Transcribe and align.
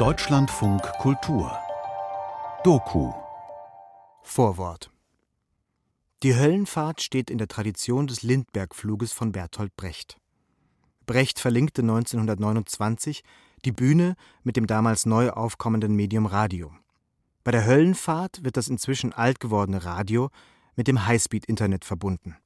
Deutschlandfunk 0.00 0.82
Kultur 0.98 1.56
Doku 2.64 3.12
Vorwort 4.22 4.90
Die 6.24 6.34
Höllenfahrt 6.34 7.02
steht 7.02 7.30
in 7.30 7.38
der 7.38 7.46
Tradition 7.46 8.08
des 8.08 8.24
Lindbergh-Fluges 8.24 9.12
von 9.12 9.30
Bertolt 9.30 9.76
Brecht. 9.76 10.18
Brecht 11.06 11.38
verlinkte 11.38 11.82
1929 11.82 13.22
die 13.64 13.70
Bühne 13.70 14.16
mit 14.42 14.56
dem 14.56 14.66
damals 14.66 15.06
neu 15.06 15.30
aufkommenden 15.30 15.94
Medium 15.94 16.26
Radio. 16.26 16.74
Bei 17.44 17.52
der 17.52 17.64
Höllenfahrt 17.64 18.42
wird 18.42 18.56
das 18.56 18.66
inzwischen 18.66 19.12
alt 19.12 19.38
gewordene 19.38 19.84
Radio 19.84 20.30
mit 20.74 20.88
dem 20.88 21.06
Highspeed-Internet 21.06 21.84
verbunden. 21.84 22.36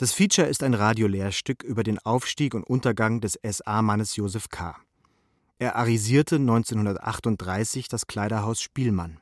Das 0.00 0.12
Feature 0.14 0.48
ist 0.48 0.62
ein 0.62 0.72
Radiolehrstück 0.72 1.62
über 1.62 1.82
den 1.82 1.98
Aufstieg 1.98 2.54
und 2.54 2.64
Untergang 2.64 3.20
des 3.20 3.38
SA-Mannes 3.42 4.16
Josef 4.16 4.48
K. 4.48 4.74
Er 5.58 5.76
arisierte 5.76 6.36
1938 6.36 7.88
das 7.88 8.06
Kleiderhaus 8.06 8.62
Spielmann. 8.62 9.20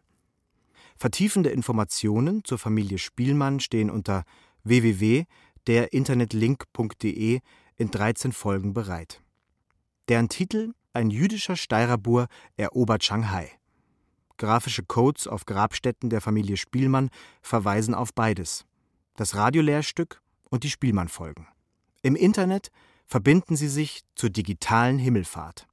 Vertiefende 0.96 1.50
Informationen 1.50 2.44
zur 2.44 2.58
Familie 2.58 2.98
Spielmann 2.98 3.58
stehen 3.58 3.90
unter 3.90 4.22
www.derinternetlink.de 4.62 7.40
in 7.74 7.90
13 7.90 8.30
Folgen 8.30 8.72
bereit. 8.72 9.20
Deren 10.08 10.28
Titel 10.28 10.74
Ein 10.92 11.10
jüdischer 11.10 11.56
Steirerbur 11.56 12.28
erobert 12.56 13.02
Shanghai. 13.02 13.50
Grafische 14.36 14.84
Codes 14.84 15.26
auf 15.26 15.44
Grabstätten 15.44 16.08
der 16.08 16.20
Familie 16.20 16.56
Spielmann 16.56 17.10
verweisen 17.42 17.94
auf 17.94 18.14
beides: 18.14 18.64
das 19.16 19.34
Radiolehrstück 19.34 20.22
und 20.50 20.64
die 20.64 20.70
Spielmann-Folgen. 20.70 21.46
Im 22.02 22.16
Internet 22.16 22.70
verbinden 23.06 23.56
sie 23.56 23.68
sich 23.68 24.02
zur 24.14 24.30
digitalen 24.30 24.98
Himmelfahrt. 24.98 25.66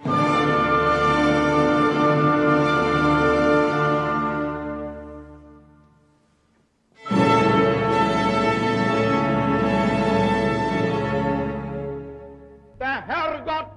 Der 12.79 13.07
Herrgott 13.07 13.71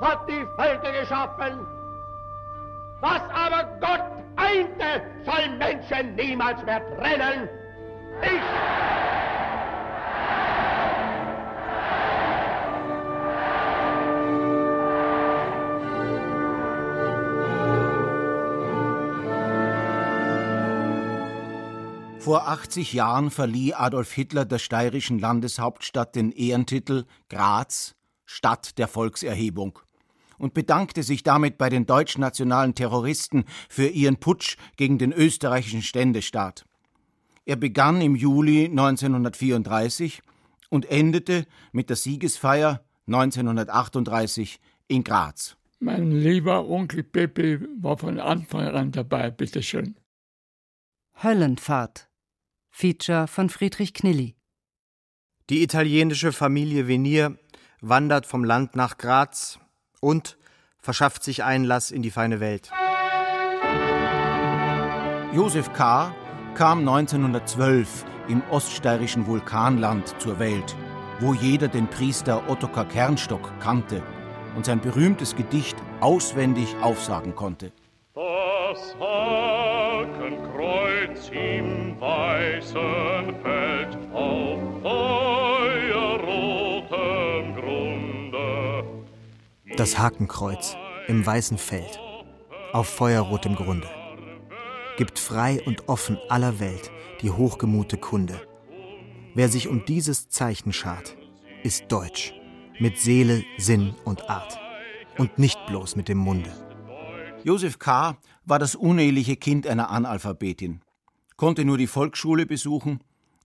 hat 0.00 0.28
die 0.28 0.44
Völker 0.56 0.92
geschaffen. 1.00 1.66
Was 3.00 3.22
aber 3.32 3.78
Gott 3.80 4.24
einte, 4.36 5.02
soll 5.24 5.56
Menschen 5.58 6.14
niemals 6.14 6.64
mehr 6.64 6.82
trennen. 6.96 7.48
Ich 8.22 9.25
Vor 22.26 22.48
80 22.48 22.92
Jahren 22.92 23.30
verlieh 23.30 23.74
Adolf 23.74 24.10
Hitler 24.10 24.44
der 24.44 24.58
steirischen 24.58 25.20
Landeshauptstadt 25.20 26.16
den 26.16 26.32
Ehrentitel 26.32 27.04
Graz, 27.28 27.94
Stadt 28.24 28.78
der 28.78 28.88
Volkserhebung 28.88 29.78
und 30.36 30.52
bedankte 30.52 31.04
sich 31.04 31.22
damit 31.22 31.56
bei 31.56 31.68
den 31.68 31.86
deutschnationalen 31.86 32.74
Terroristen 32.74 33.44
für 33.68 33.86
ihren 33.86 34.16
Putsch 34.16 34.56
gegen 34.76 34.98
den 34.98 35.12
österreichischen 35.12 35.82
Ständestaat. 35.82 36.64
Er 37.44 37.54
begann 37.54 38.00
im 38.00 38.16
Juli 38.16 38.64
1934 38.64 40.20
und 40.68 40.90
endete 40.90 41.46
mit 41.70 41.90
der 41.90 41.96
Siegesfeier 41.96 42.82
1938 43.06 44.58
in 44.88 45.04
Graz. 45.04 45.56
Mein 45.78 46.10
lieber 46.10 46.68
Onkel 46.68 47.04
Pepe 47.04 47.68
war 47.80 47.96
von 47.96 48.18
Anfang 48.18 48.66
an 48.66 48.90
dabei, 48.90 49.30
bitteschön. 49.30 49.94
Höllenfahrt 51.22 52.05
Feature 52.78 53.26
von 53.26 53.48
Friedrich 53.48 53.94
Knilli. 53.94 54.36
Die 55.48 55.62
italienische 55.62 56.30
Familie 56.30 56.86
Venier 56.86 57.38
wandert 57.80 58.26
vom 58.26 58.44
Land 58.44 58.76
nach 58.76 58.98
Graz 58.98 59.58
und 60.02 60.36
verschafft 60.78 61.22
sich 61.22 61.42
Einlass 61.42 61.90
in 61.90 62.02
die 62.02 62.10
feine 62.10 62.38
Welt. 62.38 62.70
Josef 65.34 65.72
K. 65.72 66.14
kam 66.54 66.80
1912 66.80 68.04
im 68.28 68.42
oststeirischen 68.50 69.26
Vulkanland 69.26 70.14
zur 70.20 70.38
Welt, 70.38 70.76
wo 71.20 71.32
jeder 71.32 71.68
den 71.68 71.88
Priester 71.88 72.46
Ottokar 72.46 72.86
Kernstock 72.86 73.58
kannte 73.58 74.02
und 74.54 74.66
sein 74.66 74.82
berühmtes 74.82 75.34
Gedicht 75.34 75.78
auswendig 76.00 76.76
aufsagen 76.82 77.34
konnte. 77.34 77.72
Das 78.14 78.94
im 81.96 82.02
weißen 82.02 83.34
Feld 83.42 83.96
auf 84.12 84.58
feuerrotem 84.82 85.94
Grunde. 87.54 88.84
Das 89.76 89.98
Hakenkreuz 89.98 90.76
im 91.08 91.24
weißen 91.24 91.56
Feld 91.58 92.00
auf 92.72 92.88
feuerrotem 92.88 93.54
Grunde 93.54 93.88
gibt 94.98 95.18
frei 95.18 95.62
und 95.64 95.88
offen 95.88 96.18
aller 96.28 96.60
Welt 96.60 96.90
die 97.22 97.30
hochgemute 97.30 97.96
Kunde. 97.96 98.40
Wer 99.34 99.48
sich 99.48 99.68
um 99.68 99.84
dieses 99.84 100.28
Zeichen 100.28 100.72
schart, 100.72 101.16
ist 101.62 101.84
deutsch, 101.88 102.34
mit 102.78 102.98
Seele, 102.98 103.44
Sinn 103.58 103.94
und 104.04 104.30
Art 104.30 104.58
und 105.18 105.38
nicht 105.38 105.58
bloß 105.66 105.96
mit 105.96 106.08
dem 106.08 106.18
Munde. 106.18 106.52
Josef 107.44 107.78
K. 107.78 108.16
war 108.44 108.58
das 108.58 108.74
uneheliche 108.74 109.36
Kind 109.36 109.66
einer 109.66 109.90
Analphabetin, 109.90 110.80
konnte 111.36 111.64
nur 111.64 111.78
die 111.78 111.86
Volksschule 111.86 112.46
besuchen, 112.46 113.00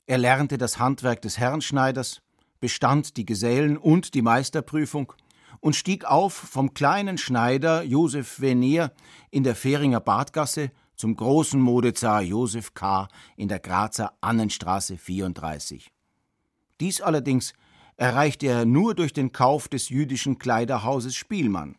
er 0.06 0.18
lernte 0.18 0.58
das 0.58 0.80
Handwerk 0.80 1.22
des 1.22 1.38
Herrenschneiders, 1.38 2.22
bestand 2.60 3.18
die 3.18 3.26
Gesellen- 3.26 3.78
und 3.78 4.14
die 4.14 4.22
Meisterprüfung 4.22 5.14
und 5.60 5.76
stieg 5.76 6.06
auf 6.06 6.34
vom 6.34 6.74
kleinen 6.74 7.18
Schneider 7.18 7.84
Josef 7.84 8.42
Venier 8.42 8.92
in 9.30 9.44
der 9.44 9.56
Fähringer 9.56 10.00
Badgasse 10.00 10.72
zum 10.96 11.16
großen 11.16 11.60
Modezar 11.60 12.22
Josef 12.22 12.74
K. 12.74 13.08
in 13.36 13.48
der 13.48 13.60
Grazer 13.60 14.14
Annenstraße 14.22 14.98
34. 14.98 15.92
Dies 16.80 17.02
allerdings 17.02 17.54
erreichte 17.98 18.48
er 18.48 18.66
nur 18.66 18.96
durch 18.96 19.14
den 19.14 19.32
Kauf 19.32 19.68
des 19.68 19.90
jüdischen 19.90 20.40
Kleiderhauses 20.40 21.16
Spielmann. 21.16 21.78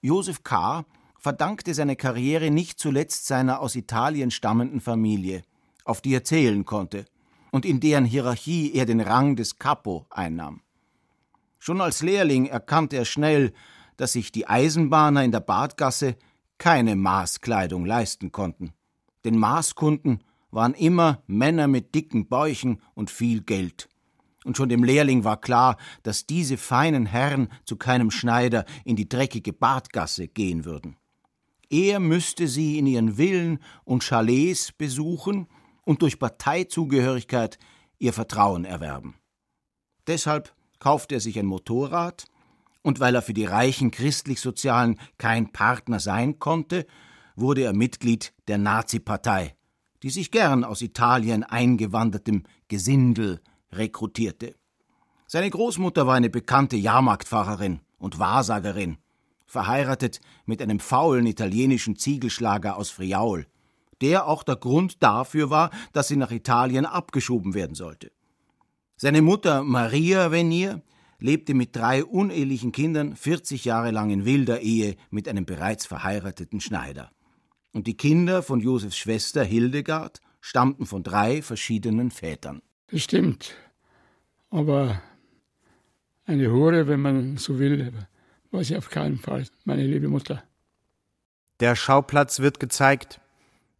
Josef 0.00 0.42
K. 0.42 0.84
verdankte 1.20 1.74
seine 1.74 1.96
Karriere 1.96 2.50
nicht 2.50 2.80
zuletzt 2.80 3.26
seiner 3.26 3.60
aus 3.60 3.76
Italien 3.76 4.30
stammenden 4.30 4.80
Familie, 4.80 5.42
auf 5.84 6.00
die 6.00 6.14
er 6.14 6.24
zählen 6.24 6.64
konnte 6.64 7.04
und 7.52 7.64
in 7.66 7.78
deren 7.78 8.06
Hierarchie 8.06 8.72
er 8.74 8.86
den 8.86 9.00
Rang 9.00 9.36
des 9.36 9.58
Capo 9.58 10.06
einnahm. 10.10 10.62
Schon 11.58 11.80
als 11.80 12.02
Lehrling 12.02 12.46
erkannte 12.46 12.96
er 12.96 13.04
schnell, 13.04 13.52
dass 13.98 14.12
sich 14.12 14.32
die 14.32 14.48
Eisenbahner 14.48 15.22
in 15.22 15.30
der 15.30 15.40
Badgasse 15.40 16.16
keine 16.56 16.96
Maßkleidung 16.96 17.84
leisten 17.84 18.32
konnten. 18.32 18.72
Denn 19.24 19.38
Maßkunden 19.38 20.24
waren 20.50 20.72
immer 20.72 21.22
Männer 21.26 21.68
mit 21.68 21.94
dicken 21.94 22.28
Bäuchen 22.28 22.80
und 22.94 23.10
viel 23.10 23.42
Geld. 23.42 23.88
Und 24.44 24.56
schon 24.56 24.70
dem 24.70 24.84
Lehrling 24.84 25.24
war 25.24 25.38
klar, 25.38 25.76
dass 26.02 26.24
diese 26.24 26.56
feinen 26.56 27.04
Herren 27.04 27.50
zu 27.66 27.76
keinem 27.76 28.10
Schneider 28.10 28.64
in 28.84 28.96
die 28.96 29.08
dreckige 29.08 29.52
Badgasse 29.52 30.28
gehen 30.28 30.64
würden. 30.64 30.96
Er 31.70 32.00
müsste 32.00 32.48
sie 32.48 32.78
in 32.78 32.86
ihren 32.86 33.14
Villen 33.14 33.60
und 33.84 34.02
Chalets 34.02 34.72
besuchen 34.72 35.46
und 35.82 36.02
durch 36.02 36.18
Parteizugehörigkeit 36.18 37.58
ihr 37.98 38.12
Vertrauen 38.12 38.64
erwerben. 38.64 39.14
Deshalb 40.08 40.52
kaufte 40.80 41.14
er 41.16 41.20
sich 41.20 41.38
ein 41.38 41.46
Motorrad, 41.46 42.24
und 42.82 42.98
weil 42.98 43.14
er 43.14 43.22
für 43.22 43.34
die 43.34 43.44
reichen 43.44 43.90
Christlich-Sozialen 43.90 44.98
kein 45.18 45.52
Partner 45.52 46.00
sein 46.00 46.38
konnte, 46.38 46.86
wurde 47.36 47.62
er 47.62 47.74
Mitglied 47.74 48.32
der 48.48 48.58
Nazi-Partei, 48.58 49.54
die 50.02 50.10
sich 50.10 50.30
gern 50.30 50.64
aus 50.64 50.80
Italien 50.80 51.44
eingewandertem 51.44 52.44
Gesindel 52.68 53.42
rekrutierte. 53.70 54.56
Seine 55.26 55.50
Großmutter 55.50 56.06
war 56.06 56.14
eine 56.14 56.30
bekannte 56.30 56.76
Jahrmarktfahrerin 56.76 57.80
und 57.98 58.18
Wahrsagerin, 58.18 58.96
verheiratet 59.50 60.20
mit 60.46 60.62
einem 60.62 60.78
faulen 60.78 61.26
italienischen 61.26 61.96
Ziegelschlager 61.96 62.76
aus 62.76 62.90
Friaul, 62.90 63.46
der 64.00 64.28
auch 64.28 64.44
der 64.44 64.56
Grund 64.56 65.02
dafür 65.02 65.50
war, 65.50 65.70
dass 65.92 66.08
sie 66.08 66.16
nach 66.16 66.30
Italien 66.30 66.86
abgeschoben 66.86 67.52
werden 67.52 67.74
sollte. 67.74 68.12
Seine 68.96 69.22
Mutter 69.22 69.64
Maria 69.64 70.30
Venier 70.30 70.82
lebte 71.18 71.54
mit 71.54 71.74
drei 71.74 72.04
unehelichen 72.04 72.70
Kindern 72.70 73.16
40 73.16 73.64
Jahre 73.64 73.90
lang 73.90 74.10
in 74.10 74.24
wilder 74.24 74.60
Ehe 74.60 74.96
mit 75.10 75.26
einem 75.26 75.46
bereits 75.46 75.84
verheirateten 75.84 76.60
Schneider. 76.60 77.10
Und 77.72 77.86
die 77.86 77.96
Kinder 77.96 78.42
von 78.42 78.60
Josefs 78.60 78.96
Schwester 78.96 79.42
Hildegard 79.42 80.20
stammten 80.40 80.86
von 80.86 81.02
drei 81.02 81.42
verschiedenen 81.42 82.10
Vätern. 82.10 82.62
Bestimmt. 82.86 83.54
Aber 84.48 85.02
eine 86.24 86.52
Hure, 86.52 86.86
wenn 86.86 87.00
man 87.00 87.36
so 87.36 87.58
will, 87.58 87.92
war 88.50 88.64
sie 88.64 88.76
auf 88.76 88.90
keinen 88.90 89.18
Fall, 89.18 89.46
meine 89.64 89.84
liebe 89.84 90.08
Mutter. 90.08 90.42
Der 91.60 91.76
Schauplatz 91.76 92.40
wird 92.40 92.58
gezeigt, 92.58 93.20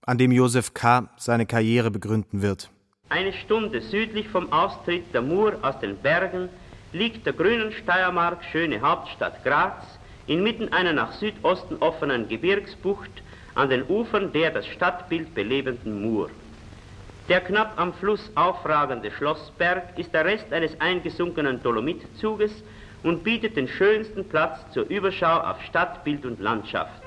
an 0.02 0.18
dem 0.18 0.32
Josef 0.32 0.74
K. 0.74 1.08
seine 1.16 1.46
Karriere 1.46 1.90
begründen 1.90 2.42
wird. 2.42 2.70
Eine 3.08 3.32
Stunde 3.32 3.80
südlich 3.80 4.28
vom 4.28 4.52
Austritt 4.52 5.12
der 5.12 5.22
Mur 5.22 5.58
aus 5.62 5.78
den 5.80 5.96
Bergen 5.96 6.48
liegt 6.92 7.26
der 7.26 7.32
grünen 7.32 7.72
Steiermark 7.72 8.44
schöne 8.52 8.80
Hauptstadt 8.80 9.42
Graz 9.44 9.84
inmitten 10.26 10.72
einer 10.72 10.92
nach 10.92 11.12
Südosten 11.12 11.76
offenen 11.76 12.28
Gebirgsbucht 12.28 13.10
an 13.54 13.68
den 13.68 13.82
Ufern 13.88 14.32
der 14.32 14.50
das 14.50 14.66
Stadtbild 14.66 15.34
belebenden 15.34 16.02
Mur. 16.02 16.30
Der 17.28 17.40
knapp 17.40 17.78
am 17.78 17.92
Fluss 17.94 18.30
aufragende 18.34 19.10
Schlossberg 19.10 19.98
ist 19.98 20.12
der 20.12 20.24
Rest 20.24 20.52
eines 20.52 20.80
eingesunkenen 20.80 21.62
Dolomitzuges 21.62 22.52
und 23.02 23.24
bietet 23.24 23.56
den 23.56 23.68
schönsten 23.68 24.24
Platz 24.24 24.58
zur 24.72 24.88
Überschau 24.88 25.40
auf 25.40 25.62
Stadtbild 25.62 26.24
und 26.26 26.40
Landschaft. 26.40 27.02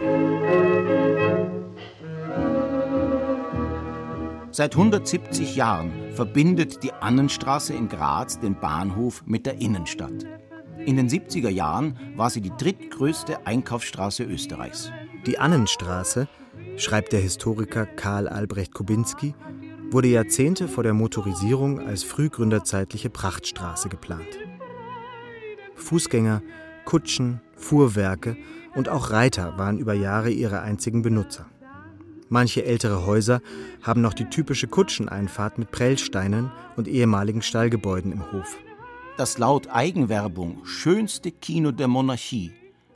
Seit 4.51 4.75
170 4.75 5.55
Jahren 5.55 5.91
verbindet 6.13 6.83
die 6.83 6.93
Annenstraße 6.93 7.73
in 7.73 7.89
Graz 7.89 8.39
den 8.39 8.59
Bahnhof 8.59 9.23
mit 9.25 9.47
der 9.47 9.59
Innenstadt. 9.59 10.27
In 10.85 10.97
den 10.97 11.09
70er 11.09 11.49
Jahren 11.49 11.97
war 12.15 12.29
sie 12.29 12.41
die 12.41 12.51
drittgrößte 12.55 13.47
Einkaufsstraße 13.47 14.23
Österreichs. 14.23 14.91
Die 15.25 15.39
Annenstraße, 15.39 16.27
schreibt 16.77 17.13
der 17.13 17.21
Historiker 17.21 17.85
Karl 17.87 18.27
Albrecht 18.27 18.73
Kubinski, 18.73 19.33
wurde 19.89 20.09
Jahrzehnte 20.09 20.67
vor 20.67 20.83
der 20.83 20.93
Motorisierung 20.93 21.79
als 21.79 22.03
frühgründerzeitliche 22.03 23.09
Prachtstraße 23.09 23.89
geplant. 23.89 24.27
Fußgänger, 25.75 26.41
Kutschen, 26.85 27.41
Fuhrwerke 27.55 28.37
und 28.75 28.89
auch 28.89 29.11
Reiter 29.11 29.57
waren 29.57 29.77
über 29.77 29.93
Jahre 29.93 30.29
ihre 30.29 30.61
einzigen 30.61 31.01
Benutzer. 31.01 31.45
Manche 32.29 32.65
ältere 32.65 33.05
Häuser 33.05 33.41
haben 33.81 34.01
noch 34.01 34.13
die 34.13 34.29
typische 34.29 34.67
Kutscheneinfahrt 34.67 35.57
mit 35.57 35.71
Prellsteinen 35.71 36.51
und 36.75 36.87
ehemaligen 36.87 37.41
Stallgebäuden 37.41 38.11
im 38.11 38.31
Hof. 38.31 38.57
Das 39.17 39.37
laut 39.37 39.67
Eigenwerbung 39.67 40.65
schönste 40.65 41.31
Kino 41.31 41.71
der 41.71 41.87
Monarchie 41.87 42.51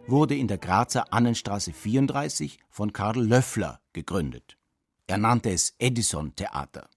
wurde 0.08 0.36
in 0.36 0.48
der 0.48 0.58
Grazer 0.58 1.14
Annenstraße 1.14 1.74
34 1.74 2.60
von 2.70 2.94
Karl 2.94 3.24
Löffler 3.24 3.80
gegründet. 3.94 4.58
Er 5.06 5.20
nannte 5.20 5.52
es 5.52 5.76
Edison 5.78 6.36
Theater. 6.36 6.90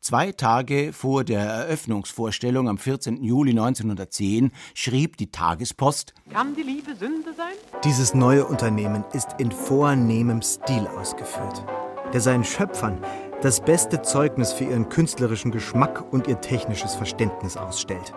Zwei 0.00 0.30
Tage 0.30 0.92
vor 0.92 1.24
der 1.24 1.40
Eröffnungsvorstellung 1.40 2.68
am 2.68 2.78
14. 2.78 3.22
Juli 3.22 3.50
1910 3.50 4.52
schrieb 4.72 5.16
die 5.16 5.30
Tagespost: 5.30 6.14
Kann 6.30 6.54
die 6.54 6.62
Liebe 6.62 6.94
Sünde 6.94 7.34
sein? 7.36 7.52
Dieses 7.84 8.14
neue 8.14 8.46
Unternehmen 8.46 9.04
ist 9.12 9.34
in 9.38 9.50
vornehmem 9.50 10.40
Stil 10.40 10.86
ausgeführt, 10.86 11.64
der 12.12 12.20
seinen 12.20 12.44
Schöpfern 12.44 13.00
das 13.42 13.60
beste 13.60 14.00
Zeugnis 14.02 14.52
für 14.52 14.64
ihren 14.64 14.88
künstlerischen 14.88 15.50
Geschmack 15.50 16.12
und 16.12 16.28
ihr 16.28 16.40
technisches 16.40 16.94
Verständnis 16.94 17.56
ausstellt. 17.56 18.14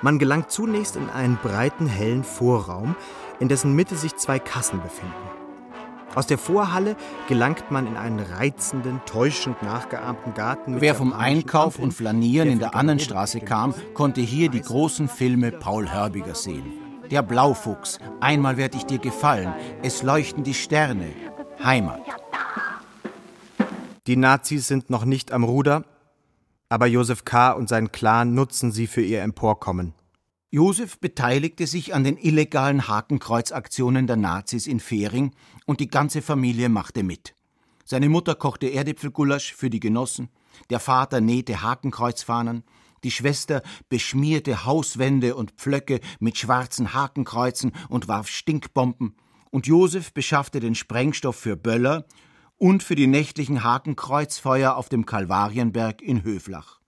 Man 0.00 0.18
gelangt 0.18 0.50
zunächst 0.50 0.96
in 0.96 1.10
einen 1.10 1.36
breiten, 1.36 1.86
hellen 1.86 2.24
Vorraum, 2.24 2.96
in 3.38 3.48
dessen 3.48 3.74
Mitte 3.74 3.96
sich 3.96 4.16
zwei 4.16 4.38
Kassen 4.38 4.80
befinden. 4.80 5.35
Aus 6.16 6.26
der 6.26 6.38
Vorhalle 6.38 6.96
gelangt 7.28 7.70
man 7.70 7.86
in 7.86 7.98
einen 7.98 8.20
reizenden, 8.20 9.02
täuschend 9.04 9.62
nachgeahmten 9.62 10.32
Garten. 10.32 10.80
Wer 10.80 10.94
vom 10.94 11.12
Einkauf 11.12 11.78
und 11.78 11.92
Flanieren 11.92 12.48
in 12.48 12.58
der 12.58 12.74
Annenstraße 12.74 13.40
kam, 13.40 13.74
konnte 13.92 14.22
hier 14.22 14.48
die 14.48 14.62
großen 14.62 15.08
Filme 15.08 15.52
Paul 15.52 15.92
Hörbiger 15.92 16.34
sehen. 16.34 16.72
Der 17.10 17.20
Blaufuchs, 17.20 17.98
Einmal 18.18 18.56
werd 18.56 18.74
ich 18.74 18.86
dir 18.86 18.98
gefallen, 18.98 19.52
Es 19.82 20.02
leuchten 20.02 20.42
die 20.42 20.54
Sterne, 20.54 21.12
Heimat. 21.62 22.00
Die 24.06 24.16
Nazis 24.16 24.68
sind 24.68 24.88
noch 24.88 25.04
nicht 25.04 25.32
am 25.32 25.44
Ruder, 25.44 25.84
aber 26.70 26.86
Josef 26.86 27.26
K. 27.26 27.52
und 27.52 27.68
sein 27.68 27.92
Clan 27.92 28.34
nutzen 28.34 28.72
sie 28.72 28.86
für 28.86 29.02
ihr 29.02 29.20
Emporkommen. 29.20 29.92
Josef 30.50 31.00
beteiligte 31.00 31.66
sich 31.66 31.92
an 31.92 32.04
den 32.04 32.16
illegalen 32.16 32.86
Hakenkreuzaktionen 32.86 34.06
der 34.06 34.16
Nazis 34.16 34.68
in 34.68 34.78
Fehring 34.78 35.34
und 35.66 35.80
die 35.80 35.88
ganze 35.88 36.22
Familie 36.22 36.68
machte 36.68 37.02
mit. 37.02 37.34
Seine 37.84 38.08
Mutter 38.08 38.36
kochte 38.36 38.70
Erdäpfelgulasch 38.70 39.54
für 39.54 39.70
die 39.70 39.80
Genossen, 39.80 40.28
der 40.70 40.78
Vater 40.78 41.20
nähte 41.20 41.62
Hakenkreuzfahnen, 41.62 42.62
die 43.02 43.10
Schwester 43.10 43.62
beschmierte 43.88 44.64
Hauswände 44.64 45.34
und 45.34 45.52
Pflöcke 45.52 46.00
mit 46.20 46.38
schwarzen 46.38 46.94
Hakenkreuzen 46.94 47.72
und 47.88 48.08
warf 48.08 48.28
Stinkbomben, 48.28 49.16
und 49.50 49.66
Josef 49.66 50.12
beschaffte 50.12 50.60
den 50.60 50.74
Sprengstoff 50.74 51.36
für 51.36 51.56
Böller 51.56 52.06
und 52.56 52.82
für 52.82 52.94
die 52.94 53.06
nächtlichen 53.06 53.64
Hakenkreuzfeuer 53.64 54.76
auf 54.76 54.88
dem 54.88 55.06
Kalvarienberg 55.06 56.02
in 56.02 56.24
Höflach. 56.24 56.80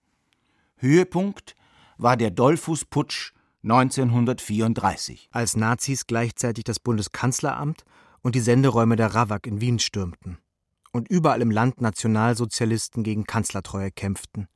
Höhepunkt 0.77 1.57
war 1.99 2.17
der 2.17 2.31
Dollfußputsch 2.31 3.33
1934. 3.71 5.29
Als 5.31 5.55
Nazis 5.55 6.07
gleichzeitig 6.07 6.65
das 6.65 6.81
Bundeskanzleramt 6.81 7.85
und 8.23 8.35
die 8.35 8.41
Senderäume 8.41 8.97
der 8.97 9.15
RAWAG 9.15 9.47
in 9.47 9.61
Wien 9.61 9.79
stürmten 9.79 10.39
und 10.93 11.09
überall 11.09 11.43
im 11.43 11.51
Land 11.51 11.83
Nationalsozialisten 11.83 13.03
gegen 13.03 13.25
Kanzlertreue 13.25 13.91
kämpften. 13.91 14.49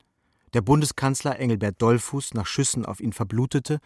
Der 0.53 0.61
Bundeskanzler 0.61 1.39
Engelbert 1.39 1.79
Dollfuß 1.79 2.33
nach 2.33 2.47
Schüssen 2.47 2.85
auf 2.85 2.99
ihn 2.99 3.13
verblutete 3.13 3.79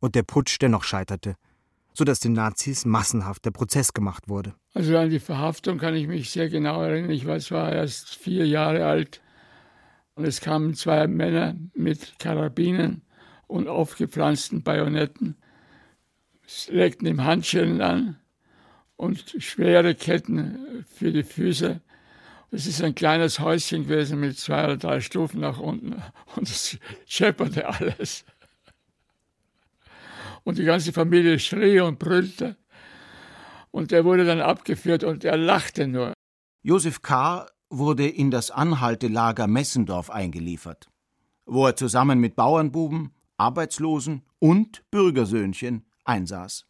und 0.00 0.14
der 0.14 0.22
Putsch 0.22 0.56
dennoch 0.60 0.84
scheiterte, 0.84 1.36
sodass 1.92 2.20
den 2.20 2.32
Nazis 2.32 2.86
massenhaft 2.86 3.44
der 3.44 3.50
Prozess 3.50 3.92
gemacht 3.92 4.28
wurde. 4.28 4.54
Also 4.72 4.96
an 4.96 5.10
die 5.10 5.20
Verhaftung 5.20 5.76
kann 5.76 5.94
ich 5.94 6.08
mich 6.08 6.30
sehr 6.30 6.48
genau 6.48 6.82
erinnern. 6.82 7.10
Ich 7.10 7.26
war 7.26 7.72
erst 7.72 8.16
vier 8.16 8.46
Jahre 8.46 8.86
alt 8.86 9.20
und 10.14 10.24
es 10.24 10.40
kamen 10.40 10.74
zwei 10.74 11.06
Männer 11.06 11.56
mit 11.74 12.18
Karabinen 12.18 13.02
und 13.46 13.68
aufgepflanzten 13.68 14.62
Bajonetten, 14.62 15.36
legten 16.68 17.06
ihm 17.06 17.24
Handschellen 17.24 17.80
an 17.80 18.18
und 18.96 19.36
schwere 19.38 19.94
Ketten 19.94 20.84
für 20.88 21.12
die 21.12 21.22
Füße. 21.22 21.80
Es 22.50 22.66
ist 22.66 22.82
ein 22.82 22.94
kleines 22.94 23.40
Häuschen 23.40 23.84
gewesen 23.84 24.20
mit 24.20 24.38
zwei 24.38 24.64
oder 24.64 24.76
drei 24.76 25.00
Stufen 25.00 25.40
nach 25.40 25.58
unten 25.58 26.02
und 26.36 26.48
es 26.48 26.78
schepperte 27.06 27.66
alles. 27.68 28.24
Und 30.44 30.58
die 30.58 30.64
ganze 30.64 30.92
Familie 30.92 31.38
schrie 31.38 31.80
und 31.80 31.98
brüllte. 31.98 32.56
Und 33.70 33.90
er 33.90 34.04
wurde 34.04 34.24
dann 34.24 34.40
abgeführt 34.40 35.02
und 35.02 35.24
er 35.24 35.36
lachte 35.36 35.86
nur. 35.86 36.12
Josef 36.62 37.00
K. 37.00 37.46
wurde 37.70 38.06
in 38.06 38.30
das 38.30 38.50
Anhaltelager 38.50 39.46
Messendorf 39.46 40.10
eingeliefert, 40.10 40.88
wo 41.46 41.66
er 41.66 41.76
zusammen 41.76 42.18
mit 42.18 42.36
Bauernbuben, 42.36 43.12
Arbeitslosen 43.42 44.22
und 44.38 44.84
Bürgersöhnchen 44.92 45.84
einsaß. 46.04 46.64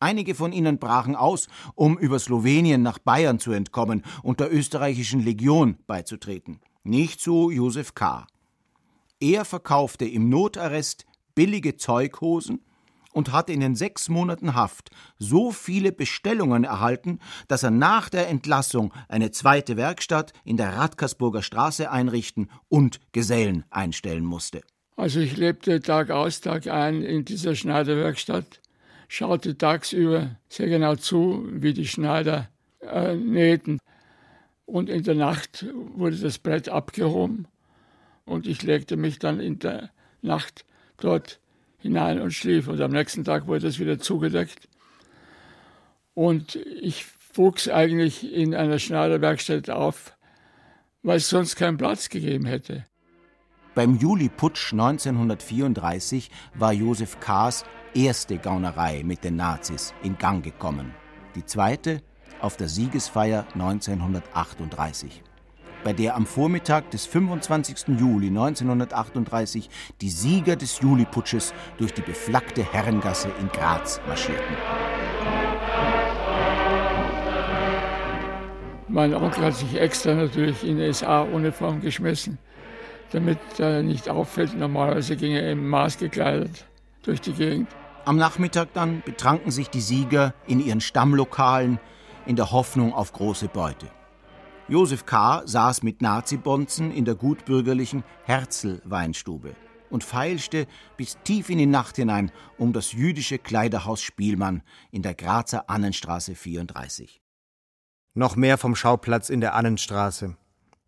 Einige 0.00 0.34
von 0.34 0.52
ihnen 0.52 0.78
brachen 0.78 1.14
aus, 1.14 1.46
um 1.76 1.96
über 1.96 2.18
Slowenien 2.18 2.82
nach 2.82 2.98
Bayern 2.98 3.38
zu 3.38 3.52
entkommen 3.52 4.02
und 4.24 4.40
der 4.40 4.52
österreichischen 4.52 5.20
Legion 5.20 5.78
beizutreten. 5.86 6.60
Nicht 6.82 7.20
so 7.20 7.52
Josef 7.52 7.94
K. 7.94 8.26
Er 9.20 9.44
verkaufte 9.44 10.04
im 10.04 10.28
Notarrest 10.28 11.06
billige 11.36 11.76
Zeughosen 11.76 12.62
und 13.12 13.30
hatte 13.30 13.52
in 13.52 13.60
den 13.60 13.76
sechs 13.76 14.08
Monaten 14.08 14.54
Haft 14.54 14.90
so 15.20 15.52
viele 15.52 15.92
Bestellungen 15.92 16.64
erhalten, 16.64 17.20
dass 17.46 17.62
er 17.62 17.70
nach 17.70 18.08
der 18.08 18.28
Entlassung 18.28 18.92
eine 19.08 19.30
zweite 19.30 19.76
Werkstatt 19.76 20.32
in 20.44 20.56
der 20.56 20.76
Radkersburger 20.76 21.42
Straße 21.42 21.88
einrichten 21.90 22.50
und 22.68 23.00
Gesellen 23.12 23.64
einstellen 23.70 24.24
musste. 24.24 24.62
Also 24.96 25.20
ich 25.20 25.36
lebte 25.36 25.80
Tag 25.80 26.10
aus, 26.10 26.40
Tag 26.40 26.66
ein 26.68 27.02
in 27.02 27.26
dieser 27.26 27.54
Schneiderwerkstatt, 27.54 28.60
schaute 29.08 29.56
tagsüber 29.56 30.36
sehr 30.48 30.68
genau 30.68 30.96
zu, 30.96 31.46
wie 31.50 31.74
die 31.74 31.86
Schneider 31.86 32.48
äh, 32.80 33.14
nähten. 33.14 33.78
Und 34.64 34.88
in 34.88 35.04
der 35.04 35.14
Nacht 35.14 35.66
wurde 35.94 36.16
das 36.16 36.38
Brett 36.38 36.70
abgehoben 36.70 37.46
und 38.24 38.46
ich 38.46 38.62
legte 38.62 38.96
mich 38.96 39.18
dann 39.18 39.38
in 39.38 39.58
der 39.58 39.90
Nacht 40.22 40.64
dort 40.98 41.40
hinein 41.78 42.20
und 42.20 42.32
schlief. 42.32 42.66
Und 42.66 42.80
am 42.80 42.90
nächsten 42.90 43.22
Tag 43.22 43.46
wurde 43.46 43.68
es 43.68 43.78
wieder 43.78 43.98
zugedeckt. 43.98 44.68
Und 46.14 46.56
ich 46.56 47.04
wuchs 47.34 47.68
eigentlich 47.68 48.32
in 48.32 48.54
einer 48.54 48.78
Schneiderwerkstatt 48.78 49.70
auf, 49.70 50.16
weil 51.02 51.18
es 51.18 51.28
sonst 51.28 51.56
keinen 51.56 51.76
Platz 51.76 52.08
gegeben 52.08 52.46
hätte. 52.46 52.86
Beim 53.76 53.98
Juli-Putsch 53.98 54.72
1934 54.72 56.30
war 56.54 56.72
Josef 56.72 57.20
K.'s 57.20 57.66
erste 57.92 58.38
Gaunerei 58.38 59.02
mit 59.04 59.22
den 59.22 59.36
Nazis 59.36 59.92
in 60.02 60.16
Gang 60.16 60.42
gekommen. 60.42 60.94
Die 61.34 61.44
zweite 61.44 62.00
auf 62.40 62.56
der 62.56 62.70
Siegesfeier 62.70 63.44
1938. 63.52 65.22
bei 65.84 65.92
der 65.92 66.16
am 66.16 66.24
Vormittag 66.24 66.90
des 66.90 67.04
25. 67.04 67.98
Juli 68.00 68.28
1938 68.28 69.68
die 70.00 70.08
Sieger 70.08 70.56
des 70.56 70.80
Juliputsches 70.80 71.52
durch 71.76 71.92
die 71.92 72.00
beflaggte 72.00 72.64
Herrengasse 72.64 73.28
in 73.40 73.48
Graz 73.48 74.00
marschierten. 74.08 74.56
Mein 78.88 79.12
Onkel 79.12 79.44
hat 79.44 79.54
sich 79.54 79.78
extra 79.78 80.14
natürlich 80.14 80.64
in 80.64 80.80
SA-Uniform 80.94 81.82
geschmissen, 81.82 82.38
damit 83.12 83.38
er 83.58 83.82
nicht 83.82 84.08
auffällt. 84.08 84.56
Normalerweise 84.56 85.16
ging 85.16 85.32
er 85.32 85.50
im 85.52 85.68
Maß 85.68 85.98
gekleidet 85.98 86.66
durch 87.02 87.20
die 87.20 87.32
Gegend. 87.32 87.68
Am 88.04 88.16
Nachmittag 88.16 88.72
dann 88.72 89.02
betranken 89.04 89.50
sich 89.50 89.68
die 89.68 89.80
Sieger 89.80 90.34
in 90.46 90.60
ihren 90.60 90.80
Stammlokalen 90.80 91.80
in 92.24 92.36
der 92.36 92.52
Hoffnung 92.52 92.92
auf 92.92 93.12
große 93.12 93.48
Beute. 93.48 93.86
Josef 94.68 95.06
K. 95.06 95.42
saß 95.44 95.82
mit 95.82 96.02
Nazibonzen 96.02 96.90
in 96.90 97.04
der 97.04 97.14
gutbürgerlichen 97.14 98.02
Herzl-Weinstube 98.24 99.54
und 99.90 100.02
feilschte 100.02 100.66
bis 100.96 101.18
tief 101.22 101.50
in 101.50 101.58
die 101.58 101.66
Nacht 101.66 101.96
hinein 101.96 102.32
um 102.58 102.72
das 102.72 102.92
jüdische 102.92 103.38
Kleiderhaus 103.38 104.02
Spielmann 104.02 104.62
in 104.90 105.02
der 105.02 105.14
Grazer 105.14 105.70
Annenstraße 105.70 106.34
34. 106.34 107.20
Noch 108.14 108.34
mehr 108.34 108.58
vom 108.58 108.74
Schauplatz 108.74 109.28
in 109.28 109.40
der 109.40 109.54
Annenstraße. 109.54 110.36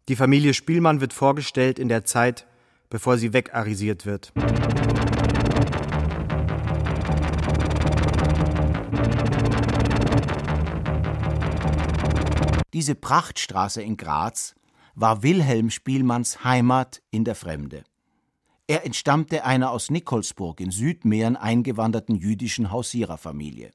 Die 0.08 0.16
Familie 0.16 0.54
Spielmann 0.54 1.02
wird 1.02 1.12
vorgestellt 1.12 1.78
in 1.78 1.88
der 1.88 2.02
Zeit, 2.02 2.46
bevor 2.88 3.18
sie 3.18 3.34
wegarisiert 3.34 4.06
wird. 4.06 4.32
Diese 12.72 12.94
Prachtstraße 12.94 13.82
in 13.82 13.98
Graz 13.98 14.54
war 14.94 15.22
Wilhelm 15.22 15.68
Spielmanns 15.68 16.42
Heimat 16.42 17.02
in 17.10 17.24
der 17.24 17.34
Fremde. 17.34 17.84
Er 18.66 18.86
entstammte 18.86 19.44
einer 19.44 19.70
aus 19.70 19.90
Nikolsburg 19.90 20.60
in 20.60 20.70
Südmähren 20.70 21.36
eingewanderten 21.36 22.16
jüdischen 22.16 22.70
Hausiererfamilie. 22.70 23.72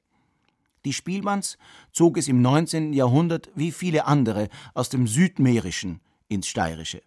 Die 0.84 0.92
Spielmanns 0.92 1.58
zog 1.92 2.18
es 2.18 2.26
im 2.26 2.42
19. 2.42 2.92
Jahrhundert 2.92 3.50
wie 3.54 3.70
viele 3.70 4.06
andere 4.06 4.48
aus 4.74 4.88
dem 4.88 5.06
Südmährischen 5.06 6.00
ins 6.34 6.46
Steirische. 6.46 7.02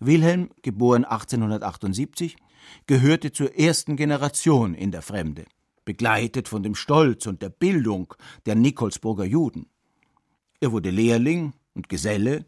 Wilhelm, 0.00 0.50
geboren 0.62 1.04
1878, 1.04 2.36
gehörte 2.86 3.32
zur 3.32 3.56
ersten 3.56 3.96
Generation 3.96 4.74
in 4.74 4.90
der 4.90 5.02
Fremde, 5.02 5.44
begleitet 5.84 6.48
von 6.48 6.62
dem 6.62 6.74
Stolz 6.74 7.26
und 7.26 7.42
der 7.42 7.50
Bildung 7.50 8.14
der 8.46 8.54
Nikolsburger 8.54 9.24
Juden. 9.24 9.66
Er 10.60 10.72
wurde 10.72 10.90
Lehrling 10.90 11.52
und 11.74 11.88
Geselle. 11.88 12.46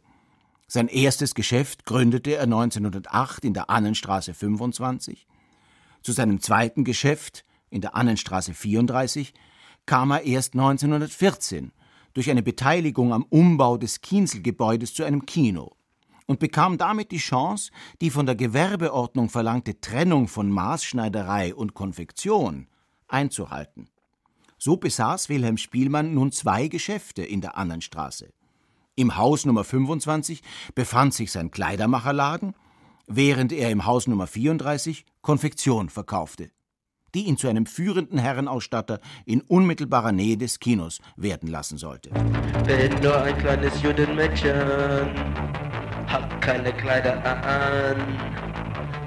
Sein 0.68 0.88
erstes 0.88 1.34
Geschäft 1.34 1.84
gründete 1.84 2.34
er 2.34 2.44
1908 2.44 3.44
in 3.44 3.54
der 3.54 3.70
Annenstraße 3.70 4.34
25. 4.34 5.26
Zu 6.02 6.12
seinem 6.12 6.40
zweiten 6.40 6.84
Geschäft 6.84 7.44
in 7.70 7.80
der 7.80 7.94
Annenstraße 7.94 8.54
34 8.54 9.34
kam 9.86 10.10
er 10.10 10.22
erst 10.22 10.54
1914 10.54 11.72
durch 12.14 12.30
eine 12.30 12.42
Beteiligung 12.42 13.12
am 13.12 13.24
Umbau 13.28 13.76
des 13.76 14.00
Kienzelgebäudes 14.00 14.94
zu 14.94 15.04
einem 15.04 15.26
Kino 15.26 15.75
und 16.26 16.40
bekam 16.40 16.76
damit 16.78 17.12
die 17.12 17.18
Chance, 17.18 17.70
die 18.00 18.10
von 18.10 18.26
der 18.26 18.34
Gewerbeordnung 18.34 19.28
verlangte 19.28 19.80
Trennung 19.80 20.28
von 20.28 20.50
Maßschneiderei 20.50 21.54
und 21.54 21.74
Konfektion 21.74 22.66
einzuhalten. 23.08 23.88
So 24.58 24.76
besaß 24.76 25.28
Wilhelm 25.28 25.56
Spielmann 25.56 26.14
nun 26.14 26.32
zwei 26.32 26.68
Geschäfte 26.68 27.22
in 27.22 27.40
der 27.40 27.56
Annenstraße. 27.56 28.32
Im 28.94 29.16
Haus 29.16 29.44
Nummer 29.44 29.64
25 29.64 30.42
befand 30.74 31.12
sich 31.12 31.30
sein 31.30 31.50
Kleidermacherladen, 31.50 32.54
während 33.06 33.52
er 33.52 33.70
im 33.70 33.84
Haus 33.84 34.06
Nummer 34.06 34.26
34 34.26 35.04
Konfektion 35.20 35.90
verkaufte, 35.90 36.50
die 37.14 37.26
ihn 37.26 37.36
zu 37.36 37.48
einem 37.48 37.66
führenden 37.66 38.18
Herrenausstatter 38.18 39.00
in 39.26 39.42
unmittelbarer 39.42 40.12
Nähe 40.12 40.38
des 40.38 40.58
Kinos 40.58 41.00
werden 41.16 41.50
lassen 41.50 41.76
sollte. 41.76 42.08
Bin 42.66 43.00
nur 43.02 43.20
ein 43.20 43.36
kleines 43.36 43.82
Judenmädchen, 43.82 45.45
hab 46.06 46.40
keine 46.40 46.72
Kleider 46.72 47.24
an 47.24 47.96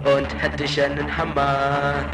und 0.05 0.41
hätte 0.41 0.63
ich 0.63 0.81
einen 0.81 1.15
Hammer, 1.17 2.05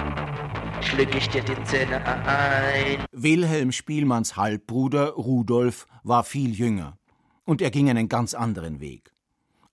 schlüg 0.82 1.16
ich 1.16 1.30
dir 1.30 1.44
die 1.44 1.62
Zähne 1.64 2.04
ein. 2.06 3.06
Wilhelm 3.12 3.72
Spielmanns 3.72 4.36
Halbbruder 4.36 5.12
Rudolf 5.12 5.88
war 6.04 6.24
viel 6.24 6.54
jünger 6.54 6.98
und 7.46 7.62
er 7.62 7.72
ging 7.72 7.90
einen 7.90 8.10
ganz 8.10 8.34
anderen 8.34 8.80
Weg. 8.80 9.12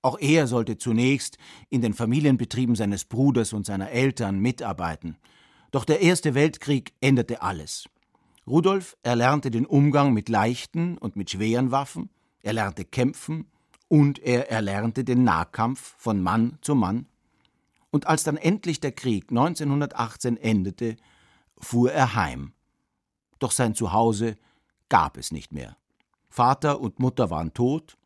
Auch 0.02 0.18
er 0.18 0.46
sollte 0.46 0.78
zunächst 0.78 1.38
in 1.70 1.80
den 1.80 1.94
Familienbetrieben 1.94 2.74
seines 2.74 3.04
Bruders 3.04 3.52
und 3.52 3.66
seiner 3.66 3.90
Eltern 3.90 4.40
mitarbeiten. 4.40 5.16
Doch 5.70 5.84
der 5.84 6.00
Erste 6.00 6.34
Weltkrieg 6.34 6.92
änderte 7.00 7.40
alles. 7.40 7.84
Rudolf 8.46 8.96
erlernte 9.04 9.52
den 9.52 9.64
Umgang 9.64 10.12
mit 10.12 10.28
leichten 10.28 10.98
und 10.98 11.14
mit 11.14 11.30
schweren 11.30 11.70
Waffen, 11.70 12.10
er 12.42 12.54
lernte 12.54 12.84
kämpfen 12.84 13.46
und 13.92 14.20
er 14.20 14.50
erlernte 14.50 15.04
den 15.04 15.22
Nahkampf 15.22 15.96
von 15.98 16.22
Mann 16.22 16.56
zu 16.62 16.74
Mann 16.74 17.04
und 17.90 18.06
als 18.06 18.24
dann 18.24 18.38
endlich 18.38 18.80
der 18.80 18.92
Krieg 18.92 19.26
1918 19.28 20.38
endete, 20.38 20.96
fuhr 21.58 21.92
er 21.92 22.14
heim. 22.14 22.54
Doch 23.38 23.50
sein 23.50 23.74
Zuhause 23.74 24.38
gab 24.88 25.18
es 25.18 25.30
nicht 25.30 25.52
mehr. 25.52 25.76
Vater 26.30 26.80
und 26.80 27.00
Mutter 27.00 27.28
waren 27.28 27.52
tot, 27.52 27.98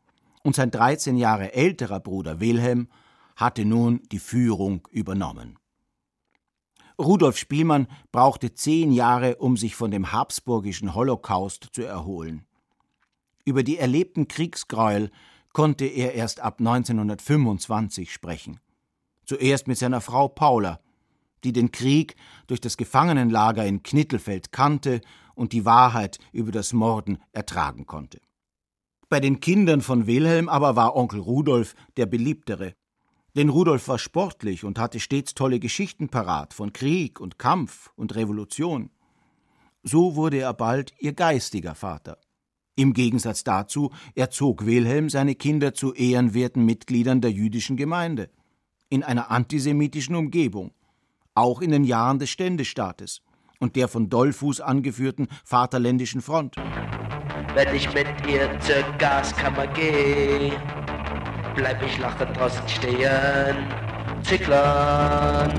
und 0.42 0.56
sein 0.56 0.72
13 0.72 1.16
Jahre 1.16 1.54
älterer 1.54 2.00
Bruder 2.00 2.40
Wilhelm 2.40 2.88
hatte 3.36 3.64
nun 3.64 4.02
die 4.10 4.18
Führung 4.18 4.88
übernommen. 4.90 5.56
Rudolf 6.98 7.38
Spielmann 7.38 7.86
brauchte 8.10 8.54
zehn 8.54 8.90
Jahre, 8.90 9.36
um 9.36 9.56
sich 9.56 9.76
von 9.76 9.92
dem 9.92 10.10
habsburgischen 10.10 10.96
Holocaust 10.96 11.68
zu 11.70 11.82
erholen. 11.82 12.44
Über 13.44 13.62
die 13.62 13.78
erlebten 13.78 14.26
Kriegsgräuel 14.26 15.12
konnte 15.56 15.86
er 15.86 16.12
erst 16.12 16.40
ab 16.40 16.56
1925 16.58 18.12
sprechen 18.12 18.60
zuerst 19.24 19.68
mit 19.68 19.78
seiner 19.78 20.02
Frau 20.02 20.28
Paula, 20.28 20.80
die 21.44 21.54
den 21.54 21.72
Krieg 21.72 22.14
durch 22.46 22.60
das 22.60 22.76
Gefangenenlager 22.76 23.64
in 23.64 23.82
Knittelfeld 23.82 24.52
kannte 24.52 25.00
und 25.34 25.54
die 25.54 25.64
Wahrheit 25.64 26.18
über 26.30 26.52
das 26.52 26.74
Morden 26.74 27.16
ertragen 27.32 27.86
konnte. 27.86 28.20
Bei 29.08 29.18
den 29.18 29.40
Kindern 29.40 29.80
von 29.80 30.06
Wilhelm 30.06 30.50
aber 30.50 30.76
war 30.76 30.94
Onkel 30.94 31.20
Rudolf 31.20 31.74
der 31.96 32.04
beliebtere. 32.04 32.74
Denn 33.34 33.48
Rudolf 33.48 33.88
war 33.88 33.98
sportlich 33.98 34.62
und 34.62 34.78
hatte 34.78 35.00
stets 35.00 35.32
tolle 35.32 35.58
Geschichten 35.58 36.10
parat 36.10 36.52
von 36.52 36.74
Krieg 36.74 37.18
und 37.18 37.38
Kampf 37.38 37.92
und 37.96 38.14
Revolution. 38.14 38.90
So 39.82 40.16
wurde 40.16 40.36
er 40.36 40.52
bald 40.52 40.92
ihr 40.98 41.14
geistiger 41.14 41.74
Vater. 41.74 42.18
Im 42.78 42.92
Gegensatz 42.92 43.42
dazu 43.42 43.90
erzog 44.14 44.66
Wilhelm 44.66 45.08
seine 45.08 45.34
Kinder 45.34 45.72
zu 45.72 45.94
ehrenwerten 45.94 46.62
Mitgliedern 46.66 47.22
der 47.22 47.32
jüdischen 47.32 47.78
Gemeinde 47.78 48.28
in 48.90 49.02
einer 49.02 49.30
antisemitischen 49.30 50.14
Umgebung, 50.14 50.72
auch 51.34 51.62
in 51.62 51.70
den 51.70 51.84
Jahren 51.84 52.18
des 52.18 52.28
Ständestaates 52.28 53.22
und 53.60 53.76
der 53.76 53.88
von 53.88 54.10
Dollfuß 54.10 54.60
angeführten 54.60 55.28
Vaterländischen 55.42 56.20
Front. 56.20 56.56
Wenn 57.54 57.74
ich 57.74 57.92
mit 57.94 58.08
ihr 58.28 58.60
zur 58.60 58.82
Gaskammer 58.98 59.66
gehe, 59.68 60.52
bleib 61.54 61.82
ich 61.82 61.98
lachend 61.98 62.36
draußen 62.36 62.68
stehen. 62.68 63.56
Zicklan, 64.22 65.50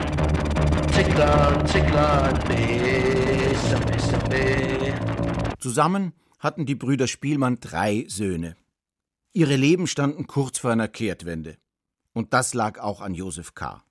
Zicklan, 0.92 1.66
Zicklan, 1.66 2.34
besser, 2.48 3.80
besser, 3.80 4.18
besser. 4.30 5.58
Zusammen 5.58 6.14
hatten 6.40 6.66
die 6.66 6.76
Brüder 6.76 7.08
Spielmann 7.08 7.60
drei 7.60 8.06
Söhne. 8.08 8.56
Ihre 9.34 9.56
Leben 9.56 9.88
standen 9.88 10.28
kurz 10.28 10.60
vor 10.60 10.72
einer 10.72 10.88
Kehrtwende. 10.88 11.58
Und 12.14 12.34
das 12.34 12.54
lag 12.54 12.80
auch 12.80 13.02
an 13.02 13.14
Josef 13.14 13.54
K. 13.54 13.84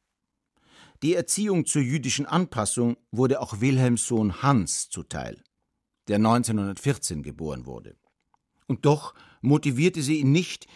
Die 1.03 1.15
Erziehung 1.15 1.67
zur 1.67 1.83
jüdischen 1.83 2.27
Anpassung 2.27 2.97
wurde 3.11 3.41
auch 3.41 3.61
Wilhelms 3.61 4.07
Sohn 4.07 4.43
Hans 4.43 4.89
zuteil, 4.89 5.43
der 6.09 6.17
1914 6.17 7.23
geboren 7.23 7.67
wurde. 7.67 7.97
Und 8.67 8.87
doch 8.87 9.15
motivierte 9.43 10.03
sie 10.03 10.21
ihn 10.21 10.33
nicht, 10.33 10.67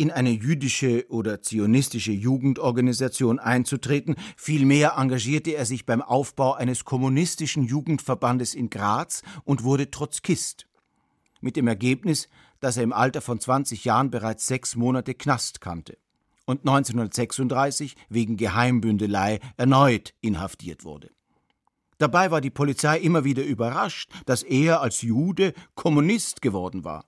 in 0.00 0.12
eine 0.12 0.30
jüdische 0.30 1.06
oder 1.08 1.42
zionistische 1.42 2.12
Jugendorganisation 2.12 3.40
einzutreten, 3.40 4.14
vielmehr 4.36 4.94
engagierte 4.96 5.56
er 5.56 5.66
sich 5.66 5.86
beim 5.86 6.02
Aufbau 6.02 6.54
eines 6.54 6.84
kommunistischen 6.84 7.64
Jugendverbandes 7.64 8.54
in 8.54 8.70
Graz 8.70 9.22
und 9.44 9.64
wurde 9.64 9.90
Trotzkist. 9.90 10.67
Mit 11.40 11.56
dem 11.56 11.68
Ergebnis, 11.68 12.28
dass 12.60 12.76
er 12.76 12.82
im 12.82 12.92
Alter 12.92 13.20
von 13.20 13.38
20 13.40 13.84
Jahren 13.84 14.10
bereits 14.10 14.46
sechs 14.46 14.76
Monate 14.76 15.14
Knast 15.14 15.60
kannte 15.60 15.98
und 16.46 16.60
1936 16.60 17.94
wegen 18.08 18.36
Geheimbündelei 18.36 19.38
erneut 19.56 20.14
inhaftiert 20.20 20.84
wurde. 20.84 21.10
Dabei 21.98 22.30
war 22.30 22.40
die 22.40 22.50
Polizei 22.50 22.98
immer 22.98 23.24
wieder 23.24 23.44
überrascht, 23.44 24.10
dass 24.24 24.44
er 24.44 24.80
als 24.80 25.02
Jude 25.02 25.52
Kommunist 25.74 26.40
geworden 26.40 26.84
war. 26.84 27.04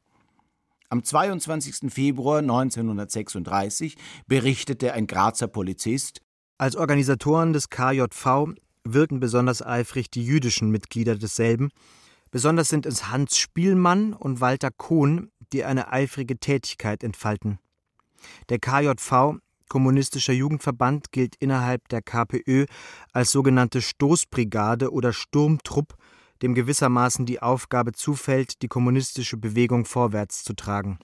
Am 0.89 1.05
22. 1.05 1.93
Februar 1.93 2.41
1936 2.41 3.97
berichtete 4.27 4.93
ein 4.93 5.07
Grazer 5.07 5.47
Polizist, 5.47 6.21
als 6.59 6.75
Organisatoren 6.75 7.53
des 7.53 7.71
KJV 7.71 8.57
wirken 8.85 9.21
besonders 9.21 9.65
eifrig 9.65 10.11
die 10.11 10.25
jüdischen 10.25 10.71
Mitglieder 10.71 11.15
desselben. 11.15 11.71
Besonders 12.31 12.69
sind 12.69 12.87
es 12.87 13.09
Hans 13.09 13.39
Spielmann 13.39 14.13
und 14.13 14.41
Walter 14.41 14.71
Kohn, 14.71 15.31
die 15.53 15.65
eine 15.65 15.93
eifrige 15.93 16.39
Tätigkeit 16.39 17.03
entfalten. 17.03 17.59
Der 18.49 18.59
KJV, 18.59 19.39
Kommunistischer 19.69 20.33
Jugendverband, 20.33 21.13
gilt 21.13 21.37
innerhalb 21.37 21.89
der 21.89 22.03
KPÖ 22.03 22.67
als 23.13 23.31
sogenannte 23.31 23.83
Stoßbrigade 23.83 24.93
oder 24.93 25.13
Sturmtrupp, 25.13 25.95
dem 26.43 26.55
gewissermaßen 26.55 27.27
die 27.27 27.43
Aufgabe 27.43 27.93
zufällt, 27.93 28.63
die 28.63 28.69
kommunistische 28.69 29.37
Bewegung 29.37 29.85
vorwärts 29.85 30.43
zu 30.43 30.55
tragen. 30.55 30.99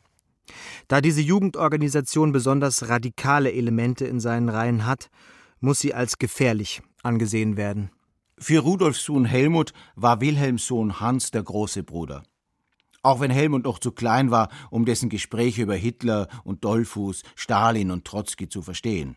Da 0.88 1.00
diese 1.00 1.20
Jugendorganisation 1.20 2.32
besonders 2.32 2.88
radikale 2.88 3.52
Elemente 3.52 4.06
in 4.06 4.20
seinen 4.20 4.48
Reihen 4.48 4.86
hat, 4.86 5.08
muss 5.60 5.80
sie 5.80 5.94
als 5.94 6.18
gefährlich 6.18 6.82
angesehen 7.02 7.56
werden. 7.56 7.90
Für 8.38 8.60
Rudolfs 8.60 9.02
Sohn 9.02 9.24
Helmut 9.24 9.72
war 9.94 10.20
Wilhelms 10.20 10.66
Sohn 10.66 11.00
Hans 11.00 11.30
der 11.30 11.42
große 11.42 11.82
Bruder. 11.82 12.22
Auch 13.02 13.20
wenn 13.20 13.30
Helmut 13.30 13.64
noch 13.64 13.78
zu 13.78 13.92
klein 13.92 14.30
war, 14.30 14.50
um 14.70 14.84
dessen 14.84 15.08
Gespräche 15.08 15.62
über 15.62 15.74
Hitler 15.74 16.28
und 16.44 16.62
Dollfuß, 16.62 17.22
Stalin 17.34 17.90
und 17.90 18.04
Trotzki 18.04 18.50
zu 18.50 18.60
verstehen. 18.60 19.16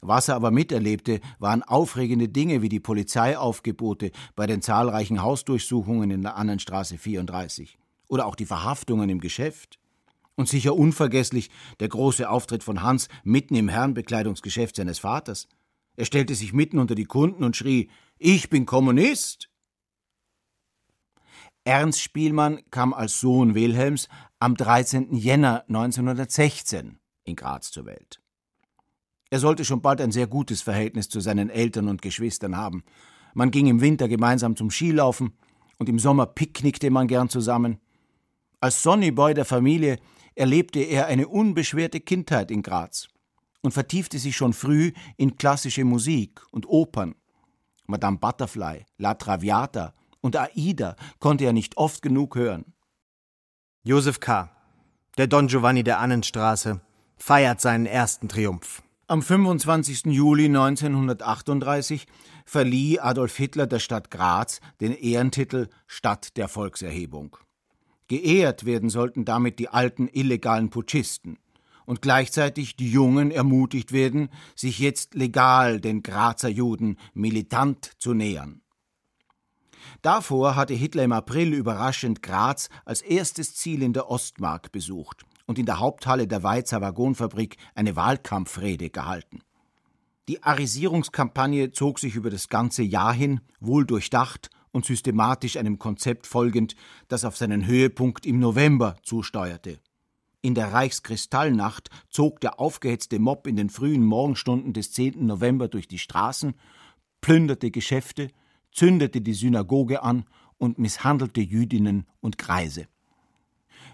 Was 0.00 0.28
er 0.28 0.36
aber 0.36 0.52
miterlebte, 0.52 1.20
waren 1.40 1.64
aufregende 1.64 2.28
Dinge 2.28 2.62
wie 2.62 2.68
die 2.68 2.78
Polizeiaufgebote 2.78 4.12
bei 4.36 4.46
den 4.46 4.62
zahlreichen 4.62 5.22
Hausdurchsuchungen 5.22 6.12
in 6.12 6.22
der 6.22 6.36
Annenstraße 6.36 6.98
34 6.98 7.78
oder 8.06 8.26
auch 8.26 8.36
die 8.36 8.46
Verhaftungen 8.46 9.10
im 9.10 9.20
Geschäft. 9.20 9.80
Und 10.36 10.48
sicher 10.48 10.76
unvergesslich 10.76 11.50
der 11.80 11.88
große 11.88 12.30
Auftritt 12.30 12.62
von 12.62 12.82
Hans 12.82 13.08
mitten 13.24 13.56
im 13.56 13.68
Herrenbekleidungsgeschäft 13.68 14.76
seines 14.76 15.00
Vaters. 15.00 15.48
Er 15.96 16.04
stellte 16.04 16.34
sich 16.36 16.52
mitten 16.52 16.78
unter 16.78 16.94
die 16.94 17.04
Kunden 17.04 17.44
und 17.44 17.56
schrie: 17.56 17.90
Ich 18.24 18.48
bin 18.48 18.66
Kommunist! 18.66 19.50
Ernst 21.64 22.00
Spielmann 22.00 22.60
kam 22.70 22.94
als 22.94 23.18
Sohn 23.18 23.56
Wilhelms 23.56 24.08
am 24.38 24.54
13. 24.54 25.12
Jänner 25.16 25.64
1916 25.66 27.00
in 27.24 27.34
Graz 27.34 27.72
zur 27.72 27.84
Welt. 27.84 28.22
Er 29.30 29.40
sollte 29.40 29.64
schon 29.64 29.82
bald 29.82 30.00
ein 30.00 30.12
sehr 30.12 30.28
gutes 30.28 30.62
Verhältnis 30.62 31.08
zu 31.08 31.18
seinen 31.18 31.50
Eltern 31.50 31.88
und 31.88 32.00
Geschwistern 32.00 32.56
haben. 32.56 32.84
Man 33.34 33.50
ging 33.50 33.66
im 33.66 33.80
Winter 33.80 34.06
gemeinsam 34.06 34.54
zum 34.54 34.70
Skilaufen 34.70 35.36
und 35.78 35.88
im 35.88 35.98
Sommer 35.98 36.26
picknickte 36.26 36.90
man 36.90 37.08
gern 37.08 37.28
zusammen. 37.28 37.80
Als 38.60 38.84
Sonnyboy 38.84 39.34
der 39.34 39.44
Familie 39.44 39.98
erlebte 40.36 40.78
er 40.78 41.06
eine 41.06 41.26
unbeschwerte 41.26 41.98
Kindheit 41.98 42.52
in 42.52 42.62
Graz 42.62 43.08
und 43.62 43.72
vertiefte 43.72 44.20
sich 44.20 44.36
schon 44.36 44.52
früh 44.52 44.92
in 45.16 45.38
klassische 45.38 45.84
Musik 45.84 46.40
und 46.52 46.68
Opern. 46.68 47.16
Madame 47.86 48.18
Butterfly, 48.18 48.86
La 48.98 49.14
Traviata 49.14 49.94
und 50.20 50.36
Aida 50.36 50.96
konnte 51.18 51.44
er 51.44 51.52
nicht 51.52 51.76
oft 51.76 52.02
genug 52.02 52.36
hören. 52.36 52.72
Josef 53.82 54.20
K., 54.20 54.50
der 55.18 55.26
Don 55.26 55.48
Giovanni 55.48 55.82
der 55.82 55.98
Annenstraße, 55.98 56.80
feiert 57.16 57.60
seinen 57.60 57.86
ersten 57.86 58.28
Triumph. 58.28 58.82
Am 59.08 59.20
25. 59.20 60.06
Juli 60.06 60.46
1938 60.46 62.06
verlieh 62.46 62.98
Adolf 62.98 63.36
Hitler 63.36 63.66
der 63.66 63.78
Stadt 63.78 64.10
Graz 64.10 64.60
den 64.80 64.92
Ehrentitel 64.92 65.68
Stadt 65.86 66.36
der 66.36 66.48
Volkserhebung. 66.48 67.36
Geehrt 68.08 68.64
werden 68.64 68.90
sollten 68.90 69.24
damit 69.24 69.58
die 69.58 69.68
alten 69.68 70.08
illegalen 70.08 70.70
Putschisten 70.70 71.38
und 71.86 72.02
gleichzeitig 72.02 72.76
die 72.76 72.90
Jungen 72.90 73.30
ermutigt 73.30 73.92
werden, 73.92 74.28
sich 74.54 74.78
jetzt 74.78 75.14
legal 75.14 75.80
den 75.80 76.02
Grazer 76.02 76.48
Juden 76.48 76.96
militant 77.14 77.92
zu 77.98 78.14
nähern. 78.14 78.62
Davor 80.00 80.56
hatte 80.56 80.74
Hitler 80.74 81.04
im 81.04 81.12
April 81.12 81.52
überraschend 81.52 82.22
Graz 82.22 82.68
als 82.84 83.02
erstes 83.02 83.54
Ziel 83.54 83.82
in 83.82 83.92
der 83.92 84.10
Ostmark 84.10 84.72
besucht 84.72 85.24
und 85.46 85.58
in 85.58 85.66
der 85.66 85.80
Haupthalle 85.80 86.26
der 86.26 86.42
Weizer 86.42 86.80
Waggonfabrik 86.80 87.56
eine 87.74 87.96
Wahlkampfrede 87.96 88.90
gehalten. 88.90 89.40
Die 90.28 90.42
Arisierungskampagne 90.42 91.72
zog 91.72 91.98
sich 91.98 92.14
über 92.14 92.30
das 92.30 92.48
ganze 92.48 92.82
Jahr 92.82 93.12
hin, 93.12 93.40
wohl 93.60 93.84
durchdacht 93.84 94.50
und 94.70 94.86
systematisch 94.86 95.56
einem 95.56 95.78
Konzept 95.78 96.26
folgend, 96.26 96.74
das 97.08 97.24
auf 97.24 97.36
seinen 97.36 97.66
Höhepunkt 97.66 98.24
im 98.24 98.38
November 98.38 98.96
zusteuerte. 99.02 99.80
In 100.44 100.56
der 100.56 100.72
Reichskristallnacht 100.72 101.88
zog 102.10 102.40
der 102.40 102.58
aufgehetzte 102.58 103.20
Mob 103.20 103.46
in 103.46 103.54
den 103.54 103.70
frühen 103.70 104.04
Morgenstunden 104.04 104.72
des 104.72 104.90
10. 104.90 105.24
November 105.24 105.68
durch 105.68 105.86
die 105.86 106.00
Straßen, 106.00 106.54
plünderte 107.20 107.70
Geschäfte, 107.70 108.28
zündete 108.72 109.20
die 109.20 109.34
Synagoge 109.34 110.02
an 110.02 110.24
und 110.58 110.80
misshandelte 110.80 111.40
Jüdinnen 111.40 112.08
und 112.20 112.38
Greise. 112.38 112.88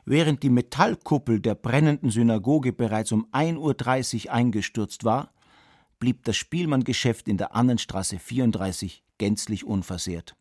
Während 0.06 0.42
die 0.42 0.48
Metallkuppel 0.48 1.38
der 1.40 1.54
brennenden 1.54 2.10
Synagoge 2.10 2.72
bereits 2.72 3.12
um 3.12 3.26
1.30 3.32 4.26
Uhr 4.26 4.32
eingestürzt 4.32 5.04
war, 5.04 5.34
blieb 5.98 6.24
das 6.24 6.36
Spielmanngeschäft 6.36 7.28
in 7.28 7.36
der 7.36 7.54
Annenstraße 7.54 8.18
34 8.18 9.04
gänzlich 9.18 9.64
unversehrt. 9.64 10.34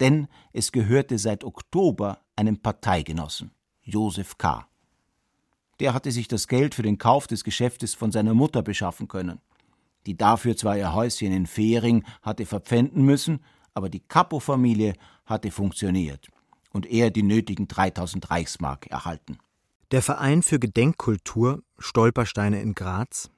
Denn 0.00 0.28
es 0.52 0.70
gehörte 0.70 1.18
seit 1.18 1.44
Oktober 1.44 2.20
einem 2.36 2.58
Parteigenossen, 2.58 3.52
Josef 3.80 4.36
K. 4.36 4.69
Der 5.80 5.94
hatte 5.94 6.12
sich 6.12 6.28
das 6.28 6.46
Geld 6.46 6.74
für 6.74 6.82
den 6.82 6.98
Kauf 6.98 7.26
des 7.26 7.42
Geschäftes 7.42 7.94
von 7.94 8.12
seiner 8.12 8.34
Mutter 8.34 8.62
beschaffen 8.62 9.08
können, 9.08 9.40
die 10.06 10.16
dafür 10.16 10.56
zwar 10.56 10.76
ihr 10.76 10.92
Häuschen 10.92 11.32
in 11.32 11.46
Fehring 11.46 12.04
hatte 12.22 12.44
verpfänden 12.44 13.02
müssen, 13.02 13.40
aber 13.72 13.88
die 13.88 14.00
Kapo-Familie 14.00 14.94
hatte 15.24 15.50
funktioniert 15.50 16.28
und 16.72 16.86
er 16.86 17.10
die 17.10 17.22
nötigen 17.22 17.66
3000 17.66 18.30
Reichsmark 18.30 18.86
erhalten. 18.88 19.38
Der 19.90 20.02
Verein 20.02 20.42
für 20.42 20.58
Gedenkkultur 20.58 21.62
Stolpersteine 21.78 22.60
in 22.60 22.74
Graz. 22.74 23.30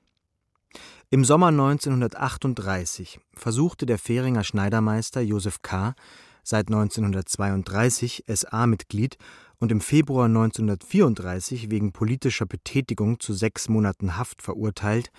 Im 1.10 1.24
Sommer 1.24 1.48
1938 1.48 3.20
versuchte 3.34 3.86
der 3.86 3.98
Fähringer 3.98 4.44
Schneidermeister 4.44 5.20
Josef 5.20 5.62
K., 5.62 5.94
seit 6.42 6.68
1932 6.68 8.24
SA-Mitglied 8.26 9.16
und 9.62 9.70
im 9.70 9.80
Februar 9.80 10.24
1934 10.24 11.70
wegen 11.70 11.92
politischer 11.92 12.46
Betätigung 12.46 13.20
zu 13.20 13.32
sechs 13.32 13.68
Monaten 13.68 14.16
Haft 14.16 14.42
verurteilt, 14.42 15.12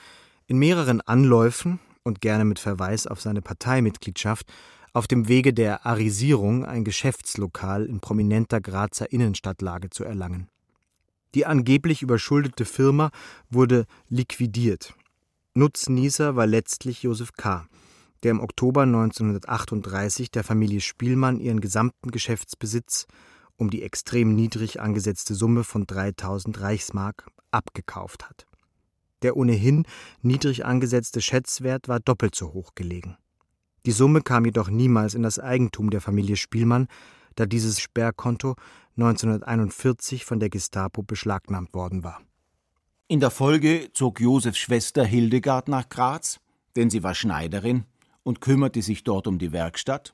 in 0.47 0.57
mehreren 0.57 0.99
Anläufen 0.99 1.79
und 2.03 2.19
gerne 2.19 2.43
mit 2.43 2.59
Verweis 2.59 3.07
auf 3.07 3.21
seine 3.21 3.41
Parteimitgliedschaft 3.41 4.51
auf 4.91 5.07
dem 5.07 5.29
Wege 5.29 5.53
der 5.53 5.85
Arisierung 5.85 6.65
ein 6.65 6.83
Geschäftslokal 6.83 7.85
in 7.85 8.01
prominenter 8.01 8.59
Grazer 8.59 9.09
Innenstadtlage 9.13 9.91
zu 9.91 10.03
erlangen. 10.03 10.49
Die 11.35 11.45
angeblich 11.45 12.01
überschuldete 12.01 12.65
Firma 12.65 13.11
wurde 13.49 13.85
liquidiert. 14.09 14.93
Nutznießer 15.53 16.35
war 16.35 16.47
letztlich 16.47 17.03
Josef 17.03 17.31
K., 17.31 17.65
der 18.23 18.31
im 18.31 18.41
Oktober 18.41 18.81
1938 18.81 20.31
der 20.31 20.43
Familie 20.43 20.81
Spielmann 20.81 21.39
ihren 21.39 21.61
gesamten 21.61 22.11
Geschäftsbesitz 22.11 23.07
um 23.57 23.69
die 23.69 23.83
extrem 23.83 24.35
niedrig 24.35 24.81
angesetzte 24.81 25.35
Summe 25.35 25.63
von 25.63 25.85
3000 25.85 26.59
Reichsmark 26.59 27.27
abgekauft 27.51 28.29
hat. 28.29 28.45
Der 29.21 29.37
ohnehin 29.37 29.85
niedrig 30.21 30.65
angesetzte 30.65 31.21
Schätzwert 31.21 31.87
war 31.87 31.99
doppelt 31.99 32.35
so 32.35 32.53
hoch 32.53 32.71
gelegen. 32.75 33.17
Die 33.85 33.91
Summe 33.91 34.21
kam 34.21 34.45
jedoch 34.45 34.69
niemals 34.69 35.13
in 35.13 35.23
das 35.23 35.39
Eigentum 35.39 35.89
der 35.89 36.01
Familie 36.01 36.35
Spielmann, 36.35 36.87
da 37.35 37.45
dieses 37.45 37.79
Sperrkonto 37.79 38.55
1941 38.97 40.25
von 40.25 40.39
der 40.39 40.49
Gestapo 40.49 41.03
beschlagnahmt 41.03 41.73
worden 41.73 42.03
war. 42.03 42.21
In 43.07 43.19
der 43.19 43.31
Folge 43.31 43.89
zog 43.93 44.19
Josefs 44.19 44.57
Schwester 44.57 45.03
Hildegard 45.05 45.67
nach 45.67 45.89
Graz, 45.89 46.39
denn 46.75 46.89
sie 46.89 47.03
war 47.03 47.13
Schneiderin 47.13 47.85
und 48.23 48.41
kümmerte 48.41 48.81
sich 48.81 49.03
dort 49.03 49.27
um 49.27 49.39
die 49.39 49.51
Werkstatt. 49.51 50.13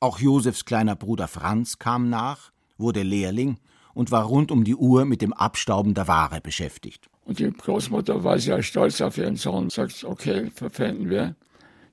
Auch 0.00 0.18
Josefs 0.18 0.64
kleiner 0.64 0.96
Bruder 0.96 1.28
Franz 1.28 1.78
kam 1.78 2.10
nach, 2.10 2.52
wurde 2.78 3.02
Lehrling 3.02 3.58
und 3.94 4.10
war 4.10 4.24
rund 4.24 4.50
um 4.50 4.64
die 4.64 4.76
Uhr 4.76 5.04
mit 5.04 5.22
dem 5.22 5.32
Abstauben 5.32 5.94
der 5.94 6.08
Ware 6.08 6.40
beschäftigt. 6.40 7.08
Und 7.24 7.38
die 7.38 7.50
Großmutter 7.50 8.22
war 8.22 8.38
sehr 8.38 8.62
stolz 8.62 9.00
auf 9.00 9.18
ihren 9.18 9.36
Sohn, 9.36 9.70
sagt, 9.70 10.04
okay, 10.04 10.50
verpfänden 10.54 11.10
wir. 11.10 11.34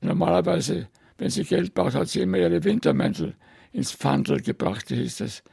Normalerweise 0.01 0.87
wenn 1.17 1.29
sie 1.29 1.43
Geld 1.43 1.73
braucht, 1.73 1.95
hat 1.95 2.09
sie 2.09 2.21
immer 2.21 2.37
ihre 2.37 2.63
Wintermäntel 2.63 3.35
ins 3.71 3.91
Pfandl 3.91 4.41
gebracht, 4.41 4.89
hieß 4.89 5.21
es. 5.21 5.43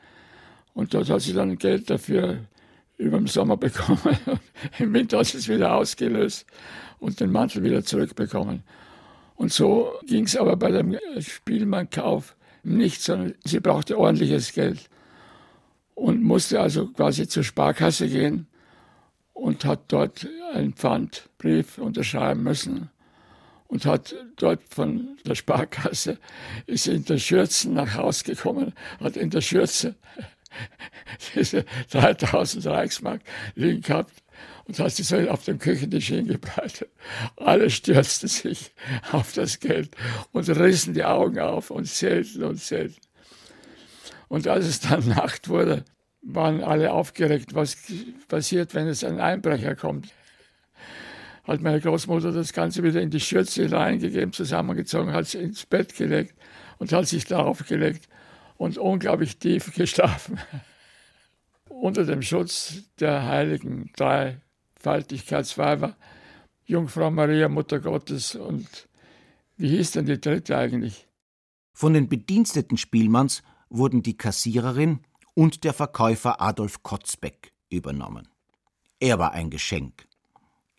Und 0.74 0.94
dort 0.94 1.10
hat 1.10 1.20
sie 1.20 1.32
dann 1.32 1.58
Geld 1.58 1.90
dafür 1.90 2.38
über 2.96 3.18
den 3.18 3.26
Sommer 3.26 3.56
bekommen. 3.56 4.18
Im 4.78 4.92
Winter 4.92 5.18
hat 5.18 5.26
sie 5.26 5.38
es 5.38 5.48
wieder 5.48 5.74
ausgelöst 5.74 6.46
und 6.98 7.20
den 7.20 7.30
Mantel 7.30 7.62
wieder 7.62 7.84
zurückbekommen. 7.84 8.62
Und 9.36 9.52
so 9.52 9.92
ging 10.06 10.24
es 10.24 10.36
aber 10.36 10.56
bei 10.56 10.70
dem 10.70 10.96
Spielmannkauf 11.18 12.36
nicht, 12.62 13.00
sondern 13.00 13.34
sie 13.44 13.60
brauchte 13.60 13.98
ordentliches 13.98 14.52
Geld. 14.52 14.90
Und 16.00 16.22
musste 16.22 16.58
also 16.60 16.86
quasi 16.86 17.28
zur 17.28 17.44
Sparkasse 17.44 18.08
gehen 18.08 18.46
und 19.34 19.66
hat 19.66 19.92
dort 19.92 20.26
einen 20.54 20.72
Pfandbrief 20.72 21.76
unterschreiben 21.76 22.42
müssen 22.42 22.88
und 23.68 23.84
hat 23.84 24.14
dort 24.36 24.62
von 24.70 25.18
der 25.26 25.34
Sparkasse, 25.34 26.16
ist 26.66 26.88
in 26.88 27.04
der 27.04 27.18
Schürze 27.18 27.70
nach 27.70 27.96
Hause 27.96 28.24
gekommen, 28.24 28.72
hat 28.98 29.18
in 29.18 29.28
der 29.28 29.42
Schürze 29.42 29.94
diese 31.34 31.66
3000 31.90 32.64
Reichsmark 32.64 33.20
liegen 33.54 33.82
gehabt 33.82 34.14
und 34.64 34.78
hat 34.78 34.92
sie 34.92 35.02
so 35.02 35.18
auf 35.28 35.44
dem 35.44 35.58
Küchentisch 35.58 36.08
hingebreitet. 36.08 36.88
Alle 37.36 37.68
stürzten 37.68 38.30
sich 38.30 38.72
auf 39.12 39.34
das 39.34 39.60
Geld 39.60 39.94
und 40.32 40.48
rissen 40.48 40.94
die 40.94 41.04
Augen 41.04 41.40
auf 41.40 41.70
und 41.70 41.84
zählten 41.84 42.42
und 42.44 42.56
zählten. 42.56 43.09
Und 44.30 44.46
als 44.46 44.66
es 44.66 44.80
dann 44.80 45.06
Nacht 45.08 45.48
wurde, 45.48 45.84
waren 46.22 46.62
alle 46.62 46.92
aufgeregt, 46.92 47.54
was 47.54 47.76
passiert, 48.28 48.74
wenn 48.74 48.86
es 48.86 49.02
ein 49.02 49.20
Einbrecher 49.20 49.74
kommt. 49.74 50.12
Hat 51.44 51.60
meine 51.60 51.80
Großmutter 51.80 52.30
das 52.30 52.52
Ganze 52.52 52.84
wieder 52.84 53.00
in 53.00 53.10
die 53.10 53.18
Schürze 53.18 53.64
hineingegeben, 53.64 54.32
zusammengezogen, 54.32 55.12
hat 55.12 55.24
es 55.24 55.34
ins 55.34 55.66
Bett 55.66 55.96
gelegt 55.96 56.36
und 56.78 56.92
hat 56.92 57.08
sich 57.08 57.24
darauf 57.24 57.66
gelegt 57.66 58.08
und 58.56 58.78
unglaublich 58.78 59.38
tief 59.38 59.74
geschlafen. 59.74 60.38
Unter 61.68 62.04
dem 62.04 62.22
Schutz 62.22 62.84
der 63.00 63.26
heiligen 63.26 63.90
Dreifaltigkeitsweiber, 63.96 65.96
Jungfrau 66.66 67.10
Maria, 67.10 67.48
Mutter 67.48 67.80
Gottes 67.80 68.36
und 68.36 68.68
wie 69.56 69.70
hieß 69.70 69.92
denn 69.92 70.06
die 70.06 70.20
dritte 70.20 70.56
eigentlich? 70.56 71.08
Von 71.72 71.94
den 71.94 72.08
Bediensteten 72.08 72.76
Spielmanns 72.76 73.42
wurden 73.70 74.02
die 74.02 74.16
Kassiererin 74.16 75.00
und 75.34 75.64
der 75.64 75.72
Verkäufer 75.72 76.40
Adolf 76.40 76.82
Kotzbeck 76.82 77.52
übernommen. 77.70 78.28
Er 78.98 79.18
war 79.18 79.32
ein 79.32 79.48
Geschenk. 79.48 80.06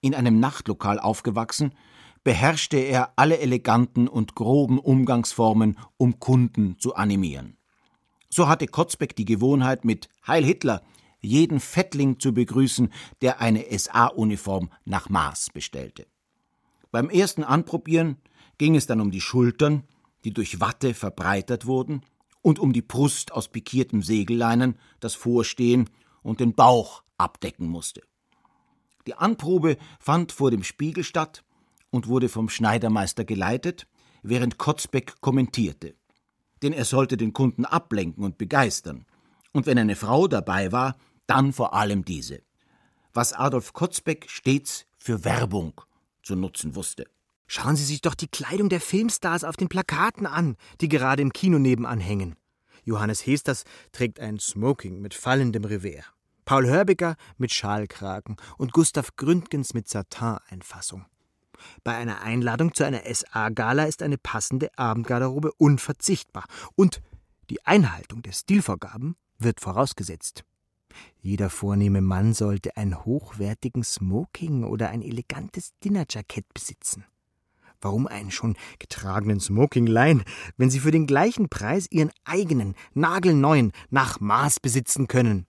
In 0.02 0.14
einem 0.14 0.40
Nachtlokal 0.40 1.00
aufgewachsen, 1.00 1.74
beherrschte 2.24 2.78
er 2.78 3.14
alle 3.16 3.40
eleganten 3.40 4.08
und 4.08 4.36
groben 4.36 4.78
Umgangsformen, 4.78 5.78
um 5.98 6.20
Kunden 6.20 6.78
zu 6.78 6.96
animieren. 6.96 7.58
So 8.30 8.48
hatte 8.48 8.68
Kotzbeck 8.68 9.16
die 9.16 9.26
Gewohnheit, 9.26 9.86
mit 9.86 10.10
Heil 10.28 10.44
Hitler 10.44 10.84
jeden 11.20 11.60
Fettling 11.60 12.20
zu 12.20 12.34
begrüßen, 12.34 12.92
der 13.22 13.42
eine 13.42 13.66
SA-Uniform 13.78 14.70
nach 14.86 15.10
Maß 15.10 15.50
bestellte. 15.54 16.08
Beim 16.92 17.10
ersten 17.10 17.44
Anprobieren 17.44 18.18
ging 18.58 18.76
es 18.76 18.88
dann 18.88 19.02
um 19.02 19.12
die 19.12 19.22
Schultern, 19.22 19.84
die 20.24 20.34
durch 20.34 20.60
Watte 20.60 20.94
verbreitert 20.94 21.66
wurden, 21.66 22.04
und 22.42 22.60
um 22.60 22.74
die 22.74 22.82
Brust 22.82 23.32
aus 23.32 23.48
pikiertem 23.48 24.02
Segelleinen, 24.02 24.78
das 25.00 25.16
Vorstehen 25.16 25.90
und 26.24 26.40
den 26.40 26.54
Bauch 26.54 27.04
abdecken 27.18 27.68
musste. 27.68 28.02
Die 29.08 29.16
Anprobe 29.16 29.78
fand 30.00 30.32
vor 30.32 30.52
dem 30.52 30.64
Spiegel 30.64 31.04
statt 31.04 31.44
und 31.90 32.08
wurde 32.08 32.30
vom 32.30 32.50
Schneidermeister 32.50 33.26
geleitet, 33.26 33.88
während 34.24 34.58
Kotzbeck 34.58 35.20
kommentierte. 35.22 35.96
Denn 36.62 36.74
er 36.74 36.86
sollte 36.86 37.18
den 37.18 37.34
Kunden 37.34 37.66
ablenken 37.66 38.24
und 38.24 38.38
begeistern. 38.38 39.06
Und 39.52 39.66
wenn 39.66 39.80
eine 39.80 39.96
Frau 39.96 40.28
dabei 40.28 40.72
war, 40.72 40.96
dann 41.26 41.54
vor 41.54 41.74
allem 41.74 42.06
diese. 42.06 42.42
Was 43.14 43.34
Adolf 43.34 43.74
Kotzbeck 43.74 44.30
stets 44.30 44.86
für 44.98 45.26
Werbung 45.26 45.82
zu 46.24 46.36
nutzen 46.36 46.76
wusste. 46.76 47.08
Schauen 47.54 47.76
Sie 47.76 47.84
sich 47.84 48.00
doch 48.00 48.16
die 48.16 48.30
Kleidung 48.30 48.70
der 48.70 48.80
Filmstars 48.80 49.44
auf 49.44 49.58
den 49.58 49.68
Plakaten 49.68 50.26
an, 50.26 50.56
die 50.80 50.88
gerade 50.88 51.22
im 51.22 51.34
Kino 51.34 51.60
nebenan 51.60 52.00
hängen. 52.00 52.38
Johannes 52.86 53.26
Hesters 53.26 53.66
trägt 53.92 54.22
ein 54.22 54.40
Smoking 54.40 55.02
mit 55.02 55.14
fallendem 55.14 55.66
Revers. 55.66 56.06
Paul 56.46 56.66
Hörbiger 56.68 57.18
mit 57.38 57.52
Schalkragen 57.52 58.38
und 58.58 58.72
Gustav 58.72 59.18
Gründgens 59.18 59.74
mit 59.74 59.90
Satin-Einfassung. 59.90 61.08
Bei 61.84 61.94
einer 61.94 62.22
Einladung 62.22 62.74
zu 62.74 62.86
einer 62.86 63.02
SA-Gala 63.04 63.84
ist 63.84 64.02
eine 64.02 64.18
passende 64.18 64.70
Abendgarderobe 64.78 65.52
unverzichtbar 65.58 66.46
und 66.76 67.02
die 67.50 67.62
Einhaltung 67.66 68.22
der 68.22 68.32
Stilvorgaben 68.32 69.18
wird 69.40 69.60
vorausgesetzt. 69.60 70.46
Jeder 71.20 71.50
vornehme 71.50 72.00
Mann 72.00 72.34
sollte 72.34 72.78
einen 72.78 73.04
hochwertigen 73.04 73.84
Smoking 73.84 74.64
oder 74.64 74.88
ein 74.88 75.02
elegantes 75.02 75.74
Dinnerjackett 75.84 76.46
besitzen. 76.54 77.04
Warum 77.82 78.08
einen 78.08 78.32
schon 78.32 78.56
getragenen 78.80 79.40
Smoking 79.40 79.88
leihen, 79.88 80.24
wenn 80.58 80.70
Sie 80.70 80.80
für 80.80 80.92
den 80.92 81.08
gleichen 81.08 81.50
Preis 81.50 81.88
Ihren 81.90 82.12
eigenen, 82.24 82.76
nagelneuen, 82.94 83.72
nach 83.90 84.20
Maß 84.20 84.60
besitzen 84.60 85.08
können? 85.08 85.48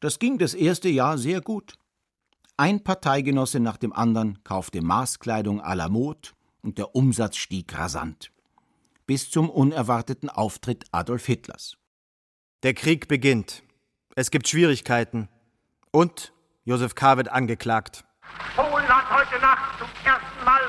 Das 0.00 0.18
ging 0.18 0.38
das 0.38 0.54
erste 0.54 0.88
Jahr 0.88 1.18
sehr 1.18 1.42
gut. 1.42 1.74
Ein 2.56 2.82
Parteigenosse 2.82 3.60
nach 3.60 3.76
dem 3.76 3.92
anderen 3.92 4.42
kaufte 4.44 4.82
Maßkleidung 4.82 5.62
à 5.62 5.74
la 5.74 5.88
Mode 5.88 6.30
und 6.62 6.78
der 6.78 6.94
Umsatz 6.94 7.36
stieg 7.36 7.76
rasant. 7.78 8.32
Bis 9.06 9.30
zum 9.30 9.50
unerwarteten 9.50 10.30
Auftritt 10.30 10.84
Adolf 10.92 11.26
Hitlers. 11.26 11.76
Der 12.62 12.74
Krieg 12.74 13.08
beginnt. 13.08 13.62
Es 14.14 14.30
gibt 14.30 14.48
Schwierigkeiten. 14.48 15.28
Und 15.90 16.32
Josef 16.64 16.94
K. 16.94 17.16
wird 17.16 17.30
angeklagt. 17.30 18.04
Polen 18.54 18.88
hat 18.88 19.10
heute 19.10 19.40
Nacht 19.40 19.78
zum 19.78 19.88
ersten 20.04 20.44
Mal 20.44 20.60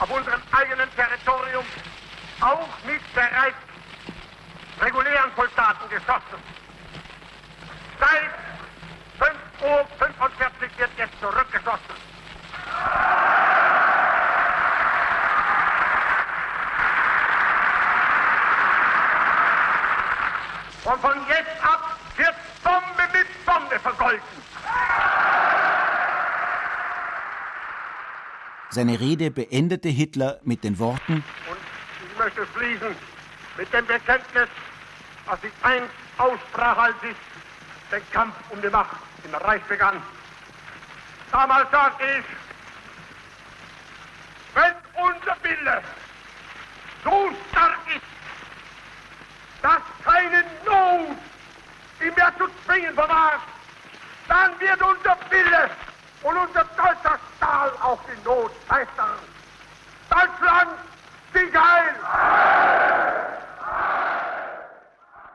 auf 0.00 0.10
unserem 0.10 0.40
eigenen 0.52 0.88
Territorium 0.96 1.64
auch 2.40 2.68
mit 2.84 3.14
bereits 3.14 3.56
regulären 4.80 5.30
Soldaten 5.36 5.88
geschossen. 5.90 6.40
Seit 7.98 8.30
5.45 9.60 9.62
Uhr 9.68 10.78
wird 10.78 10.90
jetzt 10.96 11.20
zurückgeschossen. 11.20 12.00
Und 20.82 21.00
von 21.02 21.28
jetzt 21.28 21.62
ab 21.62 21.96
wird 22.16 22.34
Bombe 22.64 23.18
mit 23.18 23.46
Bombe 23.46 23.78
vergolten. 23.78 24.49
Seine 28.72 29.00
Rede 29.00 29.32
beendete 29.32 29.88
Hitler 29.88 30.38
mit 30.44 30.62
den 30.62 30.78
Worten 30.78 31.24
Und 31.48 31.58
ich 32.08 32.18
möchte 32.18 32.46
schließen 32.54 32.94
mit 33.56 33.72
dem 33.72 33.84
Bekenntnis, 33.84 34.48
was 35.26 35.38
ich 35.42 35.50
einst 35.62 35.90
aussprach, 36.18 36.78
als 36.78 36.94
ich 37.02 37.16
den 37.90 38.02
Kampf 38.12 38.34
um 38.50 38.62
die 38.62 38.68
Macht 38.68 38.96
im 39.24 39.34
Reich 39.34 39.62
begann. 39.62 40.00
Damals 41.32 41.68
sagte 41.72 42.04
ich, 42.04 42.24
wenn 44.54 45.04
unser 45.04 45.36
Wille 45.42 45.82
so 47.02 47.30
stark 47.50 47.78
ist, 47.88 48.04
dass 49.62 49.82
keine 50.04 50.44
Not 50.64 51.16
ihn 52.00 52.14
mehr 52.14 52.32
zu 52.38 52.46
zwingen 52.64 52.94
vermag, 52.94 53.40
dann 54.28 54.52
wird 54.60 54.80
unser 54.80 55.18
Wille 55.28 55.70
und 56.22 56.36
unser 56.36 56.64
deutscher 56.76 57.18
Stahl 57.36 57.70
auch 57.80 57.98
die 58.04 58.24
Not 58.24 58.50
meistern. 58.68 59.18
Deutschland, 60.08 60.70
sieg 61.32 61.54
heil! 61.54 61.94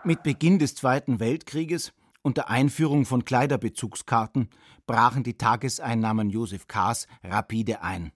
Mit 0.04 0.22
Beginn 0.22 0.60
des 0.60 0.76
Zweiten 0.76 1.20
Weltkrieges 1.20 1.92
und 2.22 2.38
der 2.38 2.50
Einführung 2.50 3.06
von 3.06 3.26
Kleiderbezugskarten 3.26 4.50
brachen 4.86 5.24
die 5.24 5.38
Tageseinnahmen 5.38 6.30
Josef 6.30 6.68
K.s 6.68 7.08
rapide 7.24 7.82
ein, 7.82 8.12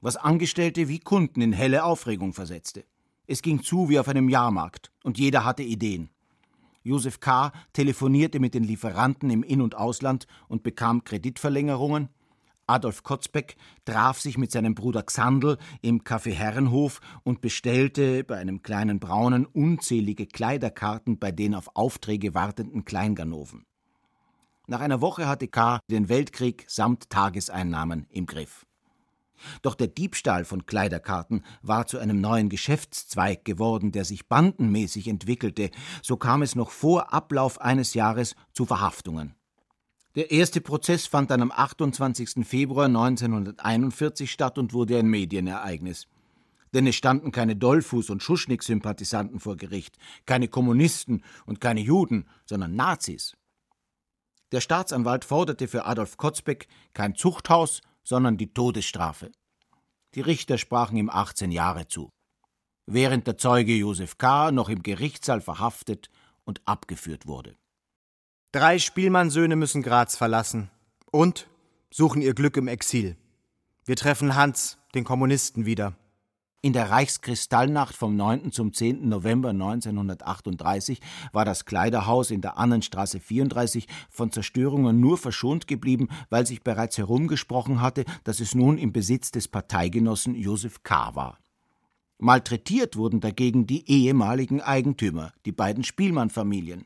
was 0.00 0.16
Angestellte 0.16 0.88
wie 0.88 1.00
Kunden 1.00 1.40
in 1.40 1.52
helle 1.52 1.82
Aufregung 1.84 2.32
versetzte. 2.32 2.84
Es 3.26 3.42
ging 3.42 3.62
zu 3.62 3.88
wie 3.88 3.98
auf 3.98 4.08
einem 4.08 4.28
Jahrmarkt 4.28 4.92
und 5.02 5.18
jeder 5.18 5.44
hatte 5.44 5.64
Ideen. 5.64 6.10
Josef 6.86 7.18
K. 7.18 7.50
telefonierte 7.72 8.38
mit 8.38 8.54
den 8.54 8.62
Lieferanten 8.62 9.28
im 9.30 9.42
In- 9.42 9.60
und 9.60 9.74
Ausland 9.74 10.28
und 10.46 10.62
bekam 10.62 11.02
Kreditverlängerungen. 11.02 12.10
Adolf 12.68 13.02
Kotzbeck 13.02 13.56
traf 13.84 14.20
sich 14.20 14.38
mit 14.38 14.52
seinem 14.52 14.76
Bruder 14.76 15.02
Xandl 15.02 15.58
im 15.82 16.02
Café 16.02 16.32
Herrenhof 16.32 17.00
und 17.24 17.40
bestellte 17.40 18.22
bei 18.22 18.36
einem 18.36 18.62
kleinen 18.62 19.00
Braunen 19.00 19.46
unzählige 19.46 20.26
Kleiderkarten 20.26 21.18
bei 21.18 21.32
den 21.32 21.56
auf 21.56 21.70
Aufträge 21.74 22.34
wartenden 22.34 22.84
Kleinganoven. 22.84 23.66
Nach 24.68 24.80
einer 24.80 25.00
Woche 25.00 25.26
hatte 25.26 25.48
K. 25.48 25.80
den 25.90 26.08
Weltkrieg 26.08 26.66
samt 26.68 27.10
Tageseinnahmen 27.10 28.06
im 28.10 28.26
Griff. 28.26 28.64
Doch 29.62 29.74
der 29.74 29.88
Diebstahl 29.88 30.44
von 30.44 30.66
Kleiderkarten 30.66 31.44
war 31.62 31.86
zu 31.86 31.98
einem 31.98 32.20
neuen 32.20 32.48
Geschäftszweig 32.48 33.44
geworden, 33.44 33.92
der 33.92 34.04
sich 34.04 34.28
bandenmäßig 34.28 35.08
entwickelte, 35.08 35.70
so 36.02 36.16
kam 36.16 36.42
es 36.42 36.54
noch 36.54 36.70
vor 36.70 37.12
Ablauf 37.12 37.60
eines 37.60 37.94
Jahres 37.94 38.34
zu 38.52 38.66
Verhaftungen. 38.66 39.34
Der 40.16 40.30
erste 40.30 40.62
Prozess 40.62 41.06
fand 41.06 41.30
dann 41.30 41.42
am 41.42 41.52
28. 41.52 42.46
Februar 42.46 42.86
1941 42.86 44.30
statt 44.32 44.56
und 44.56 44.72
wurde 44.72 44.98
ein 44.98 45.08
Medienereignis. 45.08 46.06
Denn 46.72 46.86
es 46.86 46.94
standen 46.94 47.32
keine 47.32 47.54
Dollfuß- 47.54 48.10
und 48.10 48.22
Schuschnigg-Sympathisanten 48.22 49.40
vor 49.40 49.56
Gericht, 49.56 49.98
keine 50.24 50.48
Kommunisten 50.48 51.22
und 51.44 51.60
keine 51.60 51.80
Juden, 51.80 52.26
sondern 52.46 52.74
Nazis. 52.74 53.36
Der 54.52 54.60
Staatsanwalt 54.60 55.24
forderte 55.24 55.68
für 55.68 55.84
Adolf 55.84 56.16
Kotzbeck 56.16 56.68
kein 56.94 57.14
Zuchthaus, 57.14 57.82
sondern 58.06 58.36
die 58.36 58.54
Todesstrafe. 58.54 59.32
Die 60.14 60.20
Richter 60.20 60.58
sprachen 60.58 60.96
ihm 60.96 61.10
18 61.10 61.50
Jahre 61.50 61.88
zu. 61.88 62.10
Während 62.86 63.26
der 63.26 63.36
Zeuge 63.36 63.74
Josef 63.74 64.16
K. 64.16 64.52
noch 64.52 64.68
im 64.68 64.82
Gerichtssaal 64.82 65.40
verhaftet 65.40 66.08
und 66.44 66.62
abgeführt 66.64 67.26
wurde. 67.26 67.56
Drei 68.52 68.78
Spielmannsöhne 68.78 69.56
müssen 69.56 69.82
Graz 69.82 70.16
verlassen 70.16 70.70
und 71.10 71.48
suchen 71.90 72.22
ihr 72.22 72.34
Glück 72.34 72.56
im 72.56 72.68
Exil. 72.68 73.16
Wir 73.84 73.96
treffen 73.96 74.36
Hans, 74.36 74.78
den 74.94 75.04
Kommunisten, 75.04 75.66
wieder. 75.66 75.96
In 76.66 76.72
der 76.72 76.90
Reichskristallnacht 76.90 77.94
vom 77.94 78.16
9. 78.16 78.50
zum 78.50 78.72
10. 78.72 79.08
November 79.08 79.50
1938 79.50 81.00
war 81.32 81.44
das 81.44 81.64
Kleiderhaus 81.64 82.32
in 82.32 82.40
der 82.40 82.58
Annenstraße 82.58 83.20
34 83.20 83.86
von 84.10 84.32
Zerstörungen 84.32 84.98
nur 84.98 85.16
verschont 85.16 85.68
geblieben, 85.68 86.08
weil 86.28 86.44
sich 86.44 86.64
bereits 86.64 86.98
herumgesprochen 86.98 87.80
hatte, 87.80 88.04
dass 88.24 88.40
es 88.40 88.56
nun 88.56 88.78
im 88.78 88.92
Besitz 88.92 89.30
des 89.30 89.46
Parteigenossen 89.46 90.34
Josef 90.34 90.82
K. 90.82 91.14
war. 91.14 91.38
Malträtiert 92.18 92.96
wurden 92.96 93.20
dagegen 93.20 93.68
die 93.68 93.88
ehemaligen 93.88 94.60
Eigentümer, 94.60 95.32
die 95.44 95.52
beiden 95.52 95.84
Spielmann-Familien, 95.84 96.84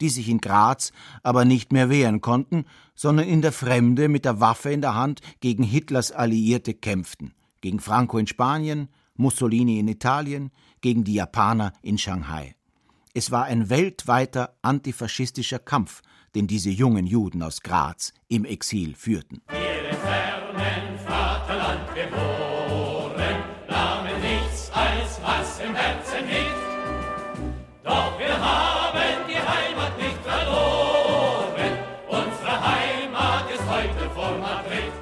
die 0.00 0.08
sich 0.08 0.28
in 0.28 0.40
Graz 0.40 0.90
aber 1.22 1.44
nicht 1.44 1.72
mehr 1.72 1.88
wehren 1.88 2.22
konnten, 2.22 2.64
sondern 2.96 3.28
in 3.28 3.40
der 3.40 3.52
Fremde 3.52 4.08
mit 4.08 4.24
der 4.24 4.40
Waffe 4.40 4.72
in 4.72 4.80
der 4.80 4.96
Hand 4.96 5.20
gegen 5.38 5.62
Hitlers 5.62 6.10
Alliierte 6.10 6.74
kämpften, 6.74 7.34
gegen 7.60 7.78
Franco 7.78 8.18
in 8.18 8.26
Spanien, 8.26 8.88
Mussolini 9.16 9.78
in 9.78 9.88
Italien, 9.88 10.50
gegen 10.80 11.04
die 11.04 11.14
Japaner 11.14 11.72
in 11.82 11.98
Shanghai. 11.98 12.54
Es 13.14 13.30
war 13.30 13.44
ein 13.44 13.68
weltweiter 13.68 14.56
antifaschistischer 14.62 15.58
Kampf, 15.58 16.02
den 16.34 16.46
diese 16.46 16.70
jungen 16.70 17.06
Juden 17.06 17.42
aus 17.42 17.60
Graz 17.60 18.14
im 18.28 18.44
Exil 18.46 18.94
führten. 18.94 19.42
Wir 19.48 19.90
im 19.90 19.96
fernen 19.96 20.98
Vaterland 20.98 21.94
geboren, 21.94 23.36
nahmen 23.68 24.20
nichts 24.20 24.70
als 24.72 25.20
was 25.22 25.60
im 25.60 25.74
Herzen 25.74 26.26
liegt. 26.26 26.62
Doch 27.84 28.18
wir 28.18 28.38
haben 28.38 29.28
die 29.28 29.34
Heimat 29.34 29.98
nicht 29.98 30.18
verloren, 30.24 31.78
unsere 32.08 32.64
Heimat 32.66 33.50
ist 33.50 33.68
heute 33.68 34.10
vor 34.14 34.38
Madrid. 34.38 34.92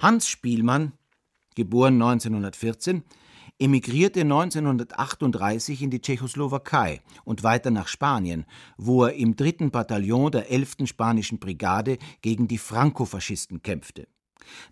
Hans 0.00 0.26
Spielmann 0.26 0.92
geboren 1.54 1.94
1914, 1.94 3.02
emigrierte 3.58 4.22
1938 4.22 5.82
in 5.82 5.90
die 5.90 6.00
Tschechoslowakei 6.00 7.02
und 7.24 7.42
weiter 7.42 7.70
nach 7.70 7.88
Spanien, 7.88 8.46
wo 8.76 9.04
er 9.04 9.14
im 9.14 9.36
dritten 9.36 9.70
Bataillon 9.70 10.32
der 10.32 10.50
11. 10.50 10.86
Spanischen 10.86 11.38
Brigade 11.38 11.98
gegen 12.20 12.48
die 12.48 12.58
Franco-Faschisten 12.58 13.62
kämpfte. 13.62 14.08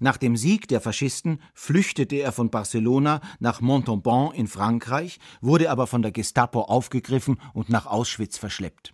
Nach 0.01 0.17
dem 0.17 0.37
Sieg 0.37 0.69
der 0.69 0.81
Faschisten 0.81 1.41
flüchtete 1.55 2.17
er 2.17 2.33
von 2.33 2.51
Barcelona 2.51 3.21
nach 3.39 3.61
Montauban 3.61 4.35
in 4.35 4.47
Frankreich, 4.47 5.19
wurde 5.41 5.71
aber 5.71 5.87
von 5.87 6.03
der 6.03 6.13
Gestapo 6.13 6.63
aufgegriffen 6.63 7.39
und 7.55 7.71
nach 7.71 7.87
Auschwitz 7.87 8.37
verschleppt. 8.37 8.93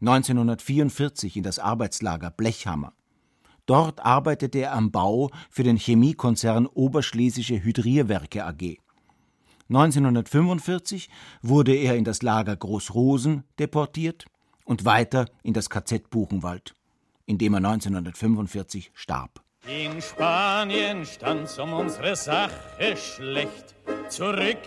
1944 0.00 1.36
in 1.36 1.42
das 1.42 1.58
Arbeitslager 1.58 2.30
Blechhammer. 2.30 2.92
Dort 3.72 4.04
arbeitete 4.04 4.58
er 4.58 4.74
am 4.74 4.90
Bau 4.90 5.30
für 5.48 5.62
den 5.62 5.78
Chemiekonzern 5.78 6.66
Oberschlesische 6.66 7.64
Hydrierwerke 7.64 8.44
AG. 8.44 8.76
1945 9.70 11.08
wurde 11.40 11.74
er 11.74 11.96
in 11.96 12.04
das 12.04 12.20
Lager 12.20 12.54
Großrosen 12.54 13.44
deportiert 13.58 14.26
und 14.66 14.84
weiter 14.84 15.24
in 15.42 15.54
das 15.54 15.70
KZ 15.70 16.10
Buchenwald, 16.10 16.74
in 17.24 17.38
dem 17.38 17.54
er 17.54 17.64
1945 17.64 18.90
starb. 18.92 19.40
In 19.66 20.02
Spanien 20.02 21.06
stand's 21.06 21.58
um 21.58 21.72
unsere 21.72 22.14
Sache 22.14 22.94
schlecht. 22.94 23.74
Zurück 24.10 24.58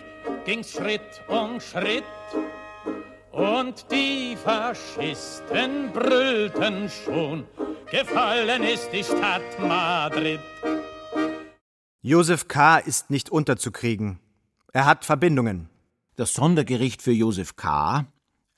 ging's 0.44 0.72
Schritt 0.72 1.22
um 1.28 1.60
Schritt. 1.60 2.02
Und 3.30 3.86
die 3.92 4.34
Faschisten 4.34 5.92
brüllten 5.92 6.88
schon, 6.88 7.44
gefallen 7.90 8.62
ist 8.62 8.90
die 8.92 9.04
Stadt 9.04 9.58
Madrid. 9.60 10.40
Josef 12.02 12.48
K. 12.48 12.78
ist 12.78 13.10
nicht 13.10 13.30
unterzukriegen. 13.30 14.18
Er 14.72 14.86
hat 14.86 15.04
Verbindungen. 15.04 15.68
Das 16.16 16.34
Sondergericht 16.34 17.02
für 17.02 17.12
Josef 17.12 17.56
K., 17.56 18.06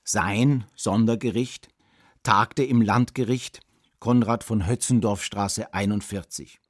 sein 0.05 0.64
Sondergericht, 0.75 1.69
tagte 2.23 2.62
im 2.64 2.83
Landgericht 2.83 3.61
Konrad 3.99 4.45
von 4.45 4.67
Hötzendorfstraße 4.67 5.75
41. 5.75 6.61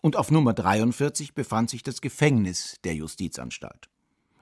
Und 0.00 0.16
auf 0.16 0.30
Nummer 0.30 0.52
43 0.52 1.34
befand 1.34 1.70
sich 1.70 1.82
das 1.82 2.00
Gefängnis 2.00 2.76
der 2.84 2.94
Justizanstalt. 2.94 3.88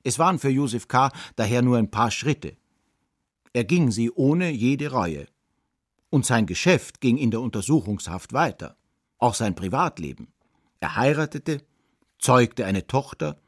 Es 0.02 0.18
waren 0.18 0.38
für 0.38 0.50
Josef 0.50 0.88
K. 0.88 1.10
daher 1.36 1.62
nur 1.62 1.78
ein 1.78 1.90
paar 1.90 2.10
Schritte. 2.10 2.56
Er 3.52 3.64
ging 3.64 3.90
sie 3.90 4.10
ohne 4.10 4.50
jede 4.50 4.90
Reue. 4.90 5.26
Und 6.14 6.24
sein 6.24 6.46
Geschäft 6.46 7.00
ging 7.00 7.16
in 7.16 7.32
der 7.32 7.40
Untersuchungshaft 7.40 8.32
weiter, 8.32 8.76
auch 9.18 9.34
sein 9.34 9.56
Privatleben. 9.56 10.28
Er 10.78 10.94
heiratete, 10.94 11.60
zeugte 12.20 12.66
eine 12.66 12.86
Tochter 12.86 13.40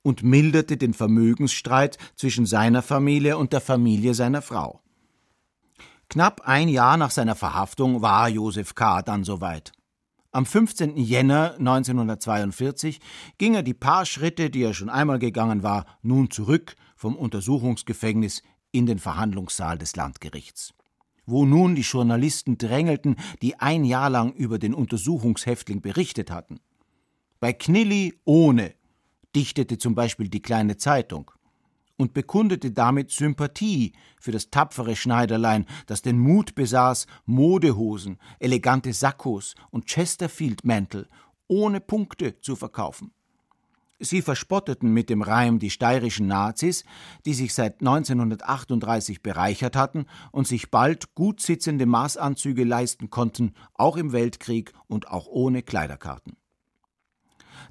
und 0.00 0.22
milderte 0.22 0.78
den 0.78 0.94
Vermögensstreit 0.94 1.98
zwischen 2.16 2.46
seiner 2.46 2.80
Familie 2.80 3.36
und 3.36 3.52
der 3.52 3.60
Familie 3.60 4.14
seiner 4.14 4.40
Frau. 4.40 4.80
Knapp 6.08 6.40
ein 6.46 6.70
Jahr 6.70 6.96
nach 6.96 7.10
seiner 7.10 7.34
Verhaftung 7.34 8.00
war 8.00 8.30
Josef 8.30 8.74
K. 8.74 9.02
dann 9.02 9.24
soweit. 9.24 9.72
Am 10.32 10.46
15. 10.46 10.96
Jänner 10.96 11.56
1942 11.58 13.00
ging 13.36 13.54
er 13.54 13.62
die 13.62 13.74
paar 13.74 14.06
Schritte, 14.06 14.48
die 14.48 14.62
er 14.62 14.72
schon 14.72 14.88
einmal 14.88 15.18
gegangen 15.18 15.62
war, 15.62 15.84
nun 16.00 16.30
zurück 16.30 16.74
vom 16.96 17.16
Untersuchungsgefängnis 17.16 18.42
in 18.72 18.86
den 18.86 18.98
Verhandlungssaal 18.98 19.76
des 19.76 19.94
Landgerichts. 19.94 20.72
Wo 21.26 21.44
nun 21.44 21.74
die 21.74 21.82
Journalisten 21.82 22.58
drängelten, 22.58 23.16
die 23.42 23.58
ein 23.58 23.84
Jahr 23.84 24.10
lang 24.10 24.32
über 24.32 24.58
den 24.58 24.74
Untersuchungshäftling 24.74 25.80
berichtet 25.80 26.30
hatten. 26.30 26.60
Bei 27.40 27.52
Knilli 27.52 28.14
ohne 28.24 28.74
dichtete 29.34 29.78
zum 29.78 29.94
Beispiel 29.94 30.28
die 30.28 30.42
kleine 30.42 30.76
Zeitung 30.76 31.30
und 31.96 32.12
bekundete 32.12 32.72
damit 32.72 33.10
Sympathie 33.10 33.92
für 34.20 34.32
das 34.32 34.50
tapfere 34.50 34.96
Schneiderlein, 34.96 35.66
das 35.86 36.02
den 36.02 36.18
Mut 36.18 36.54
besaß, 36.54 37.06
Modehosen, 37.24 38.18
elegante 38.38 38.92
Sakkos 38.92 39.54
und 39.70 39.86
Chesterfield-Mäntel 39.86 41.08
ohne 41.46 41.80
Punkte 41.80 42.40
zu 42.40 42.56
verkaufen. 42.56 43.12
Sie 43.98 44.22
verspotteten 44.22 44.92
mit 44.92 45.08
dem 45.08 45.22
Reim 45.22 45.58
die 45.58 45.70
steirischen 45.70 46.26
Nazis, 46.26 46.84
die 47.24 47.34
sich 47.34 47.54
seit 47.54 47.80
1938 47.80 49.22
bereichert 49.22 49.76
hatten 49.76 50.06
und 50.32 50.46
sich 50.46 50.70
bald 50.70 51.14
gut 51.14 51.40
sitzende 51.40 51.86
Maßanzüge 51.86 52.64
leisten 52.64 53.10
konnten, 53.10 53.54
auch 53.72 53.96
im 53.96 54.12
Weltkrieg 54.12 54.72
und 54.86 55.08
auch 55.08 55.26
ohne 55.26 55.62
Kleiderkarten 55.62 56.36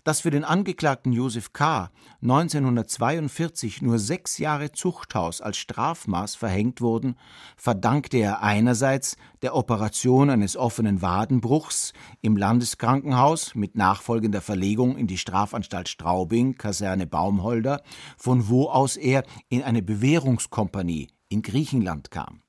dass 0.04 0.22
für 0.22 0.32
den 0.32 0.44
Angeklagten 0.44 1.13
Josef 1.13 1.54
K. 1.54 1.89
1942 2.22 3.82
nur 3.82 4.00
sechs 4.00 4.38
Jahre 4.38 4.72
Zuchthaus 4.72 5.42
als 5.42 5.58
Strafmaß 5.58 6.36
verhängt 6.36 6.82
wurden, 6.82 7.16
verdankte 7.56 8.18
er 8.18 8.42
einerseits 8.42 9.18
der 9.42 9.56
Operation 9.56 10.30
eines 10.30 10.58
offenen 10.58 11.02
Wadenbruchs 11.02 11.94
im 12.22 12.38
Landeskrankenhaus 12.38 13.56
mit 13.56 13.76
nachfolgender 13.76 14.42
Verlegung 14.42 14.98
in 14.98 15.08
die 15.08 15.18
Strafanstalt 15.18 15.89
Straubing, 15.89 16.56
Kaserne 16.56 17.08
Baumholder, 17.08 17.82
von 18.18 18.50
wo 18.50 18.70
aus 18.70 18.98
er 18.98 19.24
in 19.50 19.63
eine 19.63 19.82
Bewährungskompanie 19.82 21.10
in 21.30 21.42
Griechenland 21.42 22.12
kam. 22.12 22.42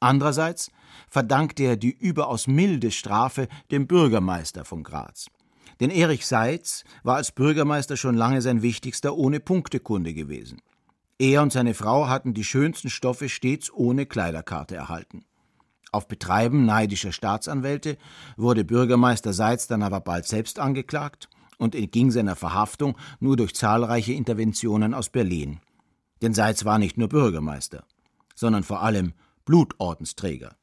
Andererseits 0.00 0.70
verdankte 1.08 1.64
er 1.64 1.76
die 1.76 1.90
überaus 1.90 2.46
milde 2.46 2.90
Strafe 2.90 3.48
dem 3.70 3.86
Bürgermeister 3.86 4.64
von 4.64 4.84
Graz. 4.84 5.26
Denn 5.80 5.90
Erich 5.90 6.26
Seitz 6.26 6.84
war 7.02 7.16
als 7.16 7.32
Bürgermeister 7.32 7.96
schon 7.96 8.16
lange 8.16 8.42
sein 8.42 8.62
wichtigster 8.62 9.16
Ohne-Punkte-Kunde 9.16 10.12
gewesen. 10.14 10.60
Er 11.18 11.42
und 11.42 11.52
seine 11.52 11.74
Frau 11.74 12.08
hatten 12.08 12.34
die 12.34 12.44
schönsten 12.44 12.90
Stoffe 12.90 13.28
stets 13.28 13.72
ohne 13.72 14.06
Kleiderkarte 14.06 14.76
erhalten. 14.76 15.24
Auf 15.90 16.06
Betreiben 16.06 16.66
neidischer 16.66 17.12
Staatsanwälte 17.12 17.96
wurde 18.36 18.64
Bürgermeister 18.64 19.32
Seitz 19.32 19.66
dann 19.66 19.82
aber 19.82 20.00
bald 20.00 20.26
selbst 20.26 20.58
angeklagt 20.58 21.28
und 21.56 21.74
entging 21.74 22.10
seiner 22.10 22.36
Verhaftung 22.36 22.96
nur 23.20 23.36
durch 23.36 23.54
zahlreiche 23.54 24.12
Interventionen 24.12 24.94
aus 24.94 25.08
Berlin. 25.08 25.60
Denn 26.22 26.34
Seitz 26.34 26.64
war 26.64 26.78
nicht 26.78 26.98
nur 26.98 27.08
Bürgermeister, 27.08 27.84
sondern 28.34 28.64
vor 28.64 28.82
allem 28.82 29.14
Blutordensträger. 29.44 30.56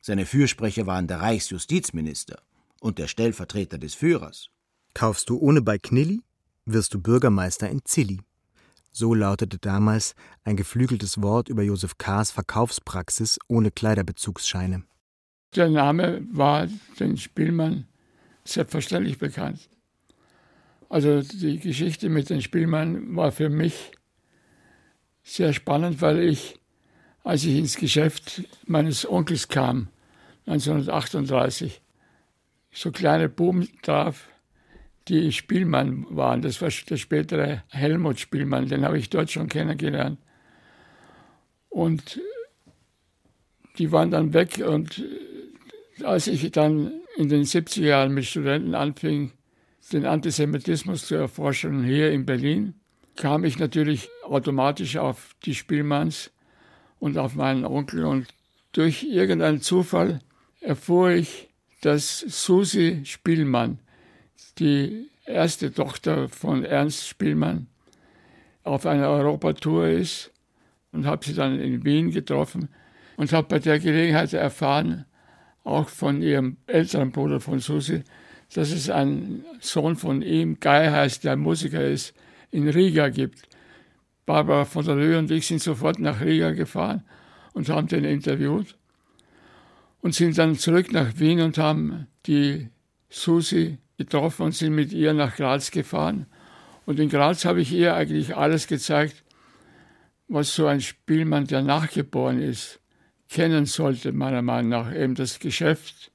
Seine 0.00 0.26
Fürsprecher 0.26 0.86
waren 0.86 1.06
der 1.06 1.20
Reichsjustizminister 1.20 2.40
und 2.80 2.98
der 2.98 3.08
Stellvertreter 3.08 3.78
des 3.78 3.94
Führers. 3.94 4.50
Kaufst 4.94 5.30
du 5.30 5.38
ohne 5.38 5.62
bei 5.62 5.78
Knilli, 5.78 6.22
wirst 6.66 6.94
du 6.94 7.00
Bürgermeister 7.00 7.68
in 7.68 7.84
Zilli. 7.84 8.20
So 8.92 9.14
lautete 9.14 9.58
damals 9.58 10.14
ein 10.44 10.56
geflügeltes 10.56 11.22
Wort 11.22 11.48
über 11.48 11.62
Josef 11.62 11.96
K.s 11.96 12.30
Verkaufspraxis 12.30 13.38
ohne 13.48 13.70
Kleiderbezugsscheine. 13.70 14.84
Der 15.56 15.70
Name 15.70 16.26
war 16.30 16.68
den 17.00 17.16
Spielmann 17.16 17.86
selbstverständlich 18.44 19.18
bekannt. 19.18 19.70
Also 20.88 21.22
die 21.22 21.58
Geschichte 21.58 22.10
mit 22.10 22.28
dem 22.28 22.42
Spielmann 22.42 23.16
war 23.16 23.32
für 23.32 23.48
mich 23.48 23.92
sehr 25.22 25.54
spannend, 25.54 26.02
weil 26.02 26.20
ich, 26.20 26.58
als 27.24 27.44
ich 27.44 27.56
ins 27.56 27.76
Geschäft 27.76 28.42
meines 28.66 29.08
Onkels 29.08 29.48
kam, 29.48 29.88
1938, 30.46 31.80
so 32.72 32.90
kleine 32.90 33.28
Buben 33.28 33.68
traf, 33.82 34.28
die 35.08 35.32
Spielmann 35.32 36.06
waren. 36.10 36.42
Das 36.42 36.60
war 36.60 36.70
der 36.88 36.96
spätere 36.96 37.62
Helmut 37.68 38.20
Spielmann, 38.20 38.68
den 38.68 38.84
habe 38.84 38.98
ich 38.98 39.10
dort 39.10 39.30
schon 39.30 39.48
kennengelernt. 39.48 40.18
Und 41.68 42.20
die 43.78 43.90
waren 43.92 44.10
dann 44.10 44.34
weg 44.34 44.62
und 44.66 45.02
als 46.04 46.26
ich 46.26 46.50
dann 46.50 46.92
in 47.16 47.28
den 47.28 47.44
70er 47.44 47.82
Jahren 47.82 48.14
mit 48.14 48.26
Studenten 48.26 48.74
anfing, 48.74 49.32
den 49.92 50.06
Antisemitismus 50.06 51.06
zu 51.06 51.14
erforschen 51.14 51.84
hier 51.84 52.12
in 52.12 52.24
Berlin, 52.24 52.74
kam 53.16 53.44
ich 53.44 53.58
natürlich 53.58 54.08
automatisch 54.22 54.96
auf 54.96 55.34
die 55.44 55.54
Spielmanns 55.54 56.30
und 56.98 57.18
auf 57.18 57.34
meinen 57.34 57.64
Onkel 57.64 58.04
und 58.04 58.28
durch 58.72 59.02
irgendeinen 59.02 59.60
Zufall 59.60 60.20
erfuhr 60.60 61.10
ich, 61.10 61.48
dass 61.82 62.20
Susi 62.20 63.02
Spielmann, 63.04 63.78
die 64.58 65.08
erste 65.26 65.72
Tochter 65.72 66.28
von 66.28 66.64
Ernst 66.64 67.06
Spielmann, 67.08 67.66
auf 68.64 68.86
einer 68.86 69.08
Europatour 69.08 69.88
ist 69.88 70.30
und 70.92 71.06
habe 71.06 71.24
sie 71.24 71.34
dann 71.34 71.58
in 71.58 71.84
Wien 71.84 72.10
getroffen 72.10 72.68
und 73.16 73.32
habe 73.32 73.48
bei 73.48 73.58
der 73.58 73.78
Gelegenheit 73.78 74.32
erfahren, 74.32 75.04
auch 75.64 75.88
von 75.88 76.22
ihrem 76.22 76.56
älteren 76.66 77.12
Bruder 77.12 77.40
von 77.40 77.58
Susi, 77.60 78.02
dass 78.54 78.70
es 78.70 78.90
einen 78.90 79.44
Sohn 79.60 79.96
von 79.96 80.22
ihm, 80.22 80.58
Guy 80.60 80.86
heißt, 80.86 81.24
der 81.24 81.36
Musiker 81.36 81.84
ist, 81.84 82.14
in 82.50 82.68
Riga 82.68 83.08
gibt. 83.08 83.48
Barbara 84.26 84.64
von 84.64 84.84
der 84.84 84.96
Löhe 84.96 85.18
und 85.18 85.30
ich 85.30 85.46
sind 85.46 85.60
sofort 85.60 85.98
nach 85.98 86.20
Riga 86.20 86.52
gefahren 86.52 87.02
und 87.54 87.68
haben 87.68 87.88
den 87.88 88.04
interviewt 88.04 88.76
und 90.00 90.14
sind 90.14 90.38
dann 90.38 90.56
zurück 90.56 90.92
nach 90.92 91.18
Wien 91.18 91.40
und 91.40 91.58
haben 91.58 92.06
die 92.26 92.68
Susi 93.08 93.78
getroffen 93.98 94.42
und 94.46 94.54
sind 94.54 94.74
mit 94.74 94.92
ihr 94.92 95.14
nach 95.14 95.36
Graz 95.36 95.70
gefahren. 95.70 96.26
Und 96.86 96.98
in 96.98 97.08
Graz 97.08 97.44
habe 97.44 97.60
ich 97.60 97.72
ihr 97.72 97.94
eigentlich 97.94 98.36
alles 98.36 98.66
gezeigt, 98.66 99.22
was 100.28 100.54
so 100.54 100.66
ein 100.66 100.80
Spielmann, 100.80 101.46
der 101.46 101.62
nachgeboren 101.62 102.40
ist, 102.40 102.80
kennen 103.28 103.66
sollte, 103.66 104.12
meiner 104.12 104.42
Meinung 104.42 104.70
nach. 104.70 104.94
Eben 104.94 105.14
das 105.14 105.38
Geschäft, 105.38 106.10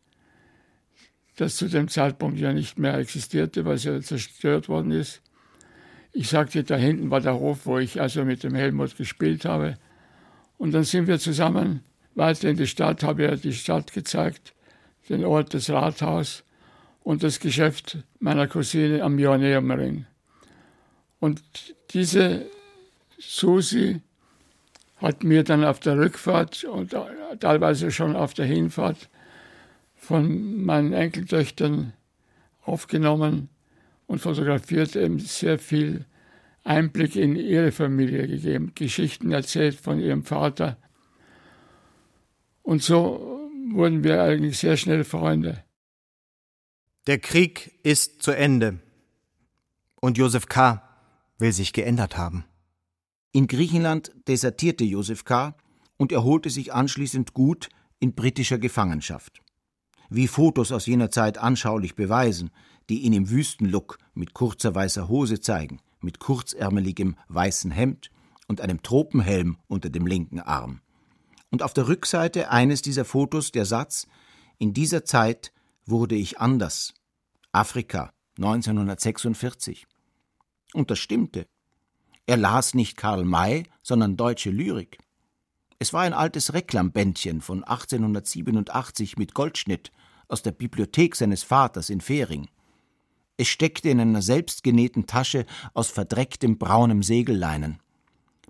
das 1.35 1.55
zu 1.55 1.67
dem 1.67 1.87
Zeitpunkt 1.87 2.39
ja 2.39 2.51
nicht 2.51 2.77
mehr 2.79 2.95
existierte, 2.95 3.65
weil 3.65 3.75
es 3.75 3.83
ja 3.83 3.99
zerstört 4.01 4.69
worden 4.69 4.91
ist. 4.91 5.21
Ich 6.11 6.29
sagte, 6.29 6.63
da 6.63 6.75
hinten 6.75 7.11
war 7.11 7.21
der 7.21 7.39
Hof, 7.39 7.65
wo 7.65 7.77
ich 7.77 8.01
also 8.01 8.25
mit 8.25 8.43
dem 8.43 8.55
Helmut 8.55 8.97
gespielt 8.97 9.45
habe. 9.45 9.77
Und 10.57 10.71
dann 10.71 10.83
sind 10.83 11.07
wir 11.07 11.19
zusammen 11.19 11.81
weiter 12.15 12.49
in 12.49 12.57
die 12.57 12.65
Stadt, 12.65 13.03
habe 13.03 13.23
ja 13.23 13.35
die 13.35 13.53
Stadt 13.53 13.93
gezeigt, 13.93 14.55
den 15.09 15.23
Ort, 15.23 15.53
das 15.53 15.69
Rathaus 15.69 16.43
und 17.07 17.23
das 17.23 17.39
Geschäft 17.39 17.99
meiner 18.19 18.47
Cousine 18.47 19.01
am 19.01 19.17
Joanneumring. 19.17 20.05
Und 21.21 21.41
diese 21.91 22.45
Susi 23.17 24.01
hat 24.97 25.23
mir 25.23 25.45
dann 25.45 25.63
auf 25.63 25.79
der 25.79 25.97
Rückfahrt 25.97 26.65
und 26.65 26.93
teilweise 27.39 27.91
schon 27.91 28.17
auf 28.17 28.33
der 28.33 28.45
Hinfahrt 28.45 29.07
von 29.95 30.65
meinen 30.65 30.91
Enkeltöchtern 30.91 31.93
aufgenommen 32.63 33.47
und 34.07 34.19
fotografiert, 34.19 34.97
eben 34.97 35.19
sehr 35.19 35.59
viel 35.59 36.03
Einblick 36.65 37.15
in 37.15 37.37
ihre 37.37 37.71
Familie 37.71 38.27
gegeben, 38.27 38.73
Geschichten 38.75 39.31
erzählt 39.31 39.75
von 39.75 40.01
ihrem 40.01 40.23
Vater. 40.23 40.75
Und 42.63 42.83
so 42.83 43.49
wurden 43.71 44.03
wir 44.03 44.21
eigentlich 44.21 44.57
sehr 44.57 44.75
schnell 44.75 45.05
Freunde. 45.05 45.63
Der 47.07 47.19
Krieg 47.19 47.79
ist 47.83 48.21
zu 48.21 48.31
Ende. 48.31 48.81
Und 50.01 50.17
Josef 50.17 50.47
K. 50.47 50.83
will 51.37 51.53
sich 51.53 51.71
geändert 51.71 52.17
haben. 52.17 52.43
In 53.31 53.47
Griechenland 53.47 54.11
desertierte 54.27 54.83
Josef 54.83 55.23
K. 55.23 55.55
und 55.95 56.11
erholte 56.11 56.49
sich 56.49 56.73
anschließend 56.73 57.33
gut 57.33 57.69
in 58.01 58.13
britischer 58.13 58.57
Gefangenschaft. 58.57 59.41
Wie 60.09 60.27
Fotos 60.27 60.73
aus 60.73 60.85
jener 60.85 61.09
Zeit 61.09 61.37
anschaulich 61.37 61.95
beweisen, 61.95 62.51
die 62.89 63.03
ihn 63.03 63.13
im 63.13 63.29
Wüstenlook 63.29 63.99
mit 64.13 64.33
kurzer 64.33 64.75
weißer 64.75 65.07
Hose 65.07 65.39
zeigen, 65.39 65.79
mit 66.01 66.19
kurzärmeligem 66.19 67.15
weißen 67.29 67.71
Hemd 67.71 68.11
und 68.49 68.59
einem 68.59 68.83
Tropenhelm 68.83 69.57
unter 69.67 69.89
dem 69.89 70.07
linken 70.07 70.41
Arm. 70.41 70.81
Und 71.51 71.63
auf 71.63 71.73
der 71.73 71.87
Rückseite 71.87 72.51
eines 72.51 72.81
dieser 72.81 73.05
Fotos 73.05 73.53
der 73.53 73.65
Satz 73.65 74.07
In 74.57 74.73
dieser 74.73 75.05
Zeit 75.05 75.53
wurde 75.87 76.15
ich 76.15 76.39
anders. 76.39 76.93
Afrika 77.51 78.13
1946. 78.37 79.87
Und 80.73 80.91
das 80.91 80.99
stimmte. 80.99 81.47
Er 82.25 82.37
las 82.37 82.73
nicht 82.73 82.97
Karl 82.97 83.23
May, 83.23 83.63
sondern 83.81 84.17
deutsche 84.17 84.51
Lyrik. 84.51 84.99
Es 85.79 85.93
war 85.93 86.01
ein 86.01 86.13
altes 86.13 86.53
Reklambändchen 86.53 87.41
von 87.41 87.63
1887 87.63 89.17
mit 89.17 89.33
Goldschnitt 89.33 89.91
aus 90.27 90.41
der 90.41 90.51
Bibliothek 90.51 91.15
seines 91.15 91.43
Vaters 91.43 91.89
in 91.89 92.01
Fehring. 92.01 92.49
Es 93.37 93.47
steckte 93.47 93.89
in 93.89 94.01
einer 94.01 94.21
selbstgenähten 94.21 95.05
Tasche 95.07 95.45
aus 95.73 95.89
verdrecktem 95.89 96.57
braunem 96.57 97.03
Segelleinen. 97.03 97.79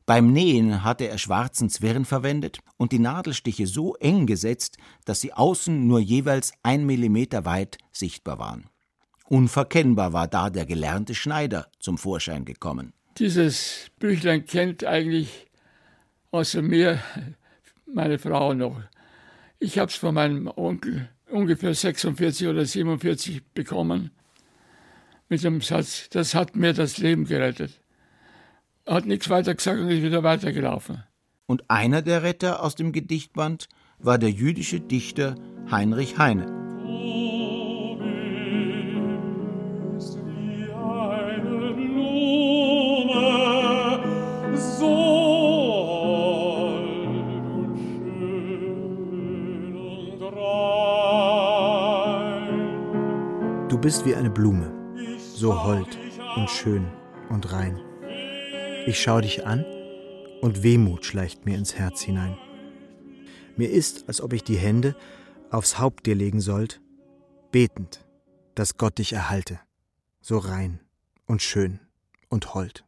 Beim 0.08 0.32
Nähen 0.32 0.86
hatte 0.86 1.10
er 1.10 1.17
schwarzen 1.17 1.70
Zwirn 1.70 2.06
verwendet 2.06 2.60
und 2.78 2.93
die 2.93 3.00
Nadelstiche 3.00 3.67
so 3.67 3.93
eng 3.96 4.26
gesetzt, 4.26 4.78
dass 5.04 5.20
sie 5.20 5.34
außen 5.34 5.86
nur 5.86 6.00
jeweils 6.00 6.54
ein 6.63 6.86
Millimeter 6.86 7.43
weit 7.43 7.78
sichtbar 7.91 8.39
waren. 8.39 8.70
Unverkennbar 9.28 10.13
war 10.13 10.30
da 10.30 10.50
der 10.50 10.65
gelernte 10.65 11.13
Schneider 11.13 11.67
zum 11.80 11.98
Vorschein 11.98 12.46
gekommen. 12.46 12.93
Dieses 13.17 13.91
Büchlein 14.00 14.46
kennt 14.46 14.86
eigentlich 14.86 15.48
außer 16.32 16.62
mir 16.62 17.02
meine 17.86 18.17
Frau 18.17 18.54
noch. 18.54 18.82
Ich 19.60 19.78
habe 19.78 19.91
es 19.91 19.98
von 19.98 20.15
meinem 20.15 20.48
Onkel 20.48 21.10
ungefähr 21.30 21.74
46 21.74 22.48
oder 22.48 22.63
47 22.63 23.43
bekommen 23.54 24.12
mit 25.28 25.43
dem 25.43 25.60
Satz, 25.60 26.08
das 26.12 26.34
hat 26.34 26.56
mir 26.56 26.72
das 26.72 26.98
Leben 26.98 27.26
gerettet. 27.26 27.82
Er 28.88 28.93
hat 28.93 29.06
nichts 29.06 29.30
weiter 29.30 29.54
gesagt 29.54 29.82
und 29.82 29.89
ist 29.89 30.02
wieder 30.02 30.23
weitergelaufen. 30.23 31.04
Und 31.45 31.69
einer 31.69 32.02
der 32.02 32.23
Retter 32.23 32.63
aus 32.63 32.76
dem 32.76 32.93
Gedichtband 32.93 33.67
war 34.00 34.17
der 34.17 34.30
jüdische 34.32 34.80
Dichter 34.80 35.36
Heinrich 35.69 36.17
Heine. 36.17 36.45
Du 53.67 53.78
bist 53.78 54.06
wie 54.06 54.15
eine 54.15 54.30
Blume, 54.30 54.71
so 55.17 55.62
hold 55.65 55.97
und 56.38 56.50
schön 56.50 56.88
und 57.30 57.52
rein. 57.52 57.82
Ich 58.88 59.02
schau 59.02 59.19
dich 59.19 59.45
an 59.45 59.65
und 60.39 60.63
Wehmut 60.63 61.04
schleicht 61.04 61.45
mir 61.45 61.58
ins 61.58 61.76
Herz 61.76 62.00
hinein. 62.04 62.38
Mir 63.58 63.69
ist, 63.69 64.08
als 64.08 64.21
ob 64.21 64.32
ich 64.32 64.45
die 64.45 64.56
Hände 64.56 64.95
aufs 65.52 65.78
Haupt 65.78 66.06
dir 66.06 66.15
legen 66.15 66.39
sollt, 66.39 66.80
betend, 67.52 68.08
dass 68.56 68.78
Gott 68.78 68.97
dich 69.00 69.12
erhalte, 69.12 69.60
so 70.21 70.38
rein 70.38 70.80
und 71.26 71.41
schön 71.41 71.82
und 72.30 72.53
hold. 72.53 72.86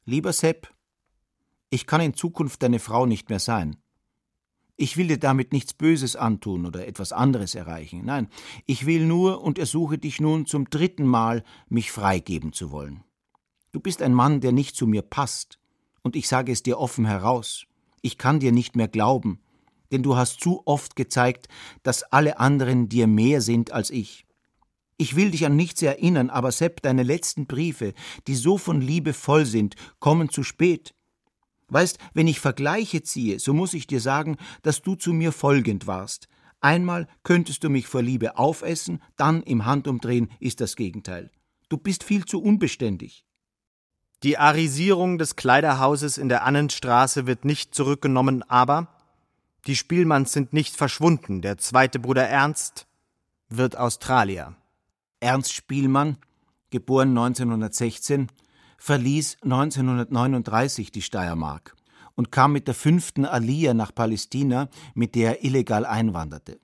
Lieber 0.04 0.32
Sepp, 0.32 0.74
ich 1.70 1.86
kann 1.86 2.00
in 2.00 2.14
Zukunft 2.14 2.60
deine 2.62 2.80
Frau 2.80 3.06
nicht 3.06 3.30
mehr 3.30 3.38
sein. 3.38 3.76
Ich 4.76 4.96
will 4.96 5.06
dir 5.06 5.18
damit 5.18 5.52
nichts 5.52 5.74
Böses 5.74 6.16
antun 6.16 6.66
oder 6.66 6.88
etwas 6.88 7.12
anderes 7.12 7.54
erreichen. 7.54 8.04
Nein, 8.04 8.28
ich 8.66 8.86
will 8.86 9.06
nur 9.06 9.42
und 9.42 9.58
ersuche 9.58 9.98
dich 9.98 10.20
nun 10.20 10.46
zum 10.46 10.68
dritten 10.68 11.06
Mal, 11.06 11.44
mich 11.68 11.92
freigeben 11.92 12.52
zu 12.52 12.72
wollen. 12.72 13.04
Du 13.70 13.78
bist 13.78 14.02
ein 14.02 14.12
Mann, 14.12 14.40
der 14.40 14.50
nicht 14.52 14.74
zu 14.74 14.88
mir 14.88 15.02
passt, 15.02 15.60
und 16.02 16.16
ich 16.16 16.26
sage 16.26 16.50
es 16.50 16.64
dir 16.64 16.78
offen 16.78 17.04
heraus. 17.04 17.66
Ich 18.00 18.18
kann 18.18 18.40
dir 18.40 18.50
nicht 18.50 18.74
mehr 18.74 18.88
glauben, 18.88 19.40
denn 19.92 20.02
du 20.02 20.16
hast 20.16 20.40
zu 20.40 20.62
oft 20.66 20.96
gezeigt, 20.96 21.46
dass 21.84 22.02
alle 22.02 22.40
anderen 22.40 22.88
dir 22.88 23.06
mehr 23.06 23.40
sind 23.40 23.70
als 23.70 23.90
ich. 23.90 24.26
Ich 25.02 25.16
will 25.16 25.32
dich 25.32 25.44
an 25.44 25.56
nichts 25.56 25.82
erinnern, 25.82 26.30
aber 26.30 26.52
Sepp, 26.52 26.80
deine 26.80 27.02
letzten 27.02 27.46
Briefe, 27.46 27.92
die 28.28 28.36
so 28.36 28.56
von 28.56 28.80
Liebe 28.80 29.14
voll 29.14 29.46
sind, 29.46 29.74
kommen 29.98 30.28
zu 30.28 30.44
spät. 30.44 30.94
Weißt, 31.66 31.98
wenn 32.14 32.28
ich 32.28 32.38
Vergleiche 32.38 33.02
ziehe, 33.02 33.40
so 33.40 33.52
muss 33.52 33.74
ich 33.74 33.88
dir 33.88 34.00
sagen, 34.00 34.36
dass 34.62 34.80
du 34.80 34.94
zu 34.94 35.12
mir 35.12 35.32
folgend 35.32 35.88
warst. 35.88 36.28
Einmal 36.60 37.08
könntest 37.24 37.64
du 37.64 37.68
mich 37.68 37.88
vor 37.88 38.00
Liebe 38.00 38.38
aufessen, 38.38 39.02
dann 39.16 39.42
im 39.42 39.66
Handumdrehen 39.66 40.30
ist 40.38 40.60
das 40.60 40.76
Gegenteil. 40.76 41.32
Du 41.68 41.78
bist 41.78 42.04
viel 42.04 42.24
zu 42.24 42.40
unbeständig. 42.40 43.24
Die 44.22 44.38
Arisierung 44.38 45.18
des 45.18 45.34
Kleiderhauses 45.34 46.16
in 46.16 46.28
der 46.28 46.44
Annenstraße 46.44 47.26
wird 47.26 47.44
nicht 47.44 47.74
zurückgenommen, 47.74 48.44
aber 48.44 48.86
die 49.66 49.74
Spielmanns 49.74 50.32
sind 50.32 50.52
nicht 50.52 50.76
verschwunden. 50.76 51.42
Der 51.42 51.58
zweite 51.58 51.98
Bruder 51.98 52.28
Ernst 52.28 52.86
wird 53.48 53.76
Australier. 53.76 54.54
Ernst 55.22 55.52
Spielmann, 55.52 56.16
geboren 56.70 57.10
1916, 57.10 58.26
verließ 58.76 59.36
1939 59.42 60.90
die 60.90 61.00
Steiermark 61.00 61.76
und 62.16 62.32
kam 62.32 62.52
mit 62.52 62.66
der 62.66 62.74
fünften 62.74 63.24
Aliyah 63.24 63.72
nach 63.72 63.94
Palästina, 63.94 64.68
mit 64.94 65.14
der 65.14 65.38
er 65.38 65.44
illegal 65.44 65.86
einwanderte. 65.86 66.58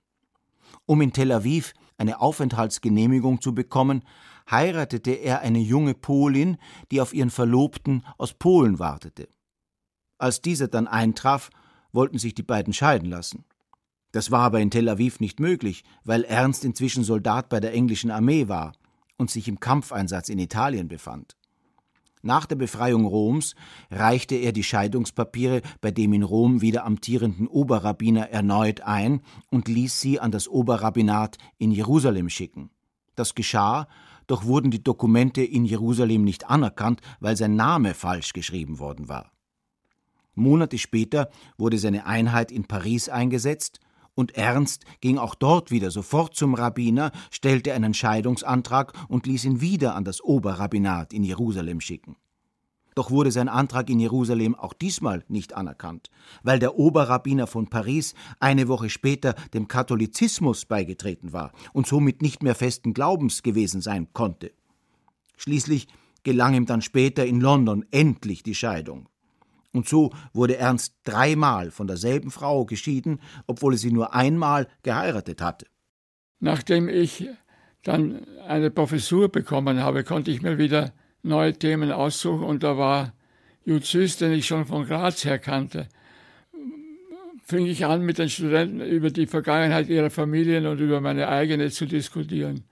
Um 0.86 1.00
in 1.02 1.12
Tel 1.12 1.30
Aviv 1.30 1.72
eine 1.98 2.20
Aufenthaltsgenehmigung 2.20 3.40
zu 3.40 3.54
bekommen, 3.54 4.02
heiratete 4.50 5.12
er 5.12 5.40
eine 5.40 5.60
junge 5.60 5.94
Polin, 5.94 6.56
die 6.90 7.00
auf 7.00 7.14
ihren 7.14 7.30
Verlobten 7.30 8.04
aus 8.16 8.34
Polen 8.34 8.80
wartete. 8.80 9.28
Als 10.18 10.42
dieser 10.42 10.66
dann 10.66 10.88
eintraf, 10.88 11.50
wollten 11.92 12.18
sich 12.18 12.34
die 12.34 12.42
beiden 12.42 12.72
scheiden 12.72 13.08
lassen. 13.08 13.44
Das 14.12 14.30
war 14.30 14.40
aber 14.40 14.60
in 14.60 14.70
Tel 14.70 14.88
Aviv 14.88 15.20
nicht 15.20 15.40
möglich, 15.40 15.84
weil 16.04 16.24
Ernst 16.24 16.64
inzwischen 16.64 17.04
Soldat 17.04 17.48
bei 17.48 17.60
der 17.60 17.74
englischen 17.74 18.10
Armee 18.10 18.48
war 18.48 18.72
und 19.16 19.30
sich 19.30 19.48
im 19.48 19.60
Kampfeinsatz 19.60 20.28
in 20.28 20.38
Italien 20.38 20.88
befand. 20.88 21.36
Nach 22.22 22.46
der 22.46 22.56
Befreiung 22.56 23.04
Roms 23.04 23.54
reichte 23.90 24.34
er 24.34 24.52
die 24.52 24.64
Scheidungspapiere 24.64 25.62
bei 25.80 25.90
dem 25.90 26.12
in 26.12 26.22
Rom 26.22 26.60
wieder 26.60 26.84
amtierenden 26.84 27.46
Oberrabbiner 27.46 28.30
erneut 28.30 28.80
ein 28.80 29.20
und 29.50 29.68
ließ 29.68 30.00
sie 30.00 30.18
an 30.18 30.32
das 30.32 30.48
Oberrabbinat 30.48 31.38
in 31.58 31.70
Jerusalem 31.70 32.28
schicken. 32.28 32.70
Das 33.14 33.34
geschah, 33.34 33.86
doch 34.26 34.44
wurden 34.44 34.70
die 34.70 34.82
Dokumente 34.82 35.42
in 35.42 35.64
Jerusalem 35.64 36.24
nicht 36.24 36.50
anerkannt, 36.50 37.00
weil 37.20 37.36
sein 37.36 37.54
Name 37.54 37.94
falsch 37.94 38.32
geschrieben 38.32 38.78
worden 38.78 39.08
war. 39.08 39.32
Monate 40.34 40.78
später 40.78 41.30
wurde 41.56 41.78
seine 41.78 42.06
Einheit 42.06 42.52
in 42.52 42.64
Paris 42.64 43.08
eingesetzt 43.08 43.80
und 44.18 44.36
Ernst 44.36 44.84
ging 45.00 45.16
auch 45.16 45.36
dort 45.36 45.70
wieder 45.70 45.92
sofort 45.92 46.34
zum 46.34 46.54
Rabbiner, 46.54 47.12
stellte 47.30 47.72
einen 47.72 47.94
Scheidungsantrag 47.94 48.92
und 49.08 49.26
ließ 49.26 49.44
ihn 49.44 49.60
wieder 49.60 49.94
an 49.94 50.02
das 50.02 50.20
Oberrabbinat 50.20 51.12
in 51.12 51.22
Jerusalem 51.22 51.80
schicken. 51.80 52.16
Doch 52.96 53.12
wurde 53.12 53.30
sein 53.30 53.48
Antrag 53.48 53.88
in 53.88 54.00
Jerusalem 54.00 54.56
auch 54.56 54.72
diesmal 54.72 55.24
nicht 55.28 55.52
anerkannt, 55.54 56.10
weil 56.42 56.58
der 56.58 56.76
Oberrabbiner 56.76 57.46
von 57.46 57.68
Paris 57.68 58.14
eine 58.40 58.66
Woche 58.66 58.90
später 58.90 59.36
dem 59.54 59.68
Katholizismus 59.68 60.64
beigetreten 60.64 61.32
war 61.32 61.52
und 61.72 61.86
somit 61.86 62.20
nicht 62.20 62.42
mehr 62.42 62.56
festen 62.56 62.94
Glaubens 62.94 63.44
gewesen 63.44 63.80
sein 63.80 64.08
konnte. 64.14 64.50
Schließlich 65.36 65.86
gelang 66.24 66.54
ihm 66.54 66.66
dann 66.66 66.82
später 66.82 67.24
in 67.24 67.40
London 67.40 67.84
endlich 67.92 68.42
die 68.42 68.56
Scheidung. 68.56 69.08
Und 69.72 69.88
so 69.88 70.10
wurde 70.32 70.56
Ernst 70.56 70.94
dreimal 71.04 71.70
von 71.70 71.86
derselben 71.86 72.30
Frau 72.30 72.64
geschieden, 72.64 73.20
obwohl 73.46 73.74
er 73.74 73.78
sie 73.78 73.92
nur 73.92 74.14
einmal 74.14 74.66
geheiratet 74.82 75.40
hatte. 75.40 75.66
Nachdem 76.40 76.88
ich 76.88 77.28
dann 77.82 78.26
eine 78.46 78.70
Professur 78.70 79.28
bekommen 79.28 79.82
habe, 79.82 80.04
konnte 80.04 80.30
ich 80.30 80.42
mir 80.42 80.58
wieder 80.58 80.92
neue 81.22 81.52
Themen 81.52 81.92
aussuchen 81.92 82.44
und 82.44 82.62
da 82.62 82.78
war 82.78 83.12
Jud 83.64 83.84
Süß, 83.84 84.16
den 84.16 84.32
ich 84.32 84.46
schon 84.46 84.64
von 84.64 84.86
Graz 84.86 85.24
her 85.24 85.38
kannte, 85.38 85.88
fing 87.44 87.66
ich 87.66 87.84
an, 87.84 88.02
mit 88.02 88.18
den 88.18 88.28
Studenten 88.28 88.80
über 88.80 89.10
die 89.10 89.26
Vergangenheit 89.26 89.88
ihrer 89.88 90.10
Familien 90.10 90.66
und 90.66 90.80
über 90.80 91.00
meine 91.00 91.28
eigene 91.28 91.70
zu 91.70 91.86
diskutieren. 91.86 92.64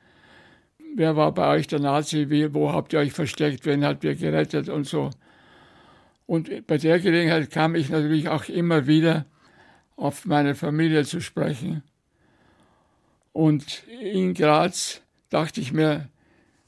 Wer 0.95 1.17
war 1.17 1.33
bei 1.33 1.49
euch 1.49 1.67
der 1.67 1.81
Nazi? 1.81 2.31
Wie, 2.31 2.55
wo 2.55 2.73
habt 2.73 2.93
ihr 2.93 3.01
euch 3.01 3.13
versteckt? 3.13 3.67
Wen 3.67 3.85
habt 3.85 4.05
ihr 4.05 4.15
gerettet? 4.15 4.69
Und 4.69 4.87
so. 4.87 5.11
Und 6.27 6.67
bei 6.67 6.77
der 6.77 6.99
Gelegenheit 6.99 7.51
kam 7.51 7.75
ich 7.77 7.89
natürlich 7.89 8.29
auch 8.29 8.49
immer 8.49 8.87
wieder 8.87 9.27
auf 9.97 10.27
meine 10.27 10.55
Familie 10.55 11.05
zu 11.05 11.21
sprechen. 11.21 11.83
Und 13.33 13.85
in 14.01 14.35
Graz 14.35 15.03
dachte 15.31 15.61
ich 15.61 15.73
mir, 15.73 16.09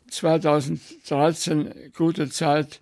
2013 0.08 1.92
gute 1.96 2.30
Zeit, 2.30 2.80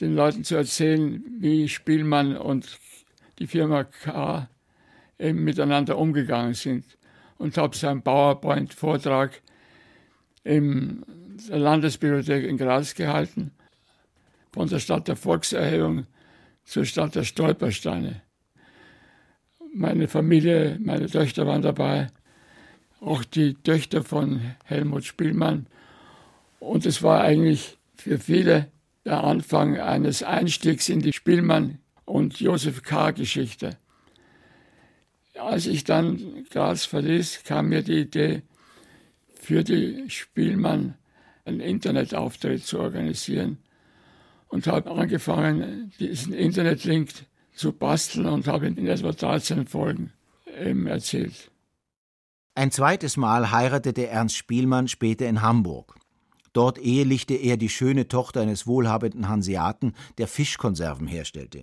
den 0.00 0.14
Leuten 0.14 0.44
zu 0.44 0.54
erzählen, 0.54 1.22
wie 1.40 1.68
Spielmann 1.68 2.36
und 2.36 2.78
die 3.38 3.46
Firma 3.46 3.84
K 3.84 4.48
eben 5.18 5.42
miteinander 5.42 5.98
umgegangen 5.98 6.54
sind. 6.54 6.84
Und 7.38 7.56
habe 7.56 7.76
seinen 7.76 8.02
PowerPoint-Vortrag 8.02 9.42
in 10.42 11.04
der 11.48 11.58
Landesbibliothek 11.58 12.44
in 12.44 12.56
Graz 12.56 12.94
gehalten 12.94 13.52
von 14.58 14.68
der 14.68 14.80
Stadt 14.80 15.06
der 15.06 15.14
Volkserhebung 15.14 16.08
zur 16.64 16.84
Stadt 16.84 17.14
der 17.14 17.22
Stolpersteine. 17.22 18.22
Meine 19.72 20.08
Familie, 20.08 20.80
meine 20.82 21.06
Töchter 21.06 21.46
waren 21.46 21.62
dabei, 21.62 22.08
auch 23.00 23.22
die 23.22 23.54
Töchter 23.54 24.02
von 24.02 24.40
Helmut 24.64 25.04
Spielmann. 25.04 25.68
Und 26.58 26.86
es 26.86 27.04
war 27.04 27.20
eigentlich 27.20 27.78
für 27.94 28.18
viele 28.18 28.66
der 29.04 29.22
Anfang 29.22 29.78
eines 29.78 30.24
Einstiegs 30.24 30.88
in 30.88 31.02
die 31.02 31.12
Spielmann- 31.12 31.78
und 32.04 32.40
Josef 32.40 32.82
K. 32.82 33.12
Geschichte. 33.12 33.78
Als 35.38 35.68
ich 35.68 35.84
dann 35.84 36.46
Graz 36.50 36.84
verließ, 36.84 37.44
kam 37.44 37.68
mir 37.68 37.84
die 37.84 38.00
Idee, 38.00 38.42
für 39.40 39.62
die 39.62 40.10
Spielmann 40.10 40.94
einen 41.44 41.60
Internetauftritt 41.60 42.66
zu 42.66 42.80
organisieren 42.80 43.58
und 44.48 44.66
habe 44.66 44.90
angefangen, 44.90 45.92
diesen 45.98 46.32
Internetlink 46.32 47.10
zu 47.54 47.72
basteln 47.72 48.26
und 48.26 48.46
habe 48.46 48.66
in 48.66 48.86
etwa 48.86 49.12
13 49.12 49.66
Folgen 49.66 50.12
eben 50.46 50.86
erzählt. 50.86 51.50
Ein 52.54 52.70
zweites 52.70 53.16
Mal 53.16 53.52
heiratete 53.52 54.08
Ernst 54.08 54.36
Spielmann 54.36 54.88
später 54.88 55.28
in 55.28 55.42
Hamburg. 55.42 55.94
Dort 56.52 56.78
ehelichte 56.78 57.34
er 57.34 57.56
die 57.56 57.68
schöne 57.68 58.08
Tochter 58.08 58.40
eines 58.40 58.66
wohlhabenden 58.66 59.28
Hanseaten, 59.28 59.94
der 60.16 60.26
Fischkonserven 60.26 61.06
herstellte. 61.06 61.62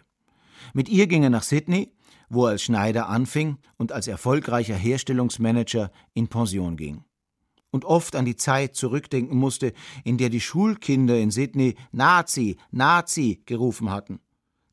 Mit 0.73 0.87
ihr 0.87 1.07
ging 1.07 1.23
er 1.23 1.29
nach 1.29 1.43
Sydney, 1.43 1.91
wo 2.29 2.45
er 2.45 2.51
als 2.51 2.63
Schneider 2.63 3.09
anfing 3.09 3.57
und 3.77 3.91
als 3.91 4.07
erfolgreicher 4.07 4.75
Herstellungsmanager 4.75 5.91
in 6.13 6.27
Pension 6.27 6.77
ging 6.77 7.03
und 7.75 7.83
oft 7.83 8.15
an 8.15 8.23
die 8.23 8.37
Zeit 8.37 8.73
zurückdenken 8.73 9.37
musste, 9.37 9.73
in 10.05 10.17
der 10.17 10.29
die 10.29 10.39
Schulkinder 10.39 11.19
in 11.19 11.29
Sydney 11.29 11.75
Nazi, 11.91 12.55
Nazi 12.71 13.41
gerufen 13.45 13.91
hatten, 13.91 14.21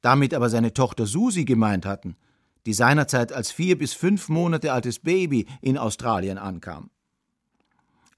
damit 0.02 0.32
aber 0.32 0.48
seine 0.48 0.72
Tochter 0.72 1.04
Susi 1.04 1.44
gemeint 1.44 1.84
hatten, 1.84 2.14
die 2.64 2.72
seinerzeit 2.72 3.32
als 3.32 3.50
vier 3.50 3.76
bis 3.76 3.92
fünf 3.92 4.28
Monate 4.28 4.72
altes 4.72 5.00
Baby 5.00 5.46
in 5.60 5.76
Australien 5.78 6.38
ankam. 6.38 6.90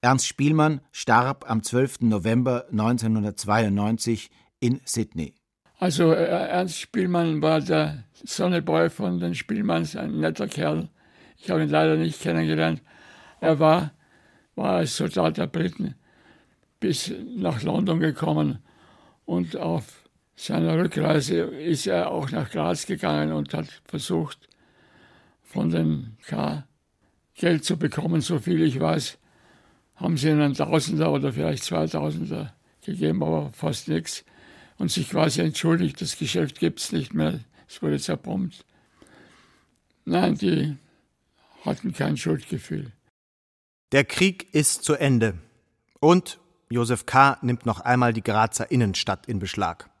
Ernst 0.01 0.27
Spielmann 0.27 0.81
starb 0.91 1.49
am 1.49 1.63
12. 1.63 2.01
November 2.01 2.65
1992 2.71 4.29
in 4.59 4.81
Sydney. 4.85 5.33
Also 5.79 6.13
äh, 6.13 6.25
Ernst 6.25 6.79
Spielmann 6.79 7.41
war 7.41 7.59
der 7.59 8.03
Sonneboy 8.23 8.91
von 8.91 9.19
den 9.19 9.33
Spielmanns, 9.33 9.95
ein 9.95 10.19
netter 10.19 10.47
Kerl. 10.47 10.89
Ich 11.39 11.49
habe 11.49 11.63
ihn 11.63 11.69
leider 11.69 11.95
nicht 11.97 12.21
kennengelernt. 12.21 12.83
Er 13.41 13.59
war 13.59 13.95
war 14.55 14.77
als 14.77 14.97
Soldat 14.97 15.37
der 15.37 15.47
Briten 15.47 15.95
bis 16.79 17.11
nach 17.35 17.63
London 17.63 17.99
gekommen 17.99 18.59
und 19.25 19.57
auf 19.57 20.05
seiner 20.35 20.77
Rückreise 20.77 21.39
ist 21.39 21.87
er 21.87 22.11
auch 22.11 22.29
nach 22.31 22.51
Graz 22.51 22.85
gegangen 22.85 23.31
und 23.31 23.53
hat 23.53 23.67
versucht, 23.85 24.49
von 25.43 25.69
den 25.69 26.17
K 26.27 26.67
Geld 27.35 27.65
zu 27.65 27.77
bekommen. 27.77 28.21
So 28.21 28.39
viel 28.39 28.61
ich 28.61 28.79
weiß, 28.79 29.17
haben 29.95 30.17
sie 30.17 30.29
einen 30.29 30.53
Tausender 30.53 31.11
oder 31.11 31.31
vielleicht 31.33 31.63
Zweitausender 31.63 32.53
gegeben, 32.83 33.23
aber 33.23 33.49
fast 33.51 33.87
nichts. 33.87 34.25
Und 34.77 34.91
sich 34.91 35.09
quasi 35.09 35.41
entschuldigt, 35.41 36.01
das 36.01 36.17
Geschäft 36.17 36.59
gibt 36.59 36.79
es 36.79 36.91
nicht 36.91 37.13
mehr, 37.13 37.39
es 37.67 37.81
wurde 37.81 37.99
zerbombt. 37.99 38.65
Nein, 40.03 40.35
die 40.35 40.75
hatten 41.63 41.93
kein 41.93 42.17
Schuldgefühl. 42.17 42.91
Der 43.91 44.03
Krieg 44.03 44.51
ist 44.51 44.83
zu 44.83 44.95
Ende. 44.95 45.37
Und 45.99 46.39
Josef 46.69 47.05
K. 47.05 47.37
nimmt 47.43 47.67
noch 47.67 47.81
einmal 47.81 48.13
die 48.13 48.23
Grazer 48.23 48.71
Innenstadt 48.71 49.27
in 49.27 49.37
Beschlag. 49.37 49.91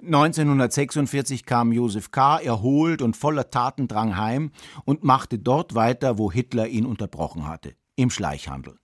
1946 0.00 1.44
kam 1.44 1.72
Josef 1.72 2.12
K. 2.12 2.38
erholt 2.38 3.02
und 3.02 3.16
voller 3.16 3.50
Tatendrang 3.50 4.16
heim 4.16 4.52
und 4.84 5.02
machte 5.02 5.40
dort 5.40 5.74
weiter, 5.74 6.18
wo 6.18 6.30
Hitler 6.30 6.68
ihn 6.68 6.86
unterbrochen 6.86 7.48
hatte, 7.48 7.74
im 7.96 8.10
Schleichhandel. 8.10 8.78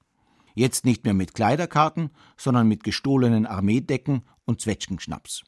Jetzt 0.55 0.85
nicht 0.85 1.05
mehr 1.05 1.15
mit 1.15 1.35
Kleiderkarten, 1.35 2.11
sondern 2.37 2.67
mit 2.67 2.83
gestohlenen 2.83 3.47
Armeedecken 3.47 4.23
und 4.45 4.61
Zwetschgenschnaps. 4.61 5.45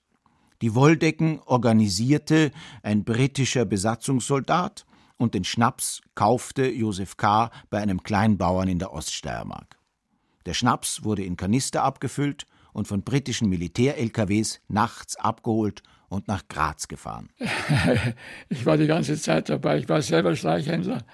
Die 0.62 0.76
Wolldecken 0.76 1.40
organisierte 1.40 2.53
ein 2.84 3.05
britischer 3.05 3.64
Besatzungssoldat 3.64 4.86
und 5.17 5.35
den 5.35 5.45
Schnaps 5.45 6.03
kaufte 6.15 6.69
Josef 6.71 7.17
K. 7.17 7.51
bei 7.71 7.81
einem 7.81 8.03
Kleinbauern 8.03 8.69
in 8.69 8.79
der 8.79 8.93
Oststeiermark. 8.93 9.79
Der 10.47 10.55
Schnaps 10.55 11.05
wurde 11.05 11.25
in 11.25 11.37
Kanister 11.37 11.83
abgefüllt 11.83 12.47
und 12.73 12.89
von 12.89 13.03
britischen 13.03 13.49
Militär-LKWs 13.49 14.61
nachts 14.69 15.17
abgeholt 15.17 15.83
und 16.09 16.29
nach 16.29 16.47
Graz 16.49 16.89
gefahren. 16.89 17.31
Ich 18.49 18.67
war 18.67 18.77
die 18.77 18.87
ganze 18.87 19.17
Zeit 19.19 19.49
dabei. 19.49 19.79
Ich 19.79 19.89
war 19.89 20.03
selber 20.03 20.37
Schleichhändler. 20.37 21.05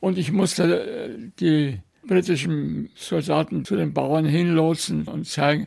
Und 0.00 0.18
ich 0.18 0.32
musste 0.32 0.82
äh, 0.84 1.30
die 1.38 1.80
britischen 2.06 2.90
Soldaten 2.96 3.64
zu 3.64 3.76
den 3.76 3.92
Bauern 3.92 4.24
hinlotsen 4.24 5.04
und 5.04 5.26
zeigen, 5.26 5.66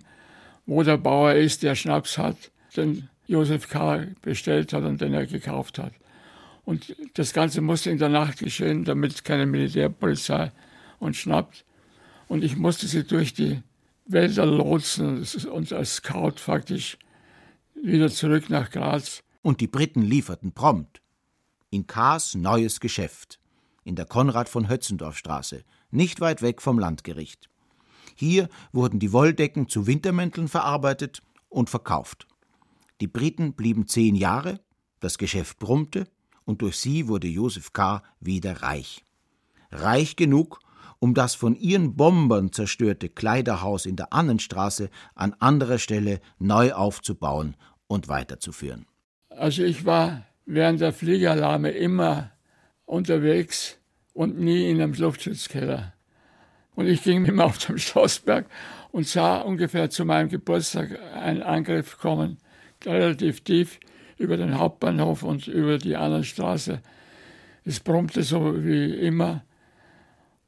wo 0.65 0.83
der 0.83 0.97
Bauer 0.97 1.33
ist, 1.33 1.63
der 1.63 1.75
Schnaps 1.75 2.17
hat, 2.17 2.51
den 2.75 3.09
Josef 3.27 3.69
K. 3.69 4.07
bestellt 4.21 4.73
hat 4.73 4.83
und 4.83 4.99
den 4.99 5.13
er 5.13 5.25
gekauft 5.25 5.77
hat. 5.77 5.93
Und 6.65 6.95
das 7.15 7.33
Ganze 7.33 7.61
musste 7.61 7.91
in 7.91 7.97
der 7.97 8.09
Nacht 8.09 8.39
geschehen, 8.39 8.85
damit 8.85 9.23
keine 9.23 9.45
Militärpolizei 9.45 10.51
uns 10.99 11.17
schnappt. 11.17 11.65
Und 12.27 12.43
ich 12.43 12.55
musste 12.55 12.87
sie 12.87 13.03
durch 13.03 13.33
die 13.33 13.61
Wälder 14.05 14.45
lotsen 14.45 15.25
und 15.51 15.73
als 15.73 15.95
Scout 15.95 16.35
faktisch 16.37 16.97
wieder 17.75 18.09
zurück 18.09 18.49
nach 18.49 18.69
Graz. 18.69 19.23
Und 19.41 19.59
die 19.59 19.67
Briten 19.67 20.01
lieferten 20.01 20.53
prompt. 20.53 21.01
In 21.69 21.85
Kars 21.87 22.35
neues 22.35 22.79
Geschäft. 22.79 23.39
In 23.83 23.95
der 23.95 24.05
Konrad 24.05 24.47
von 24.47 24.69
Hötzendorf 24.69 25.17
Straße, 25.17 25.63
nicht 25.91 26.21
weit 26.21 26.41
weg 26.41 26.61
vom 26.61 26.79
Landgericht. 26.79 27.49
Hier 28.15 28.47
wurden 28.71 28.99
die 28.99 29.11
Wolldecken 29.11 29.67
zu 29.67 29.87
Wintermänteln 29.87 30.47
verarbeitet 30.47 31.21
und 31.49 31.69
verkauft. 31.69 32.27
Die 33.01 33.07
Briten 33.07 33.53
blieben 33.53 33.87
zehn 33.87 34.15
Jahre, 34.15 34.61
das 35.01 35.17
Geschäft 35.17 35.59
brummte, 35.59 36.07
und 36.45 36.61
durch 36.61 36.77
sie 36.77 37.07
wurde 37.07 37.27
Josef 37.27 37.73
K. 37.73 38.03
wieder 38.19 38.61
reich. 38.61 39.03
Reich 39.71 40.15
genug, 40.15 40.59
um 40.99 41.13
das 41.13 41.35
von 41.35 41.55
ihren 41.55 41.95
Bombern 41.95 42.51
zerstörte 42.51 43.09
Kleiderhaus 43.09 43.85
in 43.85 43.95
der 43.95 44.13
Annenstraße 44.13 44.89
an 45.15 45.35
anderer 45.39 45.77
Stelle 45.77 46.21
neu 46.39 46.73
aufzubauen 46.73 47.55
und 47.87 48.07
weiterzuführen. 48.07 48.85
Also 49.29 49.63
ich 49.63 49.85
war 49.85 50.25
während 50.45 50.81
der 50.81 50.93
Fliegalarme 50.93 51.71
immer 51.71 52.31
unterwegs 52.85 53.77
und 54.13 54.39
nie 54.39 54.69
in 54.69 54.81
einem 54.81 54.93
Luftschutzkeller. 54.93 55.93
Und 56.75 56.87
ich 56.87 57.03
ging 57.03 57.25
immer 57.25 57.45
auf 57.45 57.57
dem 57.57 57.77
Schlossberg 57.77 58.45
und 58.91 59.07
sah 59.07 59.37
ungefähr 59.41 59.89
zu 59.89 60.05
meinem 60.05 60.29
Geburtstag 60.29 60.99
einen 61.13 61.41
Angriff 61.41 61.97
kommen, 61.97 62.37
relativ 62.85 63.41
tief 63.41 63.79
über 64.17 64.37
den 64.37 64.57
Hauptbahnhof 64.57 65.23
und 65.23 65.47
über 65.47 65.77
die 65.77 65.95
Annenstraße. 65.95 66.79
Es 67.65 67.79
brummte 67.79 68.23
so 68.23 68.63
wie 68.63 68.93
immer. 68.93 69.43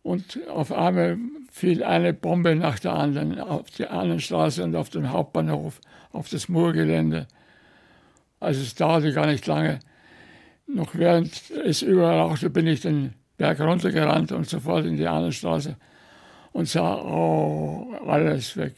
Und 0.04 0.40
auf 0.50 0.72
einmal 0.72 1.18
fiel 1.52 1.84
eine 1.84 2.14
Bombe 2.14 2.56
nach 2.56 2.80
der 2.80 2.94
anderen 2.94 3.40
auf 3.40 3.72
die 3.72 3.88
Annenstraße 3.88 4.64
und 4.64 4.76
auf 4.76 4.90
den 4.90 5.12
Hauptbahnhof, 5.12 5.82
auf 6.12 6.30
das 6.30 6.50
Murgelände. 6.50 7.28
Also 8.40 8.62
es 8.62 8.76
dauerte 8.76 9.14
gar 9.14 9.26
nicht 9.26 9.48
lange. 9.48 9.80
Noch 10.68 10.96
während 10.96 11.50
es 11.52 11.82
überrauchte, 11.82 12.50
bin 12.50 12.68
ich 12.68 12.82
den 12.82 13.14
Berg 13.38 13.60
runtergerannt 13.60 14.32
und 14.32 14.50
sofort 14.50 14.86
in 14.86 14.98
die 14.98 15.08
Annenstraße 15.08 15.76
und 16.52 16.68
sah, 16.68 16.96
oh, 17.02 17.94
alles 18.08 18.56
weg, 18.58 18.76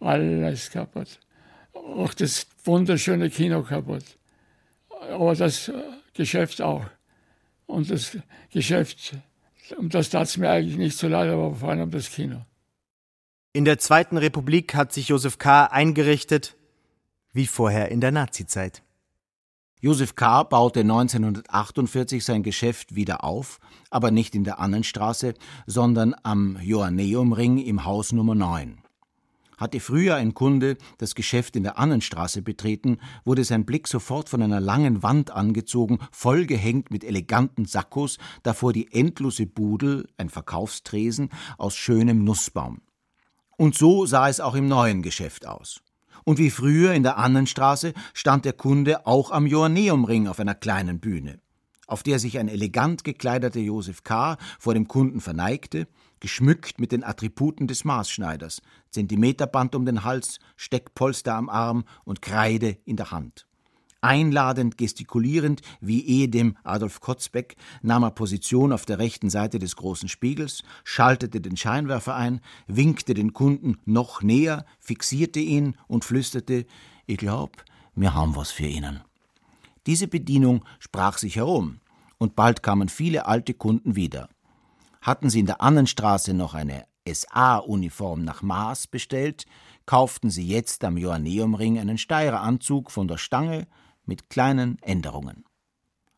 alles 0.00 0.70
kaputt. 0.70 1.18
Auch 1.72 2.14
das 2.14 2.46
wunderschöne 2.64 3.30
Kino 3.30 3.62
kaputt. 3.62 4.04
Aber 5.10 5.34
das 5.34 5.70
Geschäft 6.14 6.62
auch. 6.62 6.84
Und 7.66 7.90
das 7.90 8.16
Geschäft 8.52 9.14
um 9.76 9.88
das 9.88 10.10
tat 10.10 10.24
es 10.24 10.36
mir 10.36 10.50
eigentlich 10.50 10.76
nicht 10.76 10.96
so 10.96 11.08
leid, 11.08 11.30
aber 11.30 11.54
vor 11.54 11.70
allem 11.70 11.82
um 11.82 11.90
das 11.90 12.10
Kino. 12.10 12.44
In 13.52 13.64
der 13.64 13.78
Zweiten 13.78 14.16
Republik 14.16 14.74
hat 14.74 14.92
sich 14.92 15.08
Josef 15.08 15.38
K. 15.38 15.66
eingerichtet, 15.66 16.56
wie 17.32 17.46
vorher 17.46 17.90
in 17.90 18.00
der 18.00 18.12
Nazizeit. 18.12 18.82
Josef 19.80 20.14
K. 20.14 20.44
baute 20.44 20.80
1948 20.80 22.24
sein 22.24 22.42
Geschäft 22.42 22.94
wieder 22.94 23.24
auf, 23.24 23.58
aber 23.90 24.10
nicht 24.10 24.34
in 24.34 24.44
der 24.44 24.58
Annenstraße, 24.58 25.34
sondern 25.66 26.14
am 26.22 26.58
Joanneumring 26.62 27.58
im 27.58 27.84
Haus 27.84 28.12
Nummer 28.12 28.34
9. 28.34 28.81
Hatte 29.62 29.78
früher 29.78 30.16
ein 30.16 30.34
Kunde 30.34 30.76
das 30.98 31.14
Geschäft 31.14 31.54
in 31.54 31.62
der 31.62 31.78
Annenstraße 31.78 32.42
betreten, 32.42 32.98
wurde 33.24 33.44
sein 33.44 33.64
Blick 33.64 33.86
sofort 33.86 34.28
von 34.28 34.42
einer 34.42 34.58
langen 34.58 35.04
Wand 35.04 35.30
angezogen, 35.30 36.00
vollgehängt 36.10 36.90
mit 36.90 37.04
eleganten 37.04 37.64
Sakkos, 37.64 38.18
davor 38.42 38.72
die 38.72 38.92
endlose 38.92 39.46
Budel, 39.46 40.08
ein 40.16 40.30
Verkaufstresen, 40.30 41.28
aus 41.58 41.76
schönem 41.76 42.24
Nussbaum. 42.24 42.80
Und 43.56 43.76
so 43.76 44.04
sah 44.04 44.28
es 44.28 44.40
auch 44.40 44.56
im 44.56 44.66
neuen 44.66 45.00
Geschäft 45.00 45.46
aus. 45.46 45.80
Und 46.24 46.38
wie 46.38 46.50
früher 46.50 46.92
in 46.92 47.04
der 47.04 47.18
Annenstraße 47.18 47.94
stand 48.14 48.44
der 48.44 48.54
Kunde 48.54 49.06
auch 49.06 49.30
am 49.30 49.46
Joanneumring 49.46 50.26
auf 50.26 50.40
einer 50.40 50.56
kleinen 50.56 50.98
Bühne, 50.98 51.38
auf 51.86 52.02
der 52.02 52.18
sich 52.18 52.40
ein 52.40 52.48
elegant 52.48 53.04
gekleideter 53.04 53.60
Josef 53.60 54.02
K. 54.02 54.38
vor 54.58 54.74
dem 54.74 54.88
Kunden 54.88 55.20
verneigte, 55.20 55.86
geschmückt 56.22 56.78
mit 56.78 56.92
den 56.92 57.02
Attributen 57.02 57.66
des 57.66 57.84
Maßschneiders, 57.84 58.62
Zentimeterband 58.90 59.74
um 59.74 59.84
den 59.84 60.04
Hals, 60.04 60.38
Steckpolster 60.56 61.34
am 61.34 61.48
Arm 61.48 61.84
und 62.04 62.22
Kreide 62.22 62.78
in 62.84 62.96
der 62.96 63.10
Hand. 63.10 63.48
Einladend 64.00 64.78
gestikulierend 64.78 65.62
wie 65.80 66.00
ehedem 66.00 66.56
Adolf 66.62 67.00
Kotzbeck 67.00 67.56
nahm 67.82 68.04
er 68.04 68.12
Position 68.12 68.72
auf 68.72 68.86
der 68.86 69.00
rechten 69.00 69.30
Seite 69.30 69.58
des 69.58 69.74
großen 69.74 70.08
Spiegels, 70.08 70.62
schaltete 70.84 71.40
den 71.40 71.56
Scheinwerfer 71.56 72.14
ein, 72.14 72.40
winkte 72.68 73.14
den 73.14 73.32
Kunden 73.32 73.78
noch 73.84 74.22
näher, 74.22 74.64
fixierte 74.78 75.40
ihn 75.40 75.76
und 75.88 76.04
flüsterte: 76.04 76.66
Ich 77.06 77.18
glaub, 77.18 77.64
wir 77.96 78.14
haben 78.14 78.36
was 78.36 78.52
für 78.52 78.66
Ihnen. 78.66 79.00
Diese 79.86 80.06
Bedienung 80.06 80.64
sprach 80.78 81.18
sich 81.18 81.34
herum, 81.34 81.80
und 82.18 82.36
bald 82.36 82.62
kamen 82.62 82.88
viele 82.88 83.26
alte 83.26 83.54
Kunden 83.54 83.96
wieder. 83.96 84.28
Hatten 85.02 85.30
sie 85.30 85.40
in 85.40 85.46
der 85.46 85.60
Annenstraße 85.60 86.32
noch 86.32 86.54
eine 86.54 86.84
SA-Uniform 87.06 88.24
nach 88.24 88.42
Maß 88.42 88.86
bestellt, 88.86 89.46
kauften 89.84 90.30
sie 90.30 90.46
jetzt 90.46 90.84
am 90.84 90.96
Joanneumring 90.96 91.78
einen 91.80 91.98
Steireranzug 91.98 92.92
von 92.92 93.08
der 93.08 93.18
Stange 93.18 93.66
mit 94.06 94.30
kleinen 94.30 94.78
Änderungen. 94.80 95.44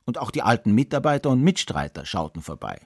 Und 0.05 0.19
auch 0.19 0.31
die 0.31 0.43
alten 0.43 0.75
Mitarbeiter 0.75 1.31
und 1.31 1.43
Mitstreiter 1.43 2.05
schauten 2.05 2.43
vorbei. 2.43 2.79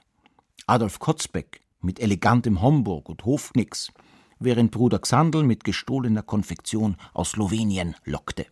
Adolf 0.67 0.99
Kotzbeck 0.99 1.61
mit 1.81 1.99
elegantem 1.99 2.61
Homburg 2.61 3.09
und 3.09 3.25
Hofknicks, 3.25 3.91
während 4.39 4.71
Bruder 4.71 4.99
Xandl 4.99 5.43
mit 5.43 5.65
gestohlener 5.65 6.23
Konfektion 6.23 6.95
aus 7.13 7.31
Slowenien 7.31 7.95
lockte. 8.05 8.45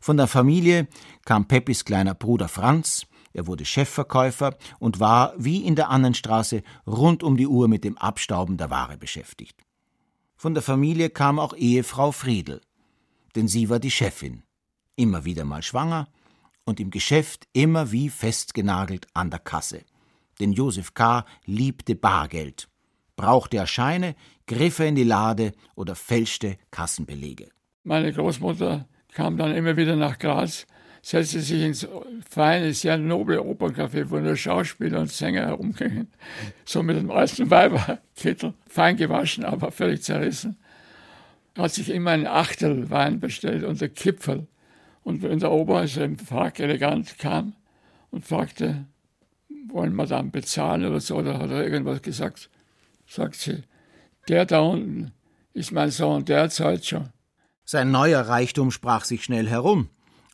Von 0.00 0.18
der 0.18 0.26
Familie 0.26 0.88
kam 1.24 1.48
Peppis 1.48 1.86
kleiner 1.86 2.14
Bruder 2.14 2.48
Franz, 2.48 3.06
er 3.32 3.46
wurde 3.46 3.64
Chefverkäufer 3.64 4.56
und 4.78 5.00
war, 5.00 5.34
wie 5.36 5.64
in 5.64 5.76
der 5.76 5.90
Annenstraße, 5.90 6.62
rund 6.86 7.22
um 7.22 7.36
die 7.36 7.46
Uhr 7.46 7.68
mit 7.68 7.84
dem 7.84 7.96
Abstauben 7.98 8.56
der 8.56 8.70
Ware 8.70 8.96
beschäftigt. 8.96 9.62
Von 10.36 10.54
der 10.54 10.62
Familie 10.62 11.10
kam 11.10 11.38
auch 11.38 11.54
Ehefrau 11.54 12.12
Friedel, 12.12 12.60
denn 13.34 13.48
sie 13.48 13.70
war 13.70 13.78
die 13.78 13.90
Chefin, 13.90 14.42
immer 14.96 15.24
wieder 15.24 15.44
mal 15.44 15.62
schwanger 15.62 16.08
und 16.64 16.80
im 16.80 16.90
Geschäft 16.90 17.46
immer 17.52 17.92
wie 17.92 18.08
festgenagelt 18.08 19.06
an 19.14 19.30
der 19.30 19.40
Kasse. 19.40 19.82
Denn 20.40 20.52
Josef 20.52 20.94
K. 20.94 21.24
liebte 21.44 21.94
Bargeld, 21.94 22.68
brauchte 23.16 23.56
er 23.58 23.66
Scheine, 23.66 24.14
griff 24.46 24.78
er 24.78 24.86
in 24.86 24.94
die 24.94 25.04
Lade 25.04 25.52
oder 25.74 25.94
fälschte 25.94 26.58
Kassenbelege. 26.70 27.48
Meine 27.84 28.12
Großmutter 28.12 28.88
kam 29.12 29.36
dann 29.36 29.54
immer 29.54 29.76
wieder 29.76 29.96
nach 29.96 30.18
Graz 30.18 30.66
setzte 31.02 31.40
sich 31.40 31.62
ins 31.62 31.86
feine, 32.28 32.72
sehr 32.72 32.96
noble 32.96 33.40
Operncafé, 33.40 34.08
wo 34.08 34.18
nur 34.18 34.36
Schauspieler 34.36 35.00
und 35.00 35.10
Sänger 35.10 35.46
herumgingen. 35.46 36.08
So 36.64 36.82
mit 36.82 36.96
einem 36.96 37.10
alten 37.10 37.50
Weiberkittel, 37.50 38.54
fein 38.68 38.96
gewaschen, 38.96 39.44
aber 39.44 39.72
völlig 39.72 40.02
zerrissen. 40.02 40.56
Hat 41.58 41.72
sich 41.72 41.90
immer 41.90 42.12
ein 42.12 42.26
Achtel 42.26 42.88
Wein 42.88 43.18
bestellt 43.18 43.64
und 43.64 43.80
der 43.80 43.88
Kipfel. 43.88 44.46
Und 45.02 45.22
wenn 45.22 45.40
der 45.40 45.50
Ober, 45.50 45.78
also 45.78 46.02
im 46.02 46.16
Frack 46.16 46.60
elegant 46.60 47.18
kam 47.18 47.54
und 48.10 48.24
fragte, 48.24 48.86
wollen 49.68 49.94
wir 49.96 50.06
dann 50.06 50.30
bezahlen 50.30 50.84
oder 50.84 51.00
so, 51.00 51.16
oder 51.16 51.38
hat 51.38 51.50
er 51.50 51.64
irgendwas 51.64 52.00
gesagt, 52.02 52.48
sagt 53.08 53.34
sie, 53.34 53.64
der 54.28 54.46
da 54.46 54.60
unten 54.60 55.12
ist 55.52 55.72
mein 55.72 55.90
Sohn, 55.90 56.24
der 56.24 56.48
zahlt 56.48 56.86
schon. 56.86 57.08
Sein 57.64 57.90
neuer 57.90 58.20
Reichtum 58.20 58.70
sprach 58.70 59.04
sich 59.04 59.24
schnell 59.24 59.48
herum 59.48 59.88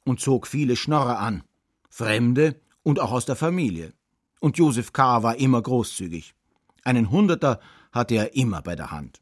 und 0.08 0.20
zog 0.20 0.46
viele 0.46 0.76
Schnorrer 0.76 1.18
an, 1.18 1.42
Fremde 1.88 2.60
und 2.82 3.00
auch 3.00 3.12
aus 3.12 3.26
der 3.26 3.36
Familie. 3.36 3.92
Und 4.40 4.58
Josef 4.58 4.92
K. 4.92 5.22
war 5.22 5.36
immer 5.36 5.60
großzügig. 5.60 6.34
Einen 6.84 7.10
Hunderter 7.10 7.60
hatte 7.92 8.14
er 8.14 8.34
immer 8.34 8.62
bei 8.62 8.76
der 8.76 8.90
Hand. 8.90 9.20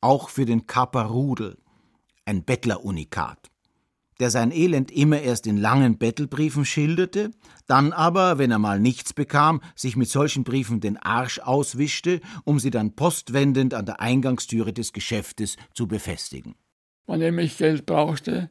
Auch 0.00 0.28
für 0.28 0.44
den 0.44 0.66
Kapper 0.66 1.04
Rudel, 1.04 1.58
ein 2.24 2.44
Bettlerunikat, 2.44 3.50
der 4.20 4.30
sein 4.30 4.50
Elend 4.50 4.90
immer 4.90 5.20
erst 5.20 5.46
in 5.46 5.56
langen 5.56 5.98
Bettelbriefen 5.98 6.64
schilderte, 6.64 7.30
dann 7.66 7.92
aber, 7.92 8.38
wenn 8.38 8.50
er 8.50 8.58
mal 8.58 8.80
nichts 8.80 9.12
bekam, 9.12 9.60
sich 9.74 9.96
mit 9.96 10.08
solchen 10.08 10.44
Briefen 10.44 10.80
den 10.80 10.96
Arsch 10.96 11.38
auswischte, 11.38 12.20
um 12.44 12.58
sie 12.58 12.70
dann 12.70 12.94
postwendend 12.94 13.74
an 13.74 13.86
der 13.86 14.00
Eingangstüre 14.00 14.72
des 14.72 14.92
Geschäftes 14.92 15.56
zu 15.72 15.86
befestigen. 15.86 16.56
Wann 17.06 17.22
ich 17.38 17.56
Geld 17.56 17.86
brauchte, 17.86 18.50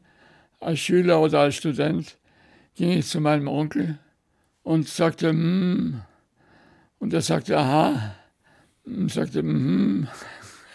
als 0.60 0.80
Schüler 0.80 1.22
oder 1.22 1.42
als 1.42 1.56
Student, 1.56 2.18
ging 2.76 2.92
ich 2.92 3.08
zu 3.08 3.20
meinem 3.20 3.48
Onkel 3.48 3.98
und 4.64 4.88
sagte, 4.88 5.30
hm, 5.30 6.02
und 7.00 7.14
er 7.14 7.22
sagte, 7.22 7.58
aha, 7.58 8.16
und 8.86 9.12
sagte, 9.12 9.40
hm, 9.40 10.08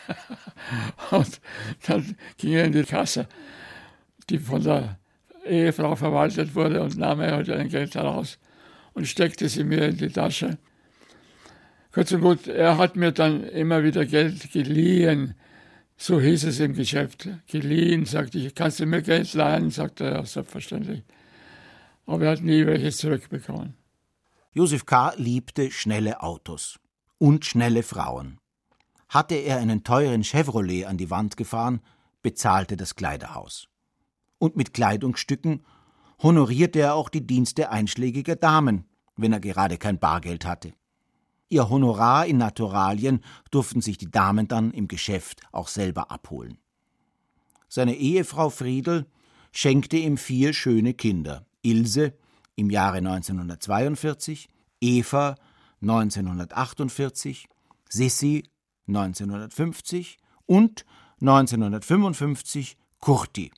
und 1.11 1.41
dann 1.87 2.16
ging 2.39 2.53
er 2.53 2.64
in 2.64 2.72
die 2.72 2.85
Kasse, 2.85 3.26
die 4.30 4.39
von 4.39 4.62
der 4.62 4.99
Ehefrau 5.45 5.97
verwaltet 5.97 6.55
wurde, 6.55 6.83
und 6.83 6.97
nahm 6.99 7.20
er 7.20 7.37
halt 7.37 7.51
ein 7.51 7.68
Geld 7.68 7.95
heraus 7.95 8.39
und 8.95 9.07
steckte 9.07 9.49
sie 9.49 9.64
mir 9.64 9.87
in 9.89 9.97
die 9.97 10.09
Tasche. 10.09 10.59
Kurz 11.93 12.12
und 12.12 12.22
gut, 12.22 12.47
er 12.47 12.78
hat 12.78 12.97
mir 12.97 13.12
dann 13.12 13.45
immer 13.45 13.85
wieder 13.85 14.07
Geld 14.07 14.51
geliehen, 14.53 15.35
so 16.03 16.20
hieß 16.20 16.44
es 16.44 16.59
im 16.59 16.74
Geschäft. 16.74 17.28
Geliehen, 17.46 18.07
sagte 18.07 18.38
ich, 18.38 18.55
kannst 18.55 18.80
du 18.80 18.86
mir 18.86 19.03
Geld 19.03 19.32
leihen? 19.34 19.70
sagte 19.70 20.05
er, 20.05 20.26
selbstverständlich. 20.26 21.05
Aber 22.07 22.24
er 22.24 22.32
hat 22.32 22.42
nie 22.42 22.66
welches 22.66 22.96
zurückbekommen. 22.96 23.74
Josef 24.53 24.84
K. 24.84 25.14
liebte 25.16 25.70
schnelle 25.70 26.20
Autos 26.20 26.80
und 27.18 27.44
schnelle 27.44 27.84
Frauen. 27.84 28.38
Hatte 29.09 29.36
er 29.36 29.59
einen 29.59 29.84
teuren 29.84 30.24
Chevrolet 30.24 30.86
an 30.86 30.98
die 30.98 31.11
Wand 31.11 31.36
gefahren, 31.36 31.80
bezahlte 32.22 32.76
das 32.76 32.96
Kleiderhaus. 32.96 33.68
Und 34.38 34.57
mit 34.57 34.74
Kleidungsstücken 34.74 35.64
honorierte 36.20 36.80
er 36.80 36.94
auch 36.94 37.11
die 37.11 37.26
Dienste 37.26 37.70
einschlägiger 37.70 38.34
Damen, 38.34 38.86
wenn 39.16 39.32
er 39.32 39.40
gerade 39.40 39.78
kein 39.78 40.00
Bargeld 40.00 40.46
hatte. 40.46 40.72
Ihr 41.53 41.68
Honorar 41.68 42.24
in 42.24 42.38
Naturalien 42.38 43.20
durften 43.50 43.82
sich 43.82 43.98
die 43.98 44.11
Damen 44.11 44.48
dann 44.48 44.70
im 44.70 44.88
Geschäft 44.88 45.42
auch 45.53 45.68
selber 45.68 46.11
abholen. 46.11 46.57
Seine 47.68 47.94
Ehefrau 47.94 48.48
Friedel 48.48 49.05
schenkte 49.53 49.98
ihm 49.98 50.16
vier 50.16 50.55
schöne 50.55 50.94
Kinder: 50.94 51.44
Ilse 51.61 52.14
im 52.57 52.70
Jahre 52.70 52.96
1942, 52.98 54.48
Eva 54.80 55.34
1948, 55.82 57.50
Sissi 57.86 58.44
1950 58.88 60.16
und 60.46 60.86
1955 61.20 62.78
Kurti, 62.98 63.53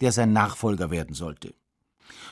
der 0.00 0.12
sein 0.12 0.32
Nachfolger 0.32 0.92
werden 0.92 1.16
sollte. 1.16 1.52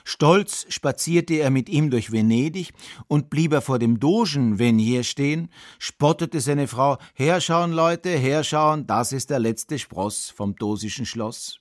Stolz 0.05 0.67
spazierte 0.69 1.35
er 1.35 1.51
mit 1.51 1.69
ihm 1.69 1.91
durch 1.91 2.13
Venedig, 2.13 2.73
und 3.09 3.31
blieb 3.31 3.53
er 3.53 3.63
vor 3.63 3.79
dem 3.79 4.01
Dogen 4.01 4.59
Venier 4.59 5.05
stehen, 5.05 5.49
spottete 5.79 6.41
seine 6.41 6.69
Frau 6.69 6.99
Herschauen, 7.15 7.73
Leute, 7.73 8.11
herschauen, 8.11 8.87
das 8.87 9.13
ist 9.13 9.31
der 9.31 9.39
letzte 9.39 9.79
Spross 9.79 10.31
vom 10.31 10.57
dosischen 10.57 11.07
Schloss. 11.07 11.61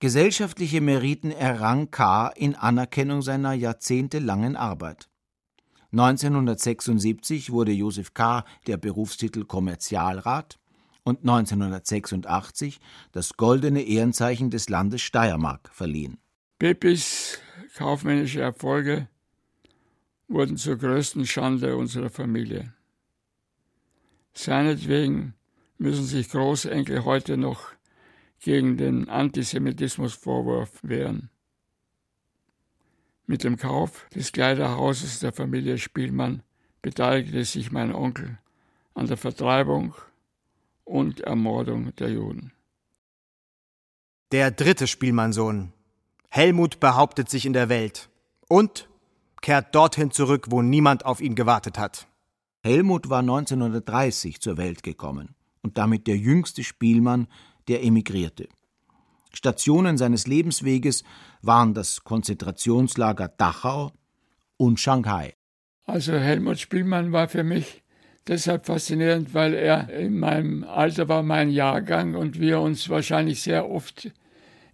Gesellschaftliche 0.00 0.80
Meriten 0.80 1.32
errang 1.32 1.90
K. 1.90 2.28
in 2.28 2.54
Anerkennung 2.54 3.20
seiner 3.20 3.52
jahrzehntelangen 3.52 4.54
Arbeit. 4.54 5.08
1976 5.90 7.50
wurde 7.50 7.72
Josef 7.72 8.14
K. 8.14 8.44
der 8.66 8.76
Berufstitel 8.76 9.44
Kommerzialrat 9.44 10.60
und 11.02 11.20
1986 11.20 12.78
das 13.10 13.32
goldene 13.36 13.82
Ehrenzeichen 13.82 14.50
des 14.50 14.68
Landes 14.68 15.00
Steiermark 15.00 15.70
verliehen. 15.72 16.18
Pepis 16.58 17.38
kaufmännische 17.76 18.40
Erfolge 18.40 19.06
wurden 20.26 20.56
zur 20.56 20.76
größten 20.76 21.24
Schande 21.24 21.76
unserer 21.76 22.10
Familie. 22.10 22.72
Seinetwegen 24.34 25.34
müssen 25.78 26.04
sich 26.04 26.28
Großenkel 26.28 27.04
heute 27.04 27.36
noch 27.36 27.70
gegen 28.40 28.76
den 28.76 29.08
Antisemitismusvorwurf 29.08 30.80
wehren. 30.82 31.30
Mit 33.26 33.44
dem 33.44 33.56
Kauf 33.56 34.08
des 34.14 34.32
Kleiderhauses 34.32 35.20
der 35.20 35.32
Familie 35.32 35.78
Spielmann 35.78 36.42
beteiligte 36.82 37.44
sich 37.44 37.70
mein 37.70 37.94
Onkel 37.94 38.38
an 38.94 39.06
der 39.06 39.16
Vertreibung 39.16 39.94
und 40.84 41.20
Ermordung 41.20 41.94
der 41.96 42.10
Juden. 42.10 42.52
Der 44.32 44.50
dritte 44.50 44.86
Spielmannsohn, 44.86 45.72
Helmut 46.28 46.78
behauptet 46.78 47.30
sich 47.30 47.46
in 47.46 47.52
der 47.52 47.68
Welt 47.68 48.10
und 48.48 48.88
kehrt 49.40 49.74
dorthin 49.74 50.10
zurück, 50.10 50.46
wo 50.50 50.62
niemand 50.62 51.04
auf 51.04 51.20
ihn 51.20 51.34
gewartet 51.34 51.78
hat. 51.78 52.06
Helmut 52.62 53.08
war 53.08 53.20
1930 53.20 54.40
zur 54.40 54.56
Welt 54.56 54.82
gekommen 54.82 55.34
und 55.62 55.78
damit 55.78 56.06
der 56.06 56.16
jüngste 56.16 56.64
Spielmann, 56.64 57.28
der 57.68 57.82
emigrierte. 57.82 58.48
Stationen 59.32 59.98
seines 59.98 60.26
Lebensweges 60.26 61.04
waren 61.42 61.74
das 61.74 62.04
Konzentrationslager 62.04 63.28
Dachau 63.28 63.92
und 64.56 64.80
Shanghai. 64.80 65.34
Also 65.84 66.14
Helmut 66.14 66.58
Spielmann 66.58 67.12
war 67.12 67.28
für 67.28 67.44
mich 67.44 67.82
deshalb 68.26 68.66
faszinierend, 68.66 69.34
weil 69.34 69.54
er 69.54 69.88
in 69.90 70.18
meinem 70.18 70.64
Alter 70.64 71.08
war, 71.08 71.22
mein 71.22 71.50
Jahrgang 71.50 72.14
und 72.14 72.38
wir 72.38 72.60
uns 72.60 72.88
wahrscheinlich 72.88 73.42
sehr 73.42 73.70
oft 73.70 74.10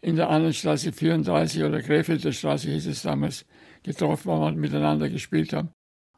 in 0.04 0.16
der 0.16 0.28
anderen 0.28 0.52
Straße 0.52 0.92
34 0.92 1.64
oder 1.64 1.80
Krefelder 1.80 2.32
Straße 2.32 2.70
hieß 2.70 2.86
es 2.86 3.02
damals, 3.02 3.46
getroffen 3.82 4.30
haben 4.32 4.42
und 4.42 4.56
miteinander 4.58 5.08
gespielt 5.08 5.52
haben. 5.52 5.70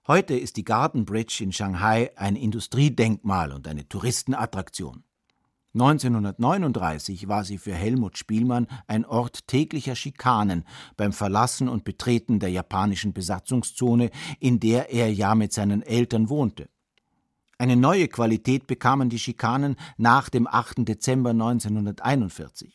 Heute 0.09 0.34
ist 0.37 0.57
die 0.57 0.64
Garden 0.64 1.05
Bridge 1.05 1.39
in 1.43 1.53
Shanghai 1.53 2.11
ein 2.16 2.37
Industriedenkmal 2.37 3.53
und 3.53 3.68
eine 3.68 3.89
Touristenattraktion. 3.89 5.05
1939 5.74 7.28
war 7.28 7.45
sie 7.45 7.59
für 7.59 7.74
Helmut 7.74 8.18
Spielmann 8.18 8.66
ein 8.87 9.05
Ort 9.05 9.47
täglicher 9.47 9.95
Schikanen 9.95 10.64
beim 10.97 11.12
Verlassen 11.12 11.68
und 11.68 11.84
Betreten 11.84 12.41
der 12.41 12.51
japanischen 12.51 13.12
Besatzungszone, 13.12 14.11
in 14.41 14.59
der 14.59 14.91
er 14.91 15.12
ja 15.12 15.34
mit 15.34 15.53
seinen 15.53 15.82
Eltern 15.82 16.28
wohnte. 16.28 16.68
Eine 17.59 17.76
neue 17.76 18.09
Qualität 18.09 18.66
bekamen 18.66 19.11
die 19.11 19.18
Schikanen 19.18 19.76
nach 19.97 20.28
dem 20.28 20.47
8. 20.47 20.89
Dezember 20.89 21.30
1941. 21.30 22.74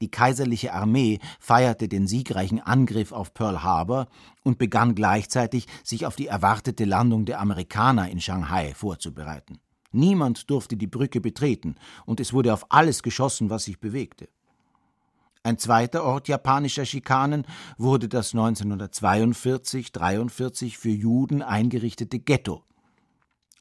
Die 0.00 0.10
kaiserliche 0.10 0.72
Armee 0.72 1.18
feierte 1.38 1.86
den 1.86 2.06
siegreichen 2.06 2.60
Angriff 2.60 3.12
auf 3.12 3.34
Pearl 3.34 3.62
Harbor 3.62 4.08
und 4.42 4.58
begann 4.58 4.94
gleichzeitig, 4.94 5.66
sich 5.84 6.06
auf 6.06 6.16
die 6.16 6.28
erwartete 6.28 6.86
Landung 6.86 7.26
der 7.26 7.40
Amerikaner 7.40 8.10
in 8.10 8.20
Shanghai 8.20 8.72
vorzubereiten. 8.74 9.58
Niemand 9.92 10.48
durfte 10.48 10.76
die 10.76 10.86
Brücke 10.86 11.20
betreten, 11.20 11.74
und 12.06 12.20
es 12.20 12.32
wurde 12.32 12.54
auf 12.54 12.64
alles 12.70 13.02
geschossen, 13.02 13.50
was 13.50 13.64
sich 13.64 13.78
bewegte. 13.78 14.30
Ein 15.42 15.58
zweiter 15.58 16.04
Ort 16.04 16.28
japanischer 16.28 16.86
Schikanen 16.86 17.44
wurde 17.76 18.08
das 18.08 18.34
1942-43 18.34 20.78
für 20.78 20.90
Juden 20.90 21.42
eingerichtete 21.42 22.18
Ghetto 22.18 22.64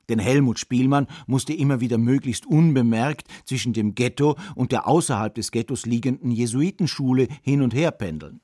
denn 0.09 0.19
Helmut 0.19 0.59
Spielmann 0.59 1.07
musste 1.27 1.53
immer 1.53 1.79
wieder 1.79 1.97
möglichst 1.97 2.45
unbemerkt 2.45 3.27
zwischen 3.45 3.73
dem 3.73 3.95
Ghetto 3.95 4.35
und 4.55 4.71
der 4.71 4.87
außerhalb 4.87 5.33
des 5.33 5.51
Ghettos 5.51 5.85
liegenden 5.85 6.31
Jesuitenschule 6.31 7.27
hin 7.41 7.61
und 7.61 7.73
her 7.73 7.91
pendeln. 7.91 8.41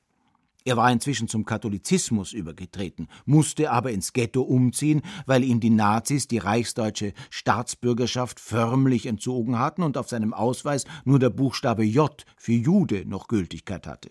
Er 0.68 0.78
war 0.78 0.92
inzwischen 0.92 1.28
zum 1.28 1.46
Katholizismus 1.46 2.34
übergetreten, 2.34 3.08
musste 3.26 3.70
aber 3.70 3.92
ins 3.92 4.14
Ghetto 4.14 4.42
umziehen, 4.42 5.04
weil 5.28 5.44
ihm 5.44 5.60
die 5.60 5.70
Nazis 5.70 6.28
die 6.28 6.40
reichsdeutsche 6.40 7.14
Staatsbürgerschaft 7.30 8.40
förmlich 8.40 9.06
entzogen 9.06 9.60
hatten 9.60 9.84
und 9.84 9.96
auf 9.96 10.10
seinem 10.10 10.34
Ausweis 10.34 10.86
nur 11.04 11.20
der 11.20 11.30
Buchstabe 11.30 11.84
J 11.84 12.26
für 12.36 12.54
Jude 12.54 13.08
noch 13.08 13.28
Gültigkeit 13.28 13.86
hatte. 13.86 14.10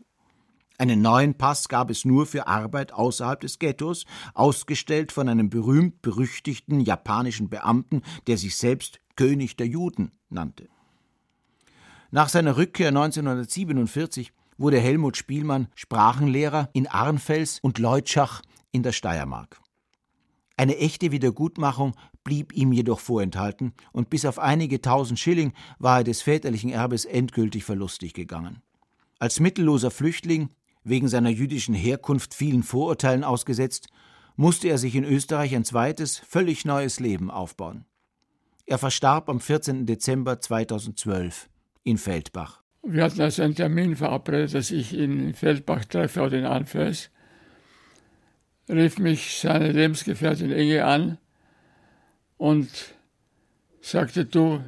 Einen 0.77 1.03
neuen 1.03 1.35
Pass 1.35 1.68
gab 1.68 1.89
es 1.91 2.05
nur 2.05 2.27
für 2.27 2.49
Arbeit 2.49 2.93
außerhalb 2.93 3.41
des 3.41 3.59
Ghettos, 3.59 4.07
ausgestellt 4.35 5.12
von 5.12 5.29
einem 5.29 5.49
berühmt 5.49 6.03
berüchtigten 6.03 6.81
japanischen 6.81 7.49
Beamten, 7.49 8.03
der 8.27 8.39
sich 8.39 8.57
selbst 8.57 9.01
König 9.14 9.57
der 9.57 9.68
Juden 9.68 10.11
nannte. 10.31 10.68
Nach 12.11 12.29
seiner 12.29 12.57
Rückkehr 12.57 12.89
1947 12.89 14.33
wurde 14.59 14.81
Helmut 14.81 15.16
Spielmann 15.16 15.68
Sprachenlehrer 15.75 16.70
in 16.72 16.87
Arnfels 16.87 17.61
und 17.61 17.79
Leutschach 17.79 18.43
in 18.72 18.83
der 18.83 18.93
Steiermark. 18.93 19.61
Eine 20.57 20.77
echte 20.79 21.11
Wiedergutmachung 21.11 21.95
blieb 22.22 22.53
ihm 22.53 22.72
jedoch 22.72 23.01
vorenthalten, 23.01 23.75
und 23.93 24.11
bis 24.11 24.25
auf 24.25 24.39
einige 24.39 24.81
tausend 24.81 25.18
Schilling 25.18 25.53
war 25.79 25.99
er 25.99 26.05
des 26.05 26.22
väterlichen 26.22 26.70
Erbes 26.70 27.05
endgültig 27.05 27.64
verlustig 27.64 28.14
gegangen. 28.14 28.62
Als 29.18 29.41
mittelloser 29.41 29.91
Flüchtling, 29.91 30.51
wegen 30.85 31.09
seiner 31.09 31.30
jüdischen 31.30 31.74
Herkunft 31.74 32.35
vielen 32.35 32.62
Vorurteilen 32.62 33.24
ausgesetzt, 33.24 33.89
musste 34.37 34.68
er 34.68 34.78
sich 34.78 34.95
in 34.95 35.05
Österreich 35.05 35.55
ein 35.55 35.64
zweites, 35.64 36.18
völlig 36.18 36.64
neues 36.64 37.01
Leben 37.01 37.30
aufbauen. 37.30 37.85
Er 38.66 38.78
verstarb 38.78 39.28
am 39.28 39.41
14. 39.41 39.87
Dezember 39.87 40.41
2012 40.41 41.49
in 41.82 41.99
Feldbach. 41.99 42.62
Wir 42.82 43.05
hatten 43.05 43.20
also 43.20 43.43
einen 43.43 43.55
Termin 43.55 43.97
verabredet, 43.97 44.55
dass 44.55 44.70
ich 44.70 44.93
ihn 44.93 45.28
in 45.28 45.35
Feldbach 45.35 45.85
treffe 45.85 46.22
oder 46.22 46.39
in 46.39 46.45
Anfels 46.45 47.11
rief 48.68 48.99
mich 48.99 49.39
seine 49.41 49.72
Lebensgefährtin 49.72 50.51
Inge 50.51 50.85
an 50.85 51.18
und 52.37 52.68
sagte, 53.80 54.24
du, 54.24 54.62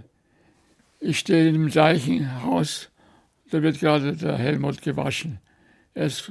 ich 1.01 1.19
stehe 1.19 1.49
in 1.49 1.55
dem 1.55 1.69
gleichen 1.69 2.43
Haus, 2.43 2.91
da 3.51 3.63
wird 3.63 3.81
gerade 3.81 4.17
der 4.17 4.37
Helmut 4.37 4.83
gewaschen. 4.83 5.39
Er 5.97 6.07
ist 6.07 6.31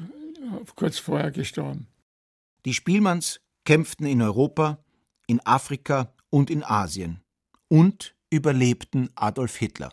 kurz 0.76 0.99
vorher 0.99 1.32
gestorben. 1.32 1.88
Die 2.66 2.74
Spielmanns 2.76 3.41
kämpften 3.66 4.05
in 4.05 4.22
Europa, 4.22 4.78
in 5.26 5.43
Afrika 5.43 6.13
und 6.30 6.51
in 6.51 6.63
Asien 6.63 7.22
und 7.68 8.13
überlebten 8.30 9.09
Adolf 9.16 9.55
Hitler. 9.55 9.91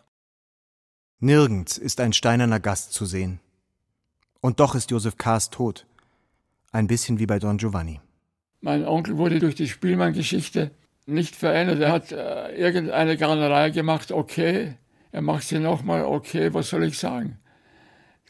Nirgends 1.19 1.79
ist 1.79 1.99
ein 2.01 2.13
steinerner 2.13 2.59
Gast 2.59 2.93
zu 2.93 3.05
sehen. 3.05 3.39
Und 4.41 4.59
doch 4.59 4.75
ist 4.75 4.91
Josef 4.91 5.17
Kahrs 5.17 5.49
tot. 5.49 5.87
Ein 6.71 6.85
bisschen 6.85 7.17
wie 7.17 7.25
bei 7.25 7.39
Don 7.39 7.57
Giovanni. 7.57 7.99
Mein 8.61 8.85
Onkel 8.85 9.17
wurde 9.17 9.39
durch 9.39 9.55
die 9.55 9.67
Spielmann-Geschichte 9.67 10.69
nicht 11.07 11.35
verändert. 11.35 11.79
Er 11.79 11.91
hat 11.91 12.11
äh, 12.11 12.55
irgendeine 12.55 13.17
Garnerei 13.17 13.71
gemacht, 13.71 14.11
okay. 14.11 14.75
Er 15.11 15.21
macht 15.21 15.47
sie 15.47 15.57
nochmal, 15.57 16.05
okay, 16.05 16.53
was 16.53 16.69
soll 16.69 16.83
ich 16.83 16.99
sagen? 16.99 17.39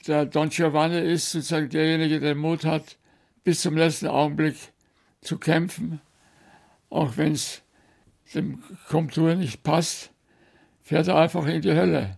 Der 0.08 0.26
Don 0.26 0.50
Giovanni 0.50 1.00
ist 1.00 1.32
sozusagen 1.32 1.70
derjenige, 1.70 2.20
der 2.20 2.36
Mut 2.36 2.66
hat, 2.66 2.98
bis 3.46 3.62
zum 3.62 3.78
letzten 3.78 4.08
Augenblick 4.08 4.58
zu 5.22 5.38
kämpfen. 5.38 6.02
Auch 6.90 7.16
wenn 7.16 7.32
es 7.32 7.62
dem 8.34 8.62
Komtur 8.90 9.36
nicht 9.36 9.64
passt, 9.64 10.12
fährt 10.82 11.08
er 11.08 11.16
einfach 11.16 11.46
in 11.46 11.62
die 11.62 11.74
Hölle. 11.74 12.18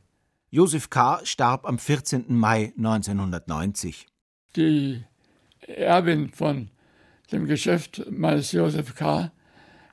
Josef 0.50 0.90
K. 0.90 1.20
starb 1.24 1.66
am 1.66 1.78
14. 1.78 2.26
Mai 2.30 2.74
1990. 2.78 4.08
Die 4.56 5.04
Erbin 5.68 6.30
von 6.30 6.72
dem 7.32 7.46
Geschäft 7.46 8.04
meines 8.10 8.52
Josef 8.52 8.96
K. 8.96 9.32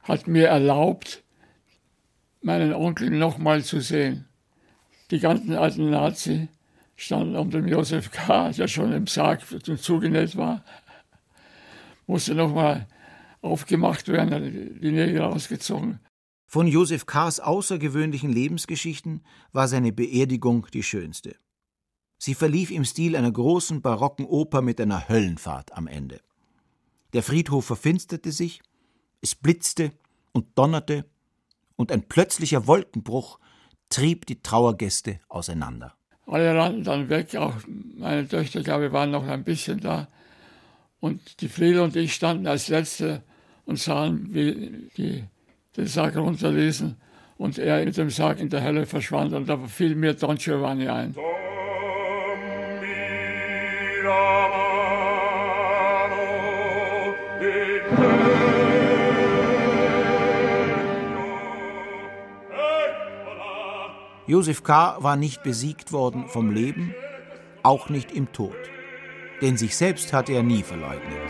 hat 0.03 0.27
mir 0.29 0.49
erlaubt, 0.49 1.23
meinen 2.41 2.73
Onkel 2.73 3.11
nochmal 3.11 3.63
zu 3.65 3.81
sehen. 3.81 4.29
Die 5.11 5.19
ganzen 5.19 5.55
alten 5.55 5.91
Nazi 5.91 6.49
standen 7.03 7.37
um 7.37 7.51
den 7.51 7.67
Josef 7.67 8.11
K., 8.11 8.51
der 8.51 8.69
schon 8.69 8.93
im 8.93 9.07
Sarg 9.07 9.43
zugenäht 9.81 10.37
war, 10.37 10.65
musste 12.07 12.35
nochmal 12.35 12.87
aufgemacht 13.41 14.09
werden, 14.09 14.79
die 14.81 14.93
Nägel 14.93 15.23
ausgezogen. 15.23 15.99
Von 16.47 16.67
Josef 16.67 17.07
K.s 17.07 17.41
außergewöhnlichen 17.41 18.31
Lebensgeschichten 18.31 19.25
war 19.53 19.69
seine 19.69 19.93
Beerdigung 19.93 20.67
die 20.73 20.83
schönste. 20.83 21.37
Sie 22.19 22.35
verlief 22.35 22.71
im 22.71 22.85
Stil 22.85 23.17
einer 23.17 23.33
großen 23.33 23.83
barocken 23.83 24.27
Oper 24.27 24.63
mit 24.63 24.81
einer 24.81 25.09
Höllenfahrt 25.09 25.73
am 25.73 25.89
Ende. 25.89 26.21
Der 27.15 27.25
Friedhof 27.25 27.65
verfinsterte 27.65 28.31
sich, 28.31 28.63
es 29.21 29.35
blitzte 29.35 29.93
und 30.33 30.47
donnerte, 30.57 31.05
und 31.75 31.91
ein 31.91 32.07
plötzlicher 32.07 32.67
Wolkenbruch 32.69 33.41
trieb 33.89 34.27
die 34.27 34.41
Trauergäste 34.41 35.19
auseinander. 35.29 35.97
Alle 36.27 36.57
rannten 36.57 36.85
dann 36.85 37.09
weg, 37.09 37.35
auch 37.37 37.55
meine 37.97 38.27
Töchter, 38.29 38.63
glaube 38.63 38.87
ich, 38.87 38.93
waren 38.93 39.11
noch 39.11 39.27
ein 39.27 39.45
bisschen 39.45 39.81
da. 39.81 40.09
Und 41.01 41.41
die 41.41 41.49
Friede 41.49 41.83
und 41.83 41.97
ich 41.97 42.15
standen 42.15 42.47
als 42.47 42.69
Letzte 42.69 43.23
und 43.65 43.79
sahen, 43.79 44.29
wie 44.33 44.89
die 44.97 45.25
den 45.77 45.87
Sarg 45.87 46.17
runterließen 46.17 46.97
und 47.39 47.59
er 47.59 47.85
mit 47.85 47.97
dem 47.97 48.11
Sarg 48.11 48.39
in 48.39 48.51
der 48.51 48.63
Hölle 48.63 48.87
verschwand. 48.87 49.33
Und 49.33 49.49
da 49.49 49.57
fiel 49.59 49.95
mir 49.95 50.15
Don 50.15 50.37
Giovanni 50.37 50.89
ein. 50.89 51.15
Josef 64.33 64.65
K. 64.65 64.97
war 65.01 65.17
nicht 65.17 65.43
besiegt 65.43 65.93
worden 65.93 66.27
vom 66.27 66.51
Leben, 66.53 66.95
auch 67.63 67.91
nicht 67.91 68.13
im 68.13 68.33
Tod. 68.33 68.57
Denn 69.43 69.59
sich 69.59 69.77
selbst 69.77 70.15
hatte 70.15 70.33
er 70.33 70.43
nie 70.43 70.63
verleugnet. 70.63 71.21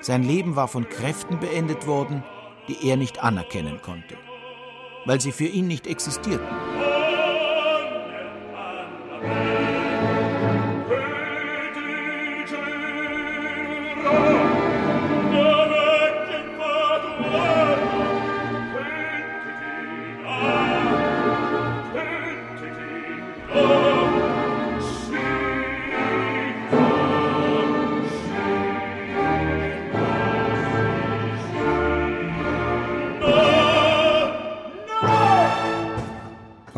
Sein 0.00 0.24
Leben 0.24 0.56
war 0.56 0.66
von 0.66 0.88
Kräften 0.88 1.38
beendet 1.38 1.86
worden, 1.86 2.24
die 2.66 2.88
er 2.88 2.96
nicht 2.96 3.22
anerkennen 3.22 3.80
konnte, 3.80 4.16
weil 5.04 5.20
sie 5.20 5.30
für 5.30 5.46
ihn 5.46 5.68
nicht 5.68 5.86
existierten. 5.86 6.48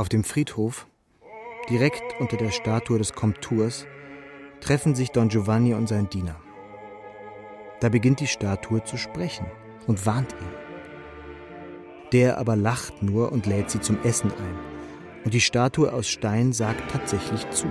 Auf 0.05 0.11
dem 0.11 0.23
Friedhof, 0.23 0.87
direkt 1.71 2.21
unter 2.21 2.37
der 2.37 2.51
Statue 2.51 2.99
des 2.99 3.15
Komturs, 3.15 3.87
treffen 4.61 4.95
sich 4.95 5.13
Don 5.13 5.31
Giovanni 5.31 5.73
und 5.73 5.89
sein 5.89 6.11
Diener. 6.11 6.37
Da 7.81 7.89
beginnt 7.89 8.21
die 8.21 8.27
Statue 8.27 8.85
zu 8.85 8.99
sprechen 8.99 9.47
und 9.87 10.05
warnt 10.05 10.33
ihn. 10.33 10.53
Der 12.13 12.37
aber 12.37 12.55
lacht 12.55 13.03
nur 13.03 13.33
und 13.33 13.47
lädt 13.47 13.71
sie 13.71 13.81
zum 13.81 13.97
Essen 14.03 14.31
ein. 14.31 14.59
Und 15.25 15.33
die 15.33 15.41
Statue 15.41 15.91
aus 15.91 16.07
Stein 16.07 16.53
sagt 16.53 16.91
tatsächlich 16.91 17.49
zu. 17.49 17.67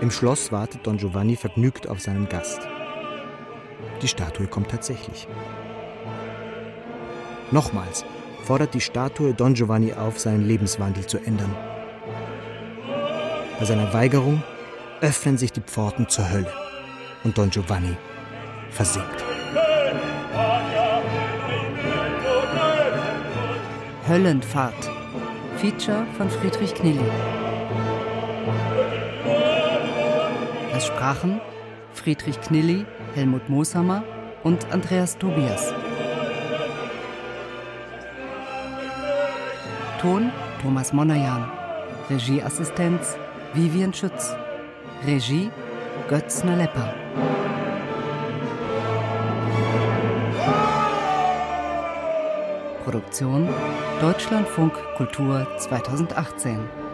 Im 0.00 0.10
Schloss 0.10 0.50
wartet 0.50 0.84
Don 0.88 0.96
Giovanni 0.96 1.36
vergnügt 1.36 1.86
auf 1.86 2.00
seinen 2.00 2.28
Gast. 2.28 2.66
Die 4.02 4.08
Statue 4.08 4.48
kommt 4.48 4.72
tatsächlich. 4.72 5.28
Nochmals 7.52 8.04
fordert 8.46 8.74
die 8.74 8.80
Statue 8.80 9.34
Don 9.34 9.54
Giovanni 9.54 9.92
auf, 9.92 10.20
seinen 10.20 10.46
Lebenswandel 10.46 11.04
zu 11.06 11.18
ändern. 11.18 11.52
Bei 13.58 13.64
seiner 13.64 13.92
Weigerung 13.92 14.42
öffnen 15.00 15.36
sich 15.36 15.52
die 15.52 15.60
Pforten 15.60 16.08
zur 16.08 16.30
Hölle 16.30 16.52
und 17.24 17.36
Don 17.36 17.50
Giovanni 17.50 17.96
versinkt. 18.70 19.24
Höllenfahrt. 24.08 24.90
Feature 25.56 26.06
von 26.16 26.30
Friedrich 26.30 26.74
Knilli. 26.74 27.00
Es 30.76 30.86
sprachen 30.86 31.40
Friedrich 31.94 32.40
Knilli, 32.42 32.84
Helmut 33.14 33.48
Mooshammer 33.48 34.04
und 34.44 34.70
Andreas 34.70 35.16
Tobias. 35.18 35.72
Ton 40.06 40.30
Thomas 40.62 40.92
Monajan. 40.92 41.50
Regieassistenz 42.08 43.16
Vivian 43.54 43.92
Schütz. 43.92 44.36
Regie 45.04 45.50
Götz 46.08 46.44
Nalepper. 46.44 46.94
Produktion 52.84 53.48
Deutschlandfunk 54.00 54.74
Kultur 54.96 55.44
2018. 55.58 56.85